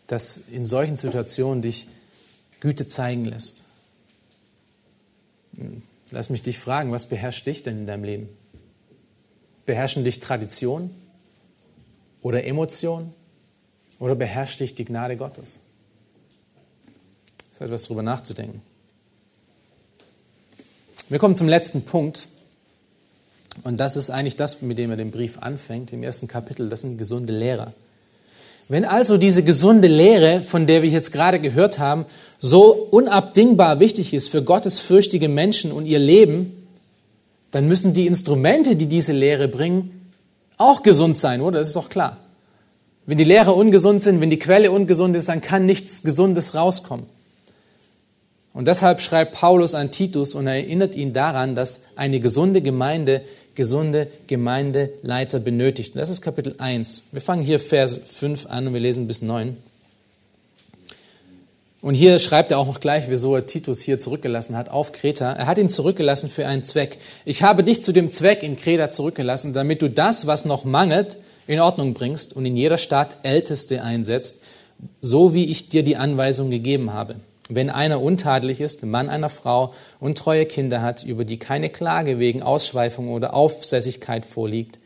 das 0.08 0.38
in 0.52 0.66
solchen 0.66 0.98
Situationen 0.98 1.62
dich 1.62 1.88
Güte 2.62 2.88
zeigen 2.88 3.26
lässt. 3.26 3.64
Lass 6.10 6.32
mich 6.32 6.42
dich 6.42 6.58
fragen, 6.58 6.92
was 6.92 7.06
beherrscht 7.06 7.46
dich 7.46 7.62
denn 7.62 7.82
in 7.82 7.86
deinem 7.86 8.06
Leben? 8.06 8.30
Beherrschen 9.68 10.04
dich 10.04 10.20
Tradition 10.20 10.90
oder 12.24 12.44
Emotion 12.44 13.14
oder 14.00 14.16
beherrscht 14.16 14.60
dich 14.62 14.74
die 14.74 14.86
Gnade 14.86 15.16
Gottes? 15.16 15.60
Etwas 17.62 17.84
darüber 17.84 18.04
nachzudenken. 18.04 18.62
Wir 21.10 21.20
kommen 21.20 21.36
zum 21.36 21.48
letzten 21.48 21.84
Punkt. 21.84 22.28
Und 23.64 23.80
das 23.80 23.98
ist 23.98 24.10
eigentlich 24.10 24.38
das, 24.38 24.62
mit 24.62 24.78
dem 24.78 24.92
er 24.92 24.98
den 24.98 25.12
Brief 25.12 25.38
anfängt, 25.40 25.92
im 25.92 26.04
ersten 26.04 26.28
Kapitel. 26.28 26.70
Das 26.70 26.82
sind 26.82 26.98
gesunde 26.98 27.34
Lehrer. 27.34 27.74
Wenn 28.70 28.86
also 28.86 29.18
diese 29.18 29.44
gesunde 29.44 29.90
Lehre, 29.90 30.42
von 30.42 30.66
der 30.66 30.82
wir 30.82 30.90
jetzt 30.90 31.12
gerade 31.12 31.42
gehört 31.42 31.78
haben, 31.78 32.06
so 32.38 32.72
unabdingbar 32.74 33.82
wichtig 33.82 34.14
ist 34.14 34.30
für 34.30 34.42
gottesfürchtige 34.42 35.28
Menschen 35.28 35.74
und 35.74 35.86
ihr 35.86 36.00
Leben, 36.00 36.54
dann 37.52 37.68
müssen 37.68 37.94
die 37.94 38.08
Instrumente, 38.08 38.78
die 38.78 38.86
diese 38.86 39.12
Lehre 39.12 39.50
bringen, 39.50 40.10
auch 40.58 40.84
gesund 40.84 41.18
sein, 41.18 41.42
oder? 41.42 41.60
Das 41.60 41.68
ist 41.68 41.76
doch 41.76 41.90
klar. 41.90 42.18
Wenn 43.06 43.18
die 43.18 43.26
Lehrer 43.26 43.58
ungesund 43.58 44.02
sind, 44.02 44.22
wenn 44.22 44.30
die 44.30 44.40
Quelle 44.40 44.72
ungesund 44.72 45.18
ist, 45.18 45.28
dann 45.28 45.42
kann 45.42 45.66
nichts 45.66 46.04
Gesundes 46.04 46.56
rauskommen. 46.56 47.08
Und 48.54 48.68
deshalb 48.68 49.02
schreibt 49.02 49.34
Paulus 49.34 49.76
an 49.76 49.92
Titus 49.92 50.36
und 50.36 50.48
erinnert 50.48 50.96
ihn 50.96 51.14
daran, 51.14 51.56
dass 51.56 51.84
eine 51.96 52.20
gesunde 52.20 52.62
Gemeinde 52.62 53.22
gesunde 53.56 54.08
Gemeindeleiter 54.28 55.40
benötigt. 55.40 55.94
Und 55.96 56.00
das 56.00 56.10
ist 56.10 56.22
Kapitel 56.22 56.56
1. 56.58 57.10
Wir 57.12 57.22
fangen 57.22 57.44
hier 57.44 57.60
Vers 57.60 58.00
5 58.06 58.46
an 58.46 58.68
und 58.68 58.74
wir 58.74 58.80
lesen 58.80 59.08
bis 59.08 59.22
9. 59.22 59.58
Und 61.82 61.96
hier 61.96 62.20
schreibt 62.20 62.52
er 62.52 62.60
auch 62.60 62.68
noch 62.68 62.80
gleich, 62.80 63.10
wieso 63.10 63.36
er 63.36 63.48
Titus 63.48 63.82
hier 63.82 63.98
zurückgelassen 63.98 64.56
hat 64.56 64.70
auf 64.70 64.92
Kreta. 64.92 65.34
Er 65.34 65.48
hat 65.48 65.58
ihn 65.58 65.68
zurückgelassen 65.68 66.30
für 66.30 66.46
einen 66.46 66.64
Zweck. 66.64 67.00
Ich 67.26 67.42
habe 67.42 67.64
dich 67.64 67.82
zu 67.82 67.92
dem 67.92 68.12
Zweck 68.12 68.44
in 68.44 68.56
Kreta 68.56 68.92
zurückgelassen, 68.92 69.54
damit 69.54 69.82
du 69.82 69.90
das, 69.90 70.28
was 70.28 70.46
noch 70.46 70.64
mangelt, 70.64 71.18
in 71.48 71.60
Ordnung 71.60 71.96
bringst 71.96 72.36
und 72.36 72.46
in 72.46 72.56
jeder 72.56 72.78
Stadt 72.78 73.16
Älteste 73.24 73.84
einsetzt, 73.84 74.44
so 75.02 75.34
wie 75.34 75.46
ich 75.46 75.70
dir 75.70 75.84
die 75.84 75.98
Anweisung 75.98 76.52
gegeben 76.52 76.94
habe. 76.94 77.16
Wenn 77.54 77.70
einer 77.70 78.02
untadelig 78.02 78.62
ist, 78.62 78.86
Mann 78.86 79.10
einer 79.10 79.28
Frau, 79.28 79.74
und 80.00 80.18
treue 80.18 80.46
Kinder 80.46 80.82
hat, 80.82 81.04
über 81.04 81.26
die 81.26 81.38
keine 81.38 81.70
Klage 81.70 82.18
wegen 82.18 82.42
Ausschweifung 82.42 83.10
oder 83.10 83.34
Aufsässigkeit 83.34 84.26
vorliegt. 84.26 84.80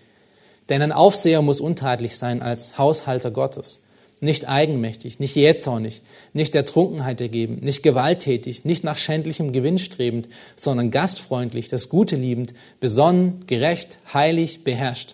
Denn 0.69 0.81
ein 0.81 0.91
Aufseher 0.91 1.43
muss 1.43 1.59
untadelig 1.59 2.17
sein 2.17 2.41
als 2.41 2.79
Haushalter 2.79 3.29
Gottes, 3.29 3.83
nicht 4.19 4.49
eigenmächtig, 4.49 5.19
nicht 5.19 5.35
jähzornig, 5.35 6.01
nicht 6.33 6.55
der 6.55 6.65
Trunkenheit 6.65 7.21
ergeben, 7.21 7.59
nicht 7.61 7.83
gewalttätig, 7.83 8.65
nicht 8.65 8.83
nach 8.83 8.97
schändlichem 8.97 9.53
Gewinn 9.53 9.77
strebend, 9.77 10.27
sondern 10.55 10.89
gastfreundlich, 10.89 11.67
das 11.67 11.89
Gute 11.89 12.15
liebend, 12.15 12.55
besonnen, 12.79 13.43
gerecht, 13.45 13.99
heilig, 14.11 14.63
beherrscht. 14.63 15.13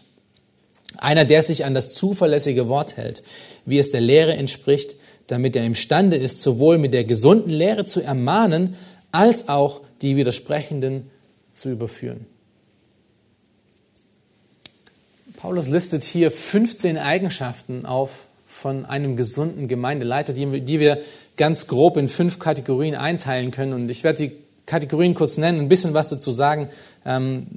Einer, 0.95 1.25
der 1.25 1.43
sich 1.43 1.65
an 1.65 1.73
das 1.73 1.93
zuverlässige 1.93 2.69
Wort 2.69 2.95
hält, 2.95 3.23
wie 3.65 3.77
es 3.77 3.91
der 3.91 4.01
Lehre 4.01 4.35
entspricht, 4.35 4.95
damit 5.31 5.55
er 5.55 5.65
imstande 5.65 6.17
ist, 6.17 6.41
sowohl 6.41 6.77
mit 6.77 6.93
der 6.93 7.03
gesunden 7.03 7.51
Lehre 7.51 7.85
zu 7.85 8.01
ermahnen, 8.01 8.75
als 9.11 9.49
auch 9.49 9.81
die 10.01 10.15
Widersprechenden 10.17 11.09
zu 11.51 11.69
überführen. 11.69 12.25
Paulus 15.37 15.67
listet 15.67 16.03
hier 16.03 16.29
15 16.31 16.97
Eigenschaften 16.97 17.85
auf 17.85 18.27
von 18.45 18.85
einem 18.85 19.15
gesunden 19.15 19.67
Gemeindeleiter, 19.67 20.33
die, 20.33 20.79
wir 20.79 21.01
ganz 21.35 21.67
grob 21.67 21.97
in 21.97 22.09
fünf 22.09 22.37
Kategorien 22.37 22.93
einteilen 22.93 23.49
können. 23.49 23.73
Und 23.73 23.89
ich 23.89 24.03
werde 24.03 24.27
die 24.27 24.31
Kategorien 24.67 25.15
kurz 25.15 25.37
nennen, 25.37 25.59
ein 25.59 25.69
bisschen 25.69 25.95
was 25.95 26.09
dazu 26.09 26.31
sagen. 26.31 26.67
Ähm, 27.05 27.47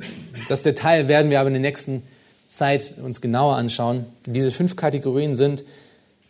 das 0.49 0.63
Detail 0.63 1.09
werden 1.09 1.31
wir 1.31 1.41
aber 1.41 1.49
in 1.49 1.55
der 1.55 1.61
nächsten 1.61 2.03
Zeit 2.49 2.95
uns 3.03 3.21
genauer 3.21 3.57
anschauen. 3.57 4.07
Diese 4.25 4.51
fünf 4.51 4.77
Kategorien 4.77 5.37
sind 5.37 5.65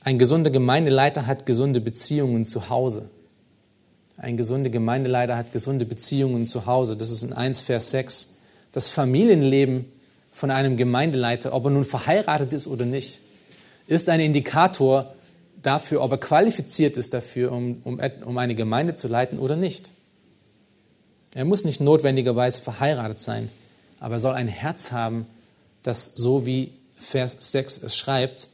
ein 0.04 0.18
gesunder 0.18 0.50
Gemeindeleiter 0.50 1.26
hat 1.26 1.46
gesunde 1.46 1.80
Beziehungen 1.80 2.44
zu 2.44 2.68
Hause. 2.68 3.08
Ein 4.18 4.36
gesunder 4.36 4.68
Gemeindeleiter 4.68 5.36
hat 5.36 5.52
gesunde 5.52 5.86
Beziehungen 5.86 6.46
zu 6.46 6.66
Hause. 6.66 6.94
Das 6.94 7.10
ist 7.10 7.22
in 7.22 7.32
1 7.32 7.62
Vers 7.62 7.90
6. 7.90 8.36
Das 8.70 8.90
Familienleben 8.90 9.86
von 10.30 10.50
einem 10.50 10.76
Gemeindeleiter, 10.76 11.54
ob 11.54 11.64
er 11.64 11.70
nun 11.70 11.84
verheiratet 11.84 12.52
ist 12.52 12.66
oder 12.66 12.84
nicht, 12.84 13.20
ist 13.86 14.10
ein 14.10 14.20
Indikator 14.20 15.14
dafür, 15.62 16.02
ob 16.02 16.10
er 16.10 16.18
qualifiziert 16.18 16.98
ist 16.98 17.14
dafür, 17.14 17.50
um, 17.50 17.80
um, 17.84 17.98
um 18.26 18.36
eine 18.36 18.54
Gemeinde 18.54 18.92
zu 18.92 19.08
leiten 19.08 19.38
oder 19.38 19.56
nicht. 19.56 19.90
Er 21.32 21.46
muss 21.46 21.64
nicht 21.64 21.80
notwendigerweise 21.80 22.60
verheiratet 22.60 23.20
sein, 23.20 23.48
aber 24.00 24.16
er 24.16 24.20
soll 24.20 24.34
ein 24.34 24.48
Herz 24.48 24.92
haben, 24.92 25.26
das 25.82 26.12
so 26.14 26.44
wie 26.44 26.72
Vers 26.98 27.38
6 27.40 27.82
es 27.82 27.96
schreibt, 27.96 28.48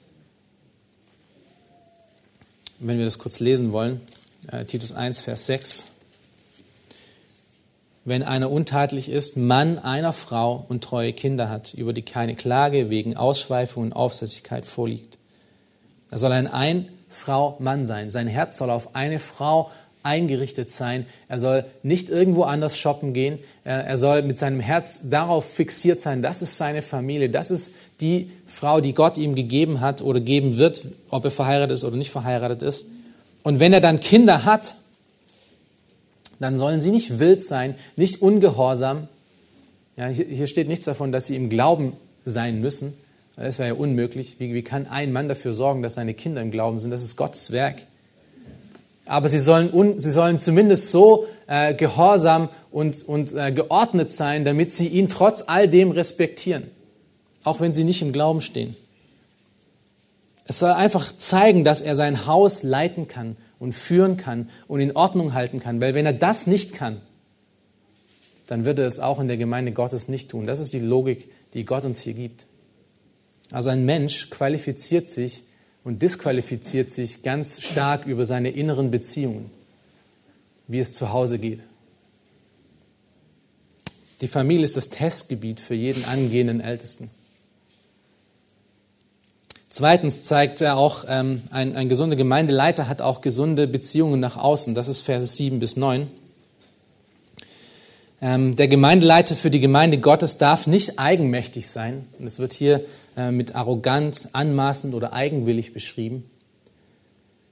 wenn 2.80 2.98
wir 2.98 3.04
das 3.04 3.18
kurz 3.18 3.40
lesen 3.40 3.72
wollen. 3.72 4.00
Äh, 4.50 4.64
Titus 4.64 4.92
1, 4.92 5.20
Vers 5.20 5.46
6. 5.46 5.88
Wenn 8.04 8.22
einer 8.22 8.50
untadelig 8.50 9.10
ist, 9.10 9.36
Mann 9.36 9.78
einer 9.78 10.12
Frau 10.12 10.64
und 10.68 10.82
treue 10.82 11.12
Kinder 11.12 11.50
hat, 11.50 11.74
über 11.74 11.92
die 11.92 12.02
keine 12.02 12.34
Klage 12.34 12.90
wegen 12.90 13.16
Ausschweifung 13.16 13.84
und 13.84 13.92
Aufsässigkeit 13.92 14.64
vorliegt. 14.64 15.18
Er 16.10 16.18
soll 16.18 16.32
ein 16.32 16.48
Ein 16.48 16.88
Frau 17.08 17.56
Mann 17.60 17.84
sein. 17.84 18.10
Sein 18.10 18.26
Herz 18.26 18.56
soll 18.56 18.70
auf 18.70 18.94
eine 18.94 19.18
Frau 19.18 19.70
eingerichtet 20.02 20.70
sein. 20.70 21.06
Er 21.28 21.40
soll 21.40 21.64
nicht 21.82 22.08
irgendwo 22.08 22.42
anders 22.42 22.78
shoppen 22.78 23.12
gehen. 23.12 23.38
Er 23.64 23.96
soll 23.96 24.22
mit 24.22 24.38
seinem 24.38 24.60
Herz 24.60 25.02
darauf 25.04 25.44
fixiert 25.44 26.00
sein, 26.00 26.22
das 26.22 26.42
ist 26.42 26.56
seine 26.56 26.82
Familie, 26.82 27.28
das 27.28 27.50
ist 27.50 27.74
die 28.00 28.30
Frau, 28.46 28.80
die 28.80 28.94
Gott 28.94 29.18
ihm 29.18 29.34
gegeben 29.34 29.80
hat 29.80 30.02
oder 30.02 30.20
geben 30.20 30.56
wird, 30.56 30.86
ob 31.10 31.24
er 31.24 31.30
verheiratet 31.30 31.74
ist 31.74 31.84
oder 31.84 31.96
nicht 31.96 32.10
verheiratet 32.10 32.62
ist. 32.62 32.86
Und 33.42 33.60
wenn 33.60 33.72
er 33.72 33.80
dann 33.80 34.00
Kinder 34.00 34.44
hat, 34.44 34.76
dann 36.38 36.56
sollen 36.56 36.80
sie 36.80 36.90
nicht 36.90 37.18
wild 37.18 37.42
sein, 37.42 37.74
nicht 37.96 38.22
ungehorsam. 38.22 39.08
Ja, 39.96 40.06
hier 40.06 40.46
steht 40.46 40.68
nichts 40.68 40.86
davon, 40.86 41.12
dass 41.12 41.26
sie 41.26 41.36
im 41.36 41.50
Glauben 41.50 41.92
sein 42.24 42.60
müssen. 42.60 42.94
Das 43.36 43.58
wäre 43.58 43.68
ja 43.68 43.74
unmöglich. 43.74 44.36
Wie, 44.38 44.52
wie 44.54 44.62
kann 44.62 44.86
ein 44.86 45.12
Mann 45.12 45.28
dafür 45.28 45.52
sorgen, 45.52 45.82
dass 45.82 45.94
seine 45.94 46.14
Kinder 46.14 46.40
im 46.40 46.50
Glauben 46.50 46.78
sind? 46.78 46.90
Das 46.90 47.02
ist 47.02 47.16
Gottes 47.16 47.52
Werk 47.52 47.82
aber 49.10 49.28
sie 49.28 49.40
sollen, 49.40 49.72
un, 49.72 49.98
sie 49.98 50.12
sollen 50.12 50.38
zumindest 50.38 50.92
so 50.92 51.26
äh, 51.48 51.74
gehorsam 51.74 52.48
und, 52.70 53.02
und 53.02 53.32
äh, 53.32 53.50
geordnet 53.50 54.12
sein, 54.12 54.44
damit 54.44 54.70
sie 54.70 54.86
ihn 54.86 55.08
trotz 55.08 55.42
all 55.48 55.66
dem 55.66 55.90
respektieren, 55.90 56.70
auch 57.42 57.58
wenn 57.58 57.72
sie 57.72 57.82
nicht 57.82 58.02
im 58.02 58.12
Glauben 58.12 58.40
stehen. 58.40 58.76
Es 60.44 60.60
soll 60.60 60.70
einfach 60.70 61.16
zeigen, 61.16 61.64
dass 61.64 61.80
er 61.80 61.96
sein 61.96 62.26
Haus 62.26 62.62
leiten 62.62 63.08
kann 63.08 63.36
und 63.58 63.72
führen 63.72 64.16
kann 64.16 64.48
und 64.68 64.80
in 64.80 64.94
Ordnung 64.94 65.34
halten 65.34 65.58
kann, 65.58 65.80
weil 65.80 65.94
wenn 65.94 66.06
er 66.06 66.12
das 66.12 66.46
nicht 66.46 66.72
kann, 66.72 67.00
dann 68.46 68.64
wird 68.64 68.78
er 68.78 68.86
es 68.86 69.00
auch 69.00 69.18
in 69.18 69.26
der 69.26 69.38
Gemeinde 69.38 69.72
Gottes 69.72 70.06
nicht 70.06 70.30
tun. 70.30 70.46
Das 70.46 70.60
ist 70.60 70.72
die 70.72 70.78
Logik, 70.78 71.32
die 71.54 71.64
Gott 71.64 71.84
uns 71.84 72.00
hier 72.00 72.14
gibt. 72.14 72.46
Also 73.50 73.70
ein 73.70 73.84
Mensch 73.84 74.30
qualifiziert 74.30 75.08
sich 75.08 75.42
und 75.84 76.02
disqualifiziert 76.02 76.90
sich 76.90 77.22
ganz 77.22 77.62
stark 77.62 78.06
über 78.06 78.24
seine 78.24 78.50
inneren 78.50 78.90
Beziehungen, 78.90 79.50
wie 80.68 80.78
es 80.78 80.92
zu 80.92 81.12
Hause 81.12 81.38
geht. 81.38 81.62
Die 84.20 84.28
Familie 84.28 84.64
ist 84.64 84.76
das 84.76 84.90
Testgebiet 84.90 85.60
für 85.60 85.74
jeden 85.74 86.04
angehenden 86.04 86.60
Ältesten. 86.60 87.10
Zweitens 89.70 90.24
zeigt 90.24 90.60
er 90.60 90.76
auch, 90.76 91.04
ähm, 91.08 91.42
ein, 91.50 91.76
ein 91.76 91.88
gesunder 91.88 92.16
Gemeindeleiter 92.16 92.88
hat 92.88 93.00
auch 93.00 93.20
gesunde 93.20 93.68
Beziehungen 93.68 94.18
nach 94.20 94.36
außen. 94.36 94.74
Das 94.74 94.88
ist 94.88 95.00
Verse 95.00 95.26
7 95.26 95.60
bis 95.60 95.76
9. 95.76 96.08
Ähm, 98.20 98.56
der 98.56 98.68
Gemeindeleiter 98.68 99.36
für 99.36 99.50
die 99.50 99.60
Gemeinde 99.60 99.98
Gottes 99.98 100.36
darf 100.36 100.66
nicht 100.66 100.98
eigenmächtig 100.98 101.70
sein. 101.70 102.06
Und 102.18 102.26
es 102.26 102.38
wird 102.38 102.52
hier 102.52 102.84
mit 103.16 103.54
arrogant, 103.54 104.28
anmaßend 104.32 104.94
oder 104.94 105.12
eigenwillig 105.12 105.72
beschrieben. 105.72 106.24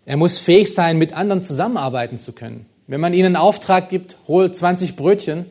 Er 0.07 0.17
muss 0.17 0.39
fähig 0.39 0.73
sein, 0.73 0.97
mit 0.97 1.13
anderen 1.13 1.43
zusammenarbeiten 1.43 2.19
zu 2.19 2.33
können. 2.33 2.67
Wenn 2.87 3.01
man 3.01 3.13
ihnen 3.13 3.27
einen 3.27 3.37
Auftrag 3.37 3.91
gibt, 3.91 4.17
hol 4.27 4.51
20 4.51 4.97
Brötchen, 4.97 5.45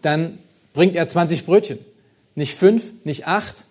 dann 0.00 0.38
bringt 0.72 0.96
er 0.96 1.06
20 1.06 1.44
Brötchen. 1.44 1.78
Nicht 2.34 2.54
fünf, 2.54 2.82
nicht 3.04 3.26
acht 3.26 3.64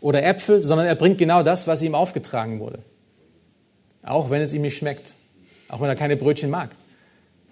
oder 0.00 0.22
Äpfel, 0.22 0.62
sondern 0.62 0.86
er 0.86 0.94
bringt 0.94 1.18
genau 1.18 1.42
das, 1.42 1.66
was 1.66 1.82
ihm 1.82 1.96
aufgetragen 1.96 2.60
wurde. 2.60 2.78
Auch 4.04 4.30
wenn 4.30 4.40
es 4.40 4.52
ihm 4.52 4.62
nicht 4.62 4.76
schmeckt. 4.76 5.14
Auch 5.68 5.80
wenn 5.80 5.88
er 5.88 5.96
keine 5.96 6.16
Brötchen 6.16 6.50
mag. 6.50 6.70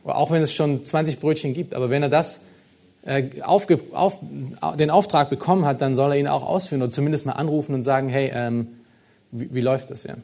Auch 0.05 0.31
wenn 0.31 0.43
es 0.43 0.53
schon 0.53 0.85
20 0.85 1.19
Brötchen 1.19 1.55
gibt. 1.55 1.75
Aber 1.75 1.91
wenn 1.91 2.03
er 2.03 2.09
das 2.09 2.43
äh, 3.05 3.43
aufge, 3.43 3.81
auf, 3.93 4.19
den 4.79 4.91
Auftrag 4.91 5.31
bekommen 5.31 5.65
hat, 5.65 5.81
dann 5.81 5.95
soll 5.95 6.13
er 6.13 6.19
ihn 6.19 6.29
auch 6.29 6.45
ausführen 6.45 6.83
oder 6.83 6.91
zumindest 6.91 7.27
mal 7.27 7.33
anrufen 7.33 7.75
und 7.75 7.83
sagen, 7.83 8.09
hey, 8.09 8.31
ähm, 8.35 8.69
wie, 9.31 9.55
wie 9.55 9.61
läuft 9.61 9.91
das 9.91 10.05
ja? 10.05 10.15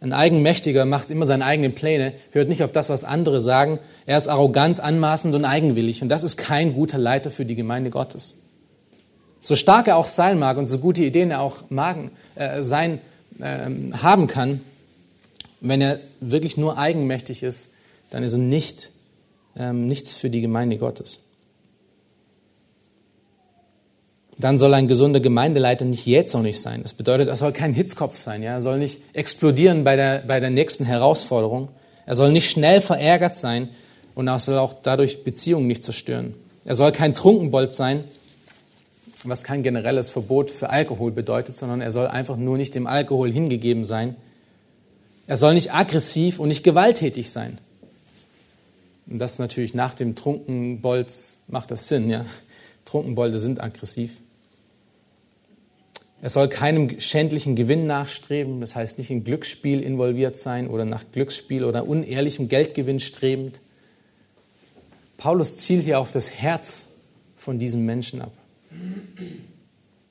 Ein 0.00 0.12
Eigenmächtiger 0.12 0.84
macht 0.84 1.10
immer 1.10 1.26
seine 1.26 1.44
eigenen 1.44 1.74
Pläne, 1.74 2.12
hört 2.30 2.48
nicht 2.48 2.62
auf 2.62 2.70
das, 2.70 2.88
was 2.88 3.02
andere 3.02 3.40
sagen. 3.40 3.80
Er 4.06 4.16
ist 4.16 4.28
arrogant, 4.28 4.78
anmaßend 4.78 5.34
und 5.34 5.44
eigenwillig. 5.44 6.02
Und 6.02 6.08
das 6.08 6.22
ist 6.22 6.36
kein 6.36 6.72
guter 6.72 6.98
Leiter 6.98 7.32
für 7.32 7.44
die 7.44 7.56
Gemeinde 7.56 7.90
Gottes. 7.90 8.40
So 9.40 9.56
stark 9.56 9.88
er 9.88 9.96
auch 9.96 10.06
sein 10.06 10.38
mag 10.38 10.56
und 10.56 10.68
so 10.68 10.78
gute 10.78 11.02
Ideen 11.02 11.32
er 11.32 11.40
auch 11.40 11.68
magen, 11.68 12.12
äh, 12.36 12.62
sein, 12.62 13.00
äh, 13.40 13.68
haben 13.92 14.28
kann, 14.28 14.60
wenn 15.60 15.80
er 15.80 15.98
wirklich 16.20 16.56
nur 16.56 16.78
eigenmächtig 16.78 17.42
ist, 17.42 17.70
dann 18.10 18.22
ist 18.22 18.34
er 18.34 18.38
nicht, 18.38 18.90
ähm, 19.56 19.88
nichts 19.88 20.12
für 20.14 20.30
die 20.30 20.40
Gemeinde 20.40 20.78
Gottes. 20.78 21.27
Dann 24.38 24.56
soll 24.56 24.72
ein 24.74 24.86
gesunder 24.86 25.18
Gemeindeleiter 25.20 25.84
nicht 25.84 26.06
jähzornig 26.06 26.60
sein. 26.60 26.82
Das 26.82 26.92
bedeutet, 26.92 27.28
er 27.28 27.36
soll 27.36 27.52
kein 27.52 27.74
Hitzkopf 27.74 28.16
sein. 28.16 28.42
Ja? 28.42 28.52
Er 28.52 28.60
soll 28.60 28.78
nicht 28.78 29.00
explodieren 29.12 29.82
bei 29.82 29.96
der, 29.96 30.22
bei 30.26 30.38
der 30.38 30.50
nächsten 30.50 30.84
Herausforderung. 30.84 31.70
Er 32.06 32.14
soll 32.14 32.30
nicht 32.30 32.48
schnell 32.48 32.80
verärgert 32.80 33.36
sein 33.36 33.70
und 34.14 34.28
er 34.28 34.38
soll 34.38 34.58
auch 34.58 34.74
dadurch 34.80 35.24
Beziehungen 35.24 35.66
nicht 35.66 35.82
zerstören. 35.82 36.34
Er 36.64 36.76
soll 36.76 36.92
kein 36.92 37.14
Trunkenbold 37.14 37.74
sein, 37.74 38.04
was 39.24 39.42
kein 39.42 39.64
generelles 39.64 40.08
Verbot 40.08 40.52
für 40.52 40.70
Alkohol 40.70 41.10
bedeutet, 41.10 41.56
sondern 41.56 41.80
er 41.80 41.90
soll 41.90 42.06
einfach 42.06 42.36
nur 42.36 42.56
nicht 42.56 42.76
dem 42.76 42.86
Alkohol 42.86 43.32
hingegeben 43.32 43.84
sein. 43.84 44.14
Er 45.26 45.36
soll 45.36 45.54
nicht 45.54 45.74
aggressiv 45.74 46.38
und 46.38 46.48
nicht 46.48 46.62
gewalttätig 46.62 47.30
sein. 47.30 47.58
Und 49.08 49.18
das 49.18 49.38
natürlich 49.38 49.74
nach 49.74 49.94
dem 49.94 50.14
Trunkenbold 50.14 51.12
macht 51.48 51.72
das 51.72 51.88
Sinn. 51.88 52.08
Ja? 52.08 52.24
Trunkenbolde 52.84 53.38
sind 53.38 53.60
aggressiv. 53.60 54.12
Er 56.20 56.30
soll 56.30 56.48
keinem 56.48 57.00
schändlichen 57.00 57.54
Gewinn 57.54 57.86
nachstreben, 57.86 58.60
das 58.60 58.74
heißt 58.74 58.98
nicht 58.98 59.10
in 59.10 59.22
Glücksspiel 59.22 59.80
involviert 59.80 60.36
sein 60.36 60.68
oder 60.68 60.84
nach 60.84 61.04
Glücksspiel 61.12 61.64
oder 61.64 61.86
unehrlichem 61.86 62.48
Geldgewinn 62.48 62.98
strebend. 62.98 63.60
Paulus 65.16 65.54
zielt 65.56 65.84
hier 65.84 66.00
auf 66.00 66.10
das 66.10 66.30
Herz 66.30 66.90
von 67.36 67.58
diesem 67.58 67.86
Menschen 67.86 68.20
ab. 68.20 68.32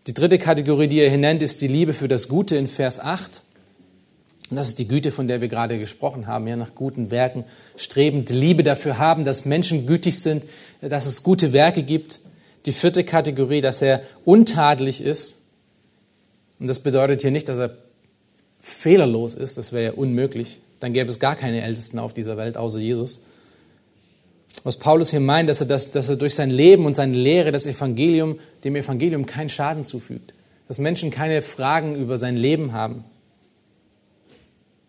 Die 0.07 0.13
dritte 0.13 0.37
Kategorie, 0.37 0.87
die 0.87 0.99
er 0.99 1.09
hier 1.09 1.17
nennt, 1.17 1.41
ist 1.41 1.61
die 1.61 1.67
Liebe 1.67 1.93
für 1.93 2.07
das 2.07 2.29
Gute 2.29 2.55
in 2.55 2.67
Vers 2.67 3.01
8. 3.01 3.41
Und 4.49 4.55
das 4.55 4.69
ist 4.69 4.79
die 4.79 4.87
Güte, 4.87 5.11
von 5.11 5.27
der 5.27 5.41
wir 5.41 5.49
gerade 5.49 5.77
gesprochen 5.77 6.25
haben, 6.27 6.47
ja, 6.47 6.55
nach 6.55 6.73
guten 6.73 7.11
Werken 7.11 7.43
strebend, 7.75 8.29
Liebe 8.29 8.63
dafür 8.63 8.97
haben, 8.97 9.25
dass 9.25 9.43
Menschen 9.43 9.85
gütig 9.85 10.21
sind, 10.21 10.45
dass 10.79 11.05
es 11.05 11.23
gute 11.23 11.51
Werke 11.51 11.83
gibt. 11.83 12.21
Die 12.65 12.71
vierte 12.71 13.03
Kategorie, 13.03 13.59
dass 13.59 13.81
er 13.81 14.01
untadelig 14.23 15.01
ist, 15.01 15.36
und 16.59 16.67
das 16.67 16.79
bedeutet 16.79 17.21
hier 17.21 17.31
nicht, 17.31 17.49
dass 17.49 17.59
er 17.59 17.77
fehlerlos 18.59 19.35
ist, 19.35 19.57
das 19.57 19.71
wäre 19.71 19.85
ja 19.85 19.91
unmöglich. 19.93 20.61
Dann 20.79 20.93
gäbe 20.93 21.09
es 21.09 21.19
gar 21.19 21.35
keine 21.35 21.61
Ältesten 21.61 21.99
auf 21.99 22.13
dieser 22.13 22.37
Welt 22.37 22.57
außer 22.57 22.79
Jesus. 22.79 23.21
Was 24.63 24.77
Paulus 24.77 25.11
hier 25.11 25.19
meint, 25.19 25.49
dass 25.49 25.61
er, 25.61 25.67
das, 25.67 25.91
dass 25.91 26.09
er 26.09 26.15
durch 26.17 26.35
sein 26.35 26.49
Leben 26.49 26.85
und 26.85 26.95
seine 26.95 27.15
Lehre 27.15 27.51
das 27.51 27.65
Evangelium, 27.65 28.39
dem 28.63 28.75
Evangelium 28.75 29.25
keinen 29.25 29.49
Schaden 29.49 29.85
zufügt. 29.85 30.33
Dass 30.67 30.79
Menschen 30.79 31.11
keine 31.11 31.41
Fragen 31.41 31.95
über 31.95 32.17
sein 32.17 32.35
Leben 32.35 32.73
haben. 32.73 33.05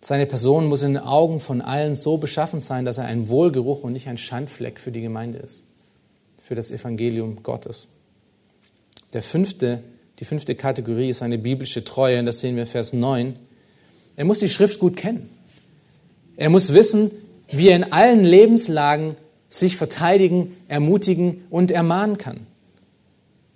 Seine 0.01 0.27
Person 0.27 0.67
muss 0.67 0.83
in 0.83 0.95
den 0.95 1.03
Augen 1.03 1.41
von 1.41 1.61
allen 1.61 1.95
so 1.95 2.19
beschaffen 2.19 2.61
sein, 2.61 2.85
dass 2.85 2.99
er 2.99 3.05
ein 3.05 3.29
Wohlgeruch 3.29 3.83
und 3.83 3.93
nicht 3.93 4.09
ein 4.09 4.19
Schandfleck 4.19 4.81
für 4.81 4.93
die 4.93 5.01
Gemeinde 5.01 5.39
ist. 5.39 5.65
Für 6.43 6.55
das 6.55 6.71
Evangelium 6.71 7.43
Gottes. 7.43 7.89
Der 9.13 9.23
fünfte 9.23 9.83
die 10.19 10.25
fünfte 10.25 10.55
Kategorie 10.55 11.09
ist 11.09 11.23
eine 11.23 11.39
biblische 11.39 11.85
Treue, 11.85 12.19
und 12.19 12.27
das 12.27 12.41
sehen 12.41 12.57
wir 12.57 12.65
in 12.65 12.69
Vers 12.69 12.93
9. 12.93 13.37
Er 14.17 14.25
muss 14.25 14.41
die 14.41 14.49
Schrift 14.49 14.81
gut 14.81 14.97
kennen. 14.97 15.29
Er 16.37 16.51
muss 16.51 16.75
wissen, 16.75 17.11
wie 17.51 17.69
er 17.69 17.77
in 17.77 17.93
allen 17.93 18.25
Lebenslagen 18.25 19.17
sich 19.49 19.77
verteidigen, 19.77 20.57
ermutigen 20.67 21.45
und 21.51 21.71
ermahnen 21.71 22.19
kann. 22.19 22.47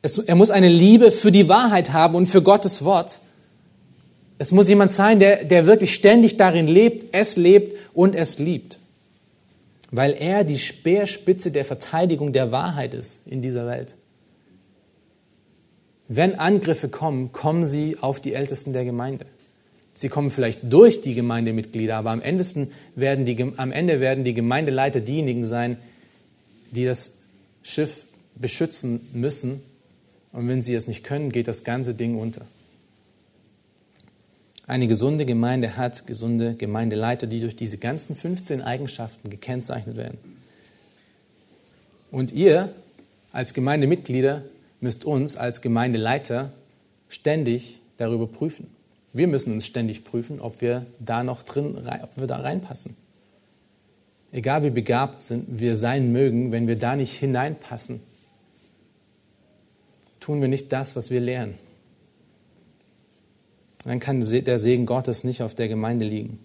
Es, 0.02 0.18
er 0.18 0.34
muss 0.36 0.50
eine 0.50 0.68
Liebe 0.68 1.10
für 1.10 1.32
die 1.32 1.48
Wahrheit 1.48 1.92
haben 1.92 2.14
und 2.14 2.26
für 2.26 2.42
Gottes 2.42 2.84
Wort. 2.84 3.20
Es 4.38 4.52
muss 4.52 4.68
jemand 4.68 4.90
sein, 4.90 5.18
der, 5.18 5.44
der 5.44 5.66
wirklich 5.66 5.94
ständig 5.94 6.36
darin 6.36 6.66
lebt, 6.66 7.06
es 7.12 7.36
lebt 7.36 7.76
und 7.92 8.14
es 8.14 8.38
liebt. 8.38 8.78
Weil 9.90 10.12
er 10.12 10.42
die 10.42 10.58
Speerspitze 10.58 11.52
der 11.52 11.64
Verteidigung 11.64 12.32
der 12.32 12.50
Wahrheit 12.50 12.94
ist 12.94 13.26
in 13.26 13.42
dieser 13.42 13.66
Welt. 13.66 13.94
Wenn 16.14 16.34
Angriffe 16.34 16.90
kommen, 16.90 17.32
kommen 17.32 17.64
sie 17.64 17.96
auf 17.98 18.20
die 18.20 18.34
Ältesten 18.34 18.74
der 18.74 18.84
Gemeinde. 18.84 19.24
Sie 19.94 20.10
kommen 20.10 20.30
vielleicht 20.30 20.70
durch 20.70 21.00
die 21.00 21.14
Gemeindemitglieder, 21.14 21.96
aber 21.96 22.10
am, 22.10 22.20
werden 22.20 23.24
die, 23.24 23.42
am 23.56 23.72
Ende 23.72 23.98
werden 23.98 24.22
die 24.22 24.34
Gemeindeleiter 24.34 25.00
diejenigen 25.00 25.46
sein, 25.46 25.78
die 26.70 26.84
das 26.84 27.16
Schiff 27.62 28.04
beschützen 28.34 29.08
müssen. 29.14 29.62
Und 30.32 30.48
wenn 30.48 30.62
sie 30.62 30.74
es 30.74 30.86
nicht 30.86 31.02
können, 31.02 31.32
geht 31.32 31.48
das 31.48 31.64
ganze 31.64 31.94
Ding 31.94 32.18
unter. 32.18 32.42
Eine 34.66 34.88
gesunde 34.88 35.24
Gemeinde 35.24 35.78
hat 35.78 36.06
gesunde 36.06 36.56
Gemeindeleiter, 36.56 37.26
die 37.26 37.40
durch 37.40 37.56
diese 37.56 37.78
ganzen 37.78 38.16
15 38.16 38.60
Eigenschaften 38.60 39.30
gekennzeichnet 39.30 39.96
werden. 39.96 40.18
Und 42.10 42.32
ihr 42.32 42.74
als 43.32 43.54
Gemeindemitglieder 43.54 44.44
müsst 44.82 45.04
uns 45.04 45.36
als 45.36 45.60
Gemeindeleiter 45.60 46.52
ständig 47.08 47.80
darüber 47.96 48.26
prüfen. 48.26 48.68
Wir 49.12 49.28
müssen 49.28 49.52
uns 49.52 49.66
ständig 49.66 50.04
prüfen, 50.04 50.40
ob 50.40 50.60
wir 50.60 50.86
da 50.98 51.22
noch 51.22 51.42
drin, 51.42 51.76
ob 51.76 52.16
wir 52.16 52.26
da 52.26 52.38
reinpassen. 52.38 52.96
Egal 54.32 54.64
wie 54.64 54.70
begabt 54.70 55.20
sind 55.20 55.60
wir 55.60 55.76
sein 55.76 56.10
mögen, 56.10 56.52
wenn 56.52 56.66
wir 56.66 56.78
da 56.78 56.96
nicht 56.96 57.12
hineinpassen, 57.18 58.00
tun 60.20 60.40
wir 60.40 60.48
nicht 60.48 60.72
das, 60.72 60.96
was 60.96 61.10
wir 61.10 61.20
lernen. 61.20 61.58
Dann 63.84 64.00
kann 64.00 64.20
der 64.20 64.58
Segen 64.58 64.86
Gottes 64.86 65.24
nicht 65.24 65.42
auf 65.42 65.54
der 65.54 65.68
Gemeinde 65.68 66.06
liegen. 66.06 66.38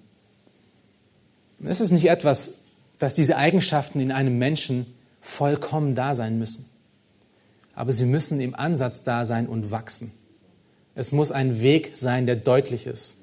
Es 1.63 1.79
ist 1.81 1.91
nicht 1.91 2.09
etwas, 2.09 2.55
dass 2.99 3.13
diese 3.13 3.38
Eigenschaften 3.38 3.99
in 3.99 4.11
einem 4.11 4.38
Menschen 4.38 4.85
vollkommen 5.21 5.95
da 5.95 6.13
sein 6.13 6.38
müssen. 6.38 6.65
Aber 7.78 7.91
sie 7.91 8.07
müssen 8.07 8.41
im 8.41 8.55
Ansatz 8.55 9.03
da 9.03 9.23
sein 9.23 9.45
und 9.45 9.69
wachsen. 9.69 10.11
Es 10.95 11.11
muss 11.11 11.32
ein 11.32 11.61
Weg 11.61 11.91
sein, 11.93 12.25
der 12.25 12.36
deutlich 12.36 12.88
ist. 12.88 13.17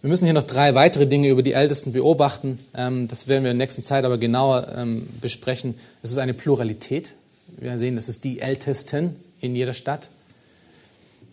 Wir 0.00 0.10
müssen 0.10 0.24
hier 0.24 0.34
noch 0.34 0.42
drei 0.42 0.74
weitere 0.74 1.06
Dinge 1.06 1.28
über 1.28 1.44
die 1.44 1.52
Ältesten 1.52 1.92
beobachten. 1.92 2.58
Ähm, 2.74 3.06
das 3.06 3.28
werden 3.28 3.44
wir 3.44 3.52
in 3.52 3.58
der 3.58 3.64
nächsten 3.64 3.84
Zeit 3.84 4.04
aber 4.04 4.18
genauer 4.18 4.74
ähm, 4.76 5.08
besprechen. 5.20 5.76
Es 6.02 6.10
ist 6.10 6.18
eine 6.18 6.34
Pluralität. 6.34 7.14
Wir 7.56 7.78
sehen, 7.78 7.96
es 7.96 8.08
ist 8.08 8.24
die 8.24 8.40
Ältesten 8.40 9.14
in 9.40 9.54
jeder 9.54 9.72
Stadt. 9.72 10.10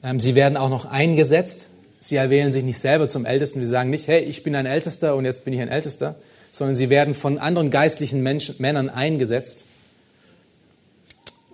Ähm, 0.04 0.20
sie 0.20 0.36
werden 0.36 0.58
auch 0.58 0.70
noch 0.70 0.86
eingesetzt. 0.86 1.72
Sie 2.00 2.18
erwählen 2.18 2.54
sich 2.54 2.64
nicht 2.64 2.78
selber 2.78 3.08
zum 3.08 3.26
Ältesten. 3.26 3.62
Wir 3.62 3.68
sagen 3.68 3.90
nicht, 3.90 4.08
hey, 4.08 4.22
ich 4.22 4.44
bin 4.44 4.56
ein 4.56 4.68
Ältester 4.68 5.16
und 5.16 5.26
jetzt 5.26 5.44
bin 5.44 5.56
ich 5.56 5.62
ein 5.62 5.70
Ältester, 5.70 6.16
sondern 6.52 6.76
sie 6.76 6.92
werden 6.92 7.16
von 7.16 7.40
anderen 7.40 7.72
geistlichen 7.72 8.22
Menschen, 8.22 8.58
Männern 8.60 8.90
eingesetzt. 8.90 9.66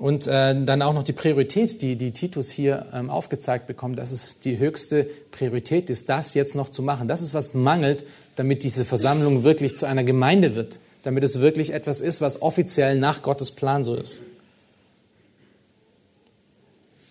Und 0.02 0.26
äh, 0.26 0.60
dann 0.66 0.82
auch 0.82 0.95
noch 0.95 1.04
die 1.04 1.14
Priorität, 1.14 1.80
die, 1.84 1.95
die 1.95 2.10
Titus 2.10 2.49
hier 2.49 2.88
ähm, 2.91 3.12
aufgezeigt 3.12 3.68
bekommt, 3.68 3.99
das 3.99 4.12
ist 4.12 4.45
die 4.45 4.58
höchste 4.58 5.06
Priorität 5.30 5.91
ist, 5.91 6.10
das 6.10 6.34
jetzt 6.34 6.56
noch 6.56 6.70
zu 6.70 6.82
machen. 6.82 7.08
Das 7.08 7.22
ist, 7.22 7.36
was 7.36 7.54
mangelt, 7.54 8.04
damit 8.36 8.64
diese 8.64 8.84
Versammlung 8.84 9.43
wirklich 9.43 9.78
zu 9.78 9.86
einer 9.86 10.04
Gemeinde 10.04 10.56
wird, 10.56 10.80
damit 11.04 11.24
es 11.24 11.39
wirklich 11.39 11.72
etwas 11.72 12.02
ist, 12.02 12.20
was 12.20 12.41
offiziell 12.41 12.97
nach 12.97 13.22
Gottes 13.22 13.52
Plan 13.52 13.84
so 13.84 13.93
ist. 13.93 14.24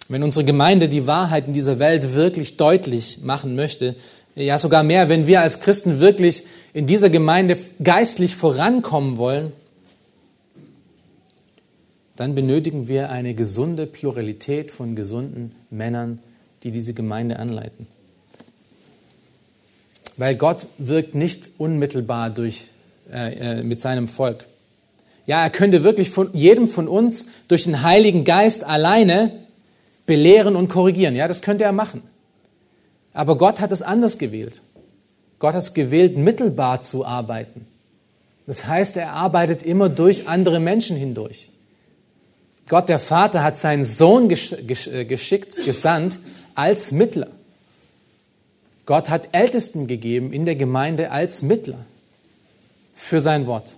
Wenn 0.08 0.24
unsere 0.24 0.44
Gemeinde 0.44 0.88
die 0.88 1.06
Wahrheit 1.06 1.46
in 1.46 1.52
dieser 1.52 1.78
Welt 1.78 2.16
wirklich 2.16 2.56
deutlich 2.56 3.20
machen 3.22 3.54
möchte, 3.54 3.94
ja 4.34 4.58
sogar 4.58 4.82
mehr, 4.82 5.08
wenn 5.08 5.28
wir 5.28 5.42
als 5.42 5.60
Christen 5.60 6.00
wirklich 6.00 6.42
in 6.72 6.88
dieser 6.88 7.08
Gemeinde 7.08 7.56
geistlich 7.80 8.34
vorankommen 8.34 9.16
wollen, 9.16 9.52
dann 12.16 12.34
benötigen 12.34 12.88
wir 12.88 13.10
eine 13.10 13.34
gesunde 13.34 13.86
Pluralität 13.86 14.70
von 14.70 14.96
gesunden 14.96 15.52
Männern, 15.70 16.18
die 16.62 16.70
diese 16.70 16.92
Gemeinde 16.92 17.38
anleiten. 17.38 17.86
Weil 20.16 20.36
Gott 20.36 20.66
wirkt 20.78 21.14
nicht 21.14 21.50
unmittelbar 21.58 22.30
durch, 22.30 22.68
äh, 23.10 23.60
äh, 23.60 23.62
mit 23.62 23.80
seinem 23.80 24.06
Volk. 24.06 24.44
Ja, 25.26 25.42
er 25.42 25.50
könnte 25.50 25.84
wirklich 25.84 26.10
von 26.10 26.30
jedem 26.34 26.68
von 26.68 26.88
uns 26.88 27.28
durch 27.48 27.64
den 27.64 27.82
Heiligen 27.82 28.24
Geist 28.24 28.64
alleine 28.64 29.32
belehren 30.06 30.56
und 30.56 30.68
korrigieren. 30.68 31.14
Ja, 31.14 31.28
das 31.28 31.40
könnte 31.40 31.64
er 31.64 31.72
machen. 31.72 32.02
Aber 33.12 33.38
Gott 33.38 33.60
hat 33.60 33.72
es 33.72 33.82
anders 33.82 34.18
gewählt. 34.18 34.62
Gott 35.38 35.54
hat 35.54 35.62
es 35.62 35.74
gewählt, 35.74 36.16
mittelbar 36.16 36.82
zu 36.82 37.06
arbeiten. 37.06 37.66
Das 38.46 38.66
heißt, 38.66 38.96
er 38.96 39.12
arbeitet 39.12 39.62
immer 39.62 39.88
durch 39.88 40.28
andere 40.28 40.60
Menschen 40.60 40.96
hindurch. 40.96 41.50
Gott 42.70 42.88
der 42.88 43.00
Vater 43.00 43.42
hat 43.42 43.56
seinen 43.56 43.82
Sohn 43.82 44.30
äh, 44.30 45.04
geschickt, 45.04 45.64
gesandt 45.64 46.20
als 46.54 46.92
Mittler. 46.92 47.26
Gott 48.86 49.10
hat 49.10 49.30
Ältesten 49.32 49.88
gegeben 49.88 50.32
in 50.32 50.46
der 50.46 50.54
Gemeinde 50.54 51.10
als 51.10 51.42
Mittler 51.42 51.84
für 52.94 53.18
sein 53.18 53.48
Wort. 53.48 53.76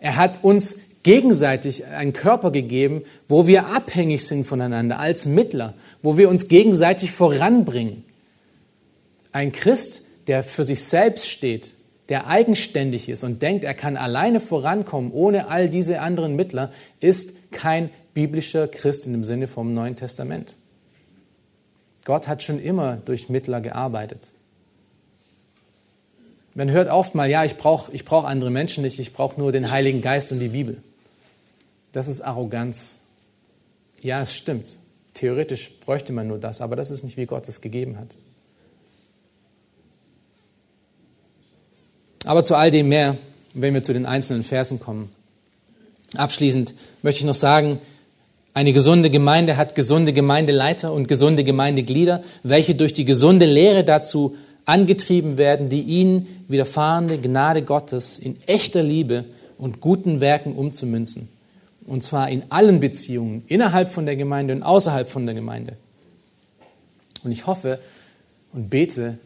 Er 0.00 0.16
hat 0.16 0.42
uns 0.42 0.78
gegenseitig 1.02 1.84
einen 1.84 2.14
Körper 2.14 2.50
gegeben, 2.50 3.02
wo 3.28 3.46
wir 3.46 3.66
abhängig 3.66 4.26
sind 4.26 4.46
voneinander 4.46 4.98
als 4.98 5.26
Mittler, 5.26 5.74
wo 6.02 6.16
wir 6.16 6.30
uns 6.30 6.48
gegenseitig 6.48 7.12
voranbringen. 7.12 8.04
Ein 9.32 9.52
Christ, 9.52 10.02
der 10.28 10.44
für 10.44 10.64
sich 10.64 10.82
selbst 10.82 11.28
steht, 11.28 11.74
der 12.08 12.26
eigenständig 12.26 13.10
ist 13.10 13.22
und 13.22 13.42
denkt, 13.42 13.64
er 13.64 13.74
kann 13.74 13.98
alleine 13.98 14.40
vorankommen 14.40 15.12
ohne 15.12 15.48
all 15.48 15.68
diese 15.68 16.00
anderen 16.00 16.36
Mittler, 16.36 16.70
ist 17.00 17.52
kein 17.52 17.90
biblischer 18.14 18.68
Christ 18.68 19.06
in 19.06 19.12
dem 19.12 19.24
Sinne 19.24 19.48
vom 19.48 19.74
Neuen 19.74 19.96
Testament. 19.96 20.56
Gott 22.04 22.28
hat 22.28 22.42
schon 22.42 22.60
immer 22.60 22.96
durch 22.96 23.28
Mittler 23.28 23.60
gearbeitet. 23.60 24.34
Man 26.54 26.70
hört 26.70 26.88
oft 26.88 27.14
mal, 27.14 27.28
ja, 27.28 27.44
ich 27.44 27.56
brauche 27.56 27.90
ich 27.92 28.04
brauch 28.04 28.24
andere 28.24 28.50
Menschen 28.50 28.82
nicht, 28.82 28.98
ich 29.00 29.12
brauche 29.12 29.40
nur 29.40 29.50
den 29.50 29.70
Heiligen 29.70 30.00
Geist 30.00 30.30
und 30.30 30.38
die 30.38 30.48
Bibel. 30.48 30.82
Das 31.92 32.06
ist 32.06 32.20
Arroganz. 32.20 33.00
Ja, 34.00 34.20
es 34.20 34.36
stimmt. 34.36 34.78
Theoretisch 35.14 35.78
bräuchte 35.80 36.12
man 36.12 36.28
nur 36.28 36.38
das, 36.38 36.60
aber 36.60 36.76
das 36.76 36.90
ist 36.90 37.02
nicht, 37.02 37.16
wie 37.16 37.26
Gott 37.26 37.48
es 37.48 37.60
gegeben 37.60 37.98
hat. 37.98 38.16
Aber 42.24 42.44
zu 42.44 42.54
all 42.54 42.70
dem 42.70 42.88
mehr, 42.88 43.16
wenn 43.54 43.74
wir 43.74 43.82
zu 43.82 43.92
den 43.92 44.06
einzelnen 44.06 44.44
Versen 44.44 44.80
kommen. 44.80 45.10
Abschließend 46.14 46.74
möchte 47.02 47.20
ich 47.20 47.26
noch 47.26 47.34
sagen, 47.34 47.80
eine 48.54 48.72
gesunde 48.72 49.10
Gemeinde 49.10 49.56
hat 49.56 49.74
gesunde 49.74 50.12
Gemeindeleiter 50.12 50.92
und 50.92 51.08
gesunde 51.08 51.42
Gemeindeglieder, 51.42 52.22
welche 52.44 52.76
durch 52.76 52.92
die 52.92 53.04
gesunde 53.04 53.46
Lehre 53.46 53.84
dazu 53.84 54.36
angetrieben 54.64 55.36
werden, 55.38 55.68
die 55.68 55.82
ihnen 55.82 56.44
widerfahrende 56.46 57.18
Gnade 57.18 57.62
Gottes 57.62 58.16
in 58.16 58.36
echter 58.46 58.82
Liebe 58.82 59.24
und 59.58 59.80
guten 59.80 60.20
Werken 60.20 60.54
umzumünzen. 60.54 61.28
Und 61.84 62.04
zwar 62.04 62.30
in 62.30 62.44
allen 62.48 62.78
Beziehungen, 62.78 63.42
innerhalb 63.48 63.90
von 63.90 64.06
der 64.06 64.16
Gemeinde 64.16 64.54
und 64.54 64.62
außerhalb 64.62 65.10
von 65.10 65.26
der 65.26 65.34
Gemeinde. 65.34 65.76
Und 67.24 67.32
ich 67.32 67.48
hoffe 67.48 67.80
und 68.52 68.70
bete, 68.70 69.18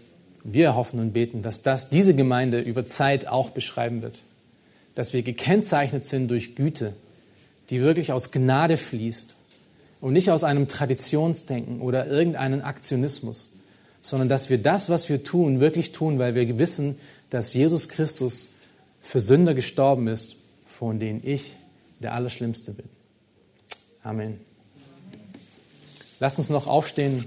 wir 0.42 0.74
hoffen 0.74 1.00
und 1.00 1.12
beten, 1.12 1.42
dass 1.42 1.62
das 1.62 1.90
diese 1.90 2.14
Gemeinde 2.14 2.60
über 2.60 2.86
Zeit 2.86 3.28
auch 3.28 3.50
beschreiben 3.50 4.00
wird. 4.00 4.22
Dass 4.94 5.12
wir 5.12 5.22
gekennzeichnet 5.22 6.06
sind 6.06 6.30
durch 6.30 6.56
Güte, 6.56 6.94
die 7.70 7.80
wirklich 7.80 8.12
aus 8.12 8.30
Gnade 8.30 8.76
fließt 8.76 9.36
und 10.00 10.12
nicht 10.12 10.30
aus 10.30 10.44
einem 10.44 10.68
Traditionsdenken 10.68 11.80
oder 11.80 12.06
irgendeinem 12.06 12.62
Aktionismus, 12.62 13.52
sondern 14.00 14.28
dass 14.28 14.48
wir 14.50 14.58
das, 14.58 14.90
was 14.90 15.08
wir 15.08 15.22
tun, 15.24 15.60
wirklich 15.60 15.92
tun, 15.92 16.18
weil 16.18 16.34
wir 16.34 16.58
wissen, 16.58 16.98
dass 17.30 17.52
Jesus 17.52 17.88
Christus 17.88 18.50
für 19.00 19.20
Sünder 19.20 19.54
gestorben 19.54 20.08
ist, 20.08 20.36
von 20.66 20.98
denen 20.98 21.20
ich 21.24 21.56
der 22.00 22.14
Allerschlimmste 22.14 22.72
bin. 22.72 22.86
Amen. 24.02 24.40
Lass 26.20 26.38
uns 26.38 26.50
noch 26.50 26.66
aufstehen 26.66 27.24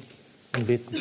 und 0.55 0.67
beten. 0.67 0.95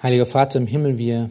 Heiliger 0.00 0.26
Vater 0.26 0.60
im 0.60 0.68
Himmel, 0.68 0.96
wir 0.96 1.28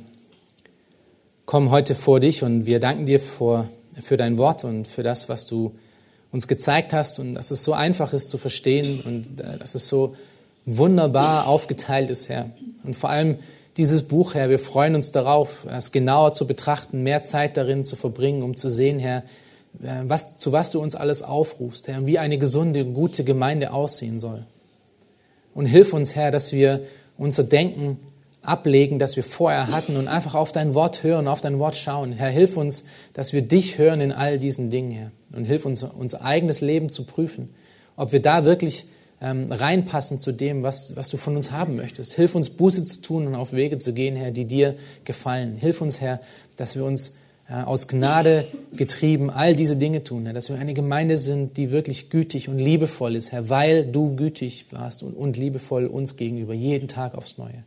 kommen 1.45 1.71
heute 1.71 1.95
vor 1.95 2.19
dich 2.19 2.43
und 2.43 2.65
wir 2.65 2.81
danken 2.81 3.05
dir 3.05 3.21
für, 3.21 3.69
für 4.01 4.17
dein 4.17 4.37
Wort 4.37 4.65
und 4.65 4.89
für 4.89 5.03
das, 5.03 5.29
was 5.29 5.47
du 5.47 5.73
uns 6.33 6.49
gezeigt 6.49 6.91
hast 6.91 7.17
und 7.19 7.33
dass 7.33 7.49
es 7.49 7.63
so 7.63 7.71
einfach 7.71 8.11
ist 8.11 8.29
zu 8.29 8.37
verstehen 8.37 8.99
und 9.05 9.39
äh, 9.39 9.57
dass 9.57 9.73
es 9.73 9.87
so 9.87 10.17
wunderbar 10.65 11.47
aufgeteilt 11.47 12.09
ist, 12.09 12.27
Herr. 12.27 12.49
Und 12.83 12.97
vor 12.97 13.09
allem 13.09 13.39
dieses 13.77 14.03
Buch, 14.03 14.33
Herr, 14.33 14.49
wir 14.49 14.59
freuen 14.59 14.95
uns 14.95 15.13
darauf, 15.13 15.65
es 15.69 15.93
genauer 15.93 16.33
zu 16.33 16.45
betrachten, 16.45 17.03
mehr 17.03 17.23
Zeit 17.23 17.55
darin 17.55 17.85
zu 17.85 17.95
verbringen, 17.95 18.43
um 18.43 18.57
zu 18.57 18.69
sehen, 18.69 18.99
Herr, 18.99 19.19
äh, 19.81 20.03
was, 20.03 20.37
zu 20.39 20.51
was 20.51 20.71
du 20.71 20.81
uns 20.81 20.93
alles 20.97 21.23
aufrufst, 21.23 21.87
Herr, 21.87 22.05
wie 22.05 22.19
eine 22.19 22.37
gesunde, 22.37 22.83
gute 22.83 23.23
Gemeinde 23.23 23.71
aussehen 23.71 24.19
soll. 24.19 24.43
Und 25.53 25.67
hilf 25.67 25.93
uns, 25.93 26.17
Herr, 26.17 26.31
dass 26.31 26.51
wir 26.51 26.81
unser 27.17 27.45
Denken 27.45 27.97
ablegen, 28.47 28.99
das 28.99 29.15
wir 29.15 29.23
vorher 29.23 29.67
hatten 29.67 29.97
und 29.97 30.07
einfach 30.07 30.35
auf 30.35 30.51
dein 30.51 30.73
Wort 30.73 31.03
hören, 31.03 31.27
auf 31.27 31.41
dein 31.41 31.59
Wort 31.59 31.75
schauen. 31.75 32.13
Herr, 32.13 32.29
hilf 32.29 32.55
uns, 32.57 32.85
dass 33.13 33.33
wir 33.33 33.41
dich 33.41 33.77
hören 33.77 34.01
in 34.01 34.11
all 34.11 34.39
diesen 34.39 34.69
Dingen, 34.69 34.91
Herr. 34.91 35.11
Und 35.33 35.45
hilf 35.45 35.65
uns, 35.65 35.83
unser 35.83 36.23
eigenes 36.23 36.61
Leben 36.61 36.89
zu 36.89 37.03
prüfen, 37.03 37.49
ob 37.95 38.11
wir 38.11 38.21
da 38.21 38.45
wirklich 38.45 38.85
ähm, 39.19 39.51
reinpassen 39.51 40.19
zu 40.19 40.31
dem, 40.31 40.63
was, 40.63 40.95
was 40.95 41.09
du 41.09 41.17
von 41.17 41.35
uns 41.35 41.51
haben 41.51 41.75
möchtest. 41.75 42.13
Hilf 42.13 42.35
uns, 42.35 42.49
Buße 42.49 42.83
zu 42.83 43.01
tun 43.01 43.27
und 43.27 43.35
auf 43.35 43.51
Wege 43.51 43.77
zu 43.77 43.93
gehen, 43.93 44.15
Herr, 44.15 44.31
die 44.31 44.45
dir 44.45 44.75
gefallen. 45.03 45.55
Hilf 45.55 45.81
uns, 45.81 45.99
Herr, 45.99 46.21
dass 46.55 46.75
wir 46.75 46.85
uns 46.85 47.17
äh, 47.49 47.53
aus 47.53 47.87
Gnade 47.87 48.45
getrieben 48.73 49.29
all 49.29 49.55
diese 49.55 49.75
Dinge 49.75 50.03
tun, 50.03 50.25
Herr, 50.25 50.33
dass 50.33 50.49
wir 50.49 50.57
eine 50.57 50.73
Gemeinde 50.73 51.17
sind, 51.17 51.57
die 51.57 51.71
wirklich 51.71 52.09
gütig 52.09 52.47
und 52.47 52.59
liebevoll 52.59 53.15
ist, 53.15 53.31
Herr, 53.31 53.49
weil 53.49 53.91
du 53.91 54.15
gütig 54.15 54.67
warst 54.71 55.03
und, 55.03 55.13
und 55.13 55.35
liebevoll 55.35 55.87
uns 55.87 56.15
gegenüber, 56.15 56.53
jeden 56.53 56.87
Tag 56.87 57.15
aufs 57.15 57.37
Neue. 57.37 57.63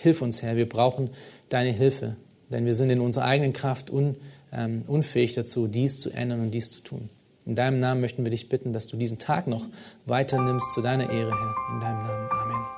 Hilf 0.00 0.22
uns, 0.22 0.42
Herr, 0.42 0.54
wir 0.54 0.68
brauchen 0.68 1.10
deine 1.48 1.72
Hilfe, 1.72 2.14
denn 2.50 2.64
wir 2.64 2.74
sind 2.74 2.90
in 2.90 3.00
unserer 3.00 3.24
eigenen 3.24 3.52
Kraft 3.52 3.90
un, 3.90 4.14
ähm, 4.52 4.84
unfähig 4.86 5.34
dazu, 5.34 5.66
dies 5.66 5.98
zu 5.98 6.10
ändern 6.10 6.40
und 6.40 6.52
dies 6.52 6.70
zu 6.70 6.82
tun. 6.82 7.10
In 7.44 7.56
deinem 7.56 7.80
Namen 7.80 8.00
möchten 8.00 8.24
wir 8.24 8.30
dich 8.30 8.48
bitten, 8.48 8.72
dass 8.72 8.86
du 8.86 8.96
diesen 8.96 9.18
Tag 9.18 9.48
noch 9.48 9.66
weiternimmst 10.06 10.72
zu 10.72 10.82
deiner 10.82 11.10
Ehre, 11.10 11.32
Herr. 11.32 11.74
In 11.74 11.80
deinem 11.80 12.02
Namen. 12.02 12.28
Amen. 12.30 12.77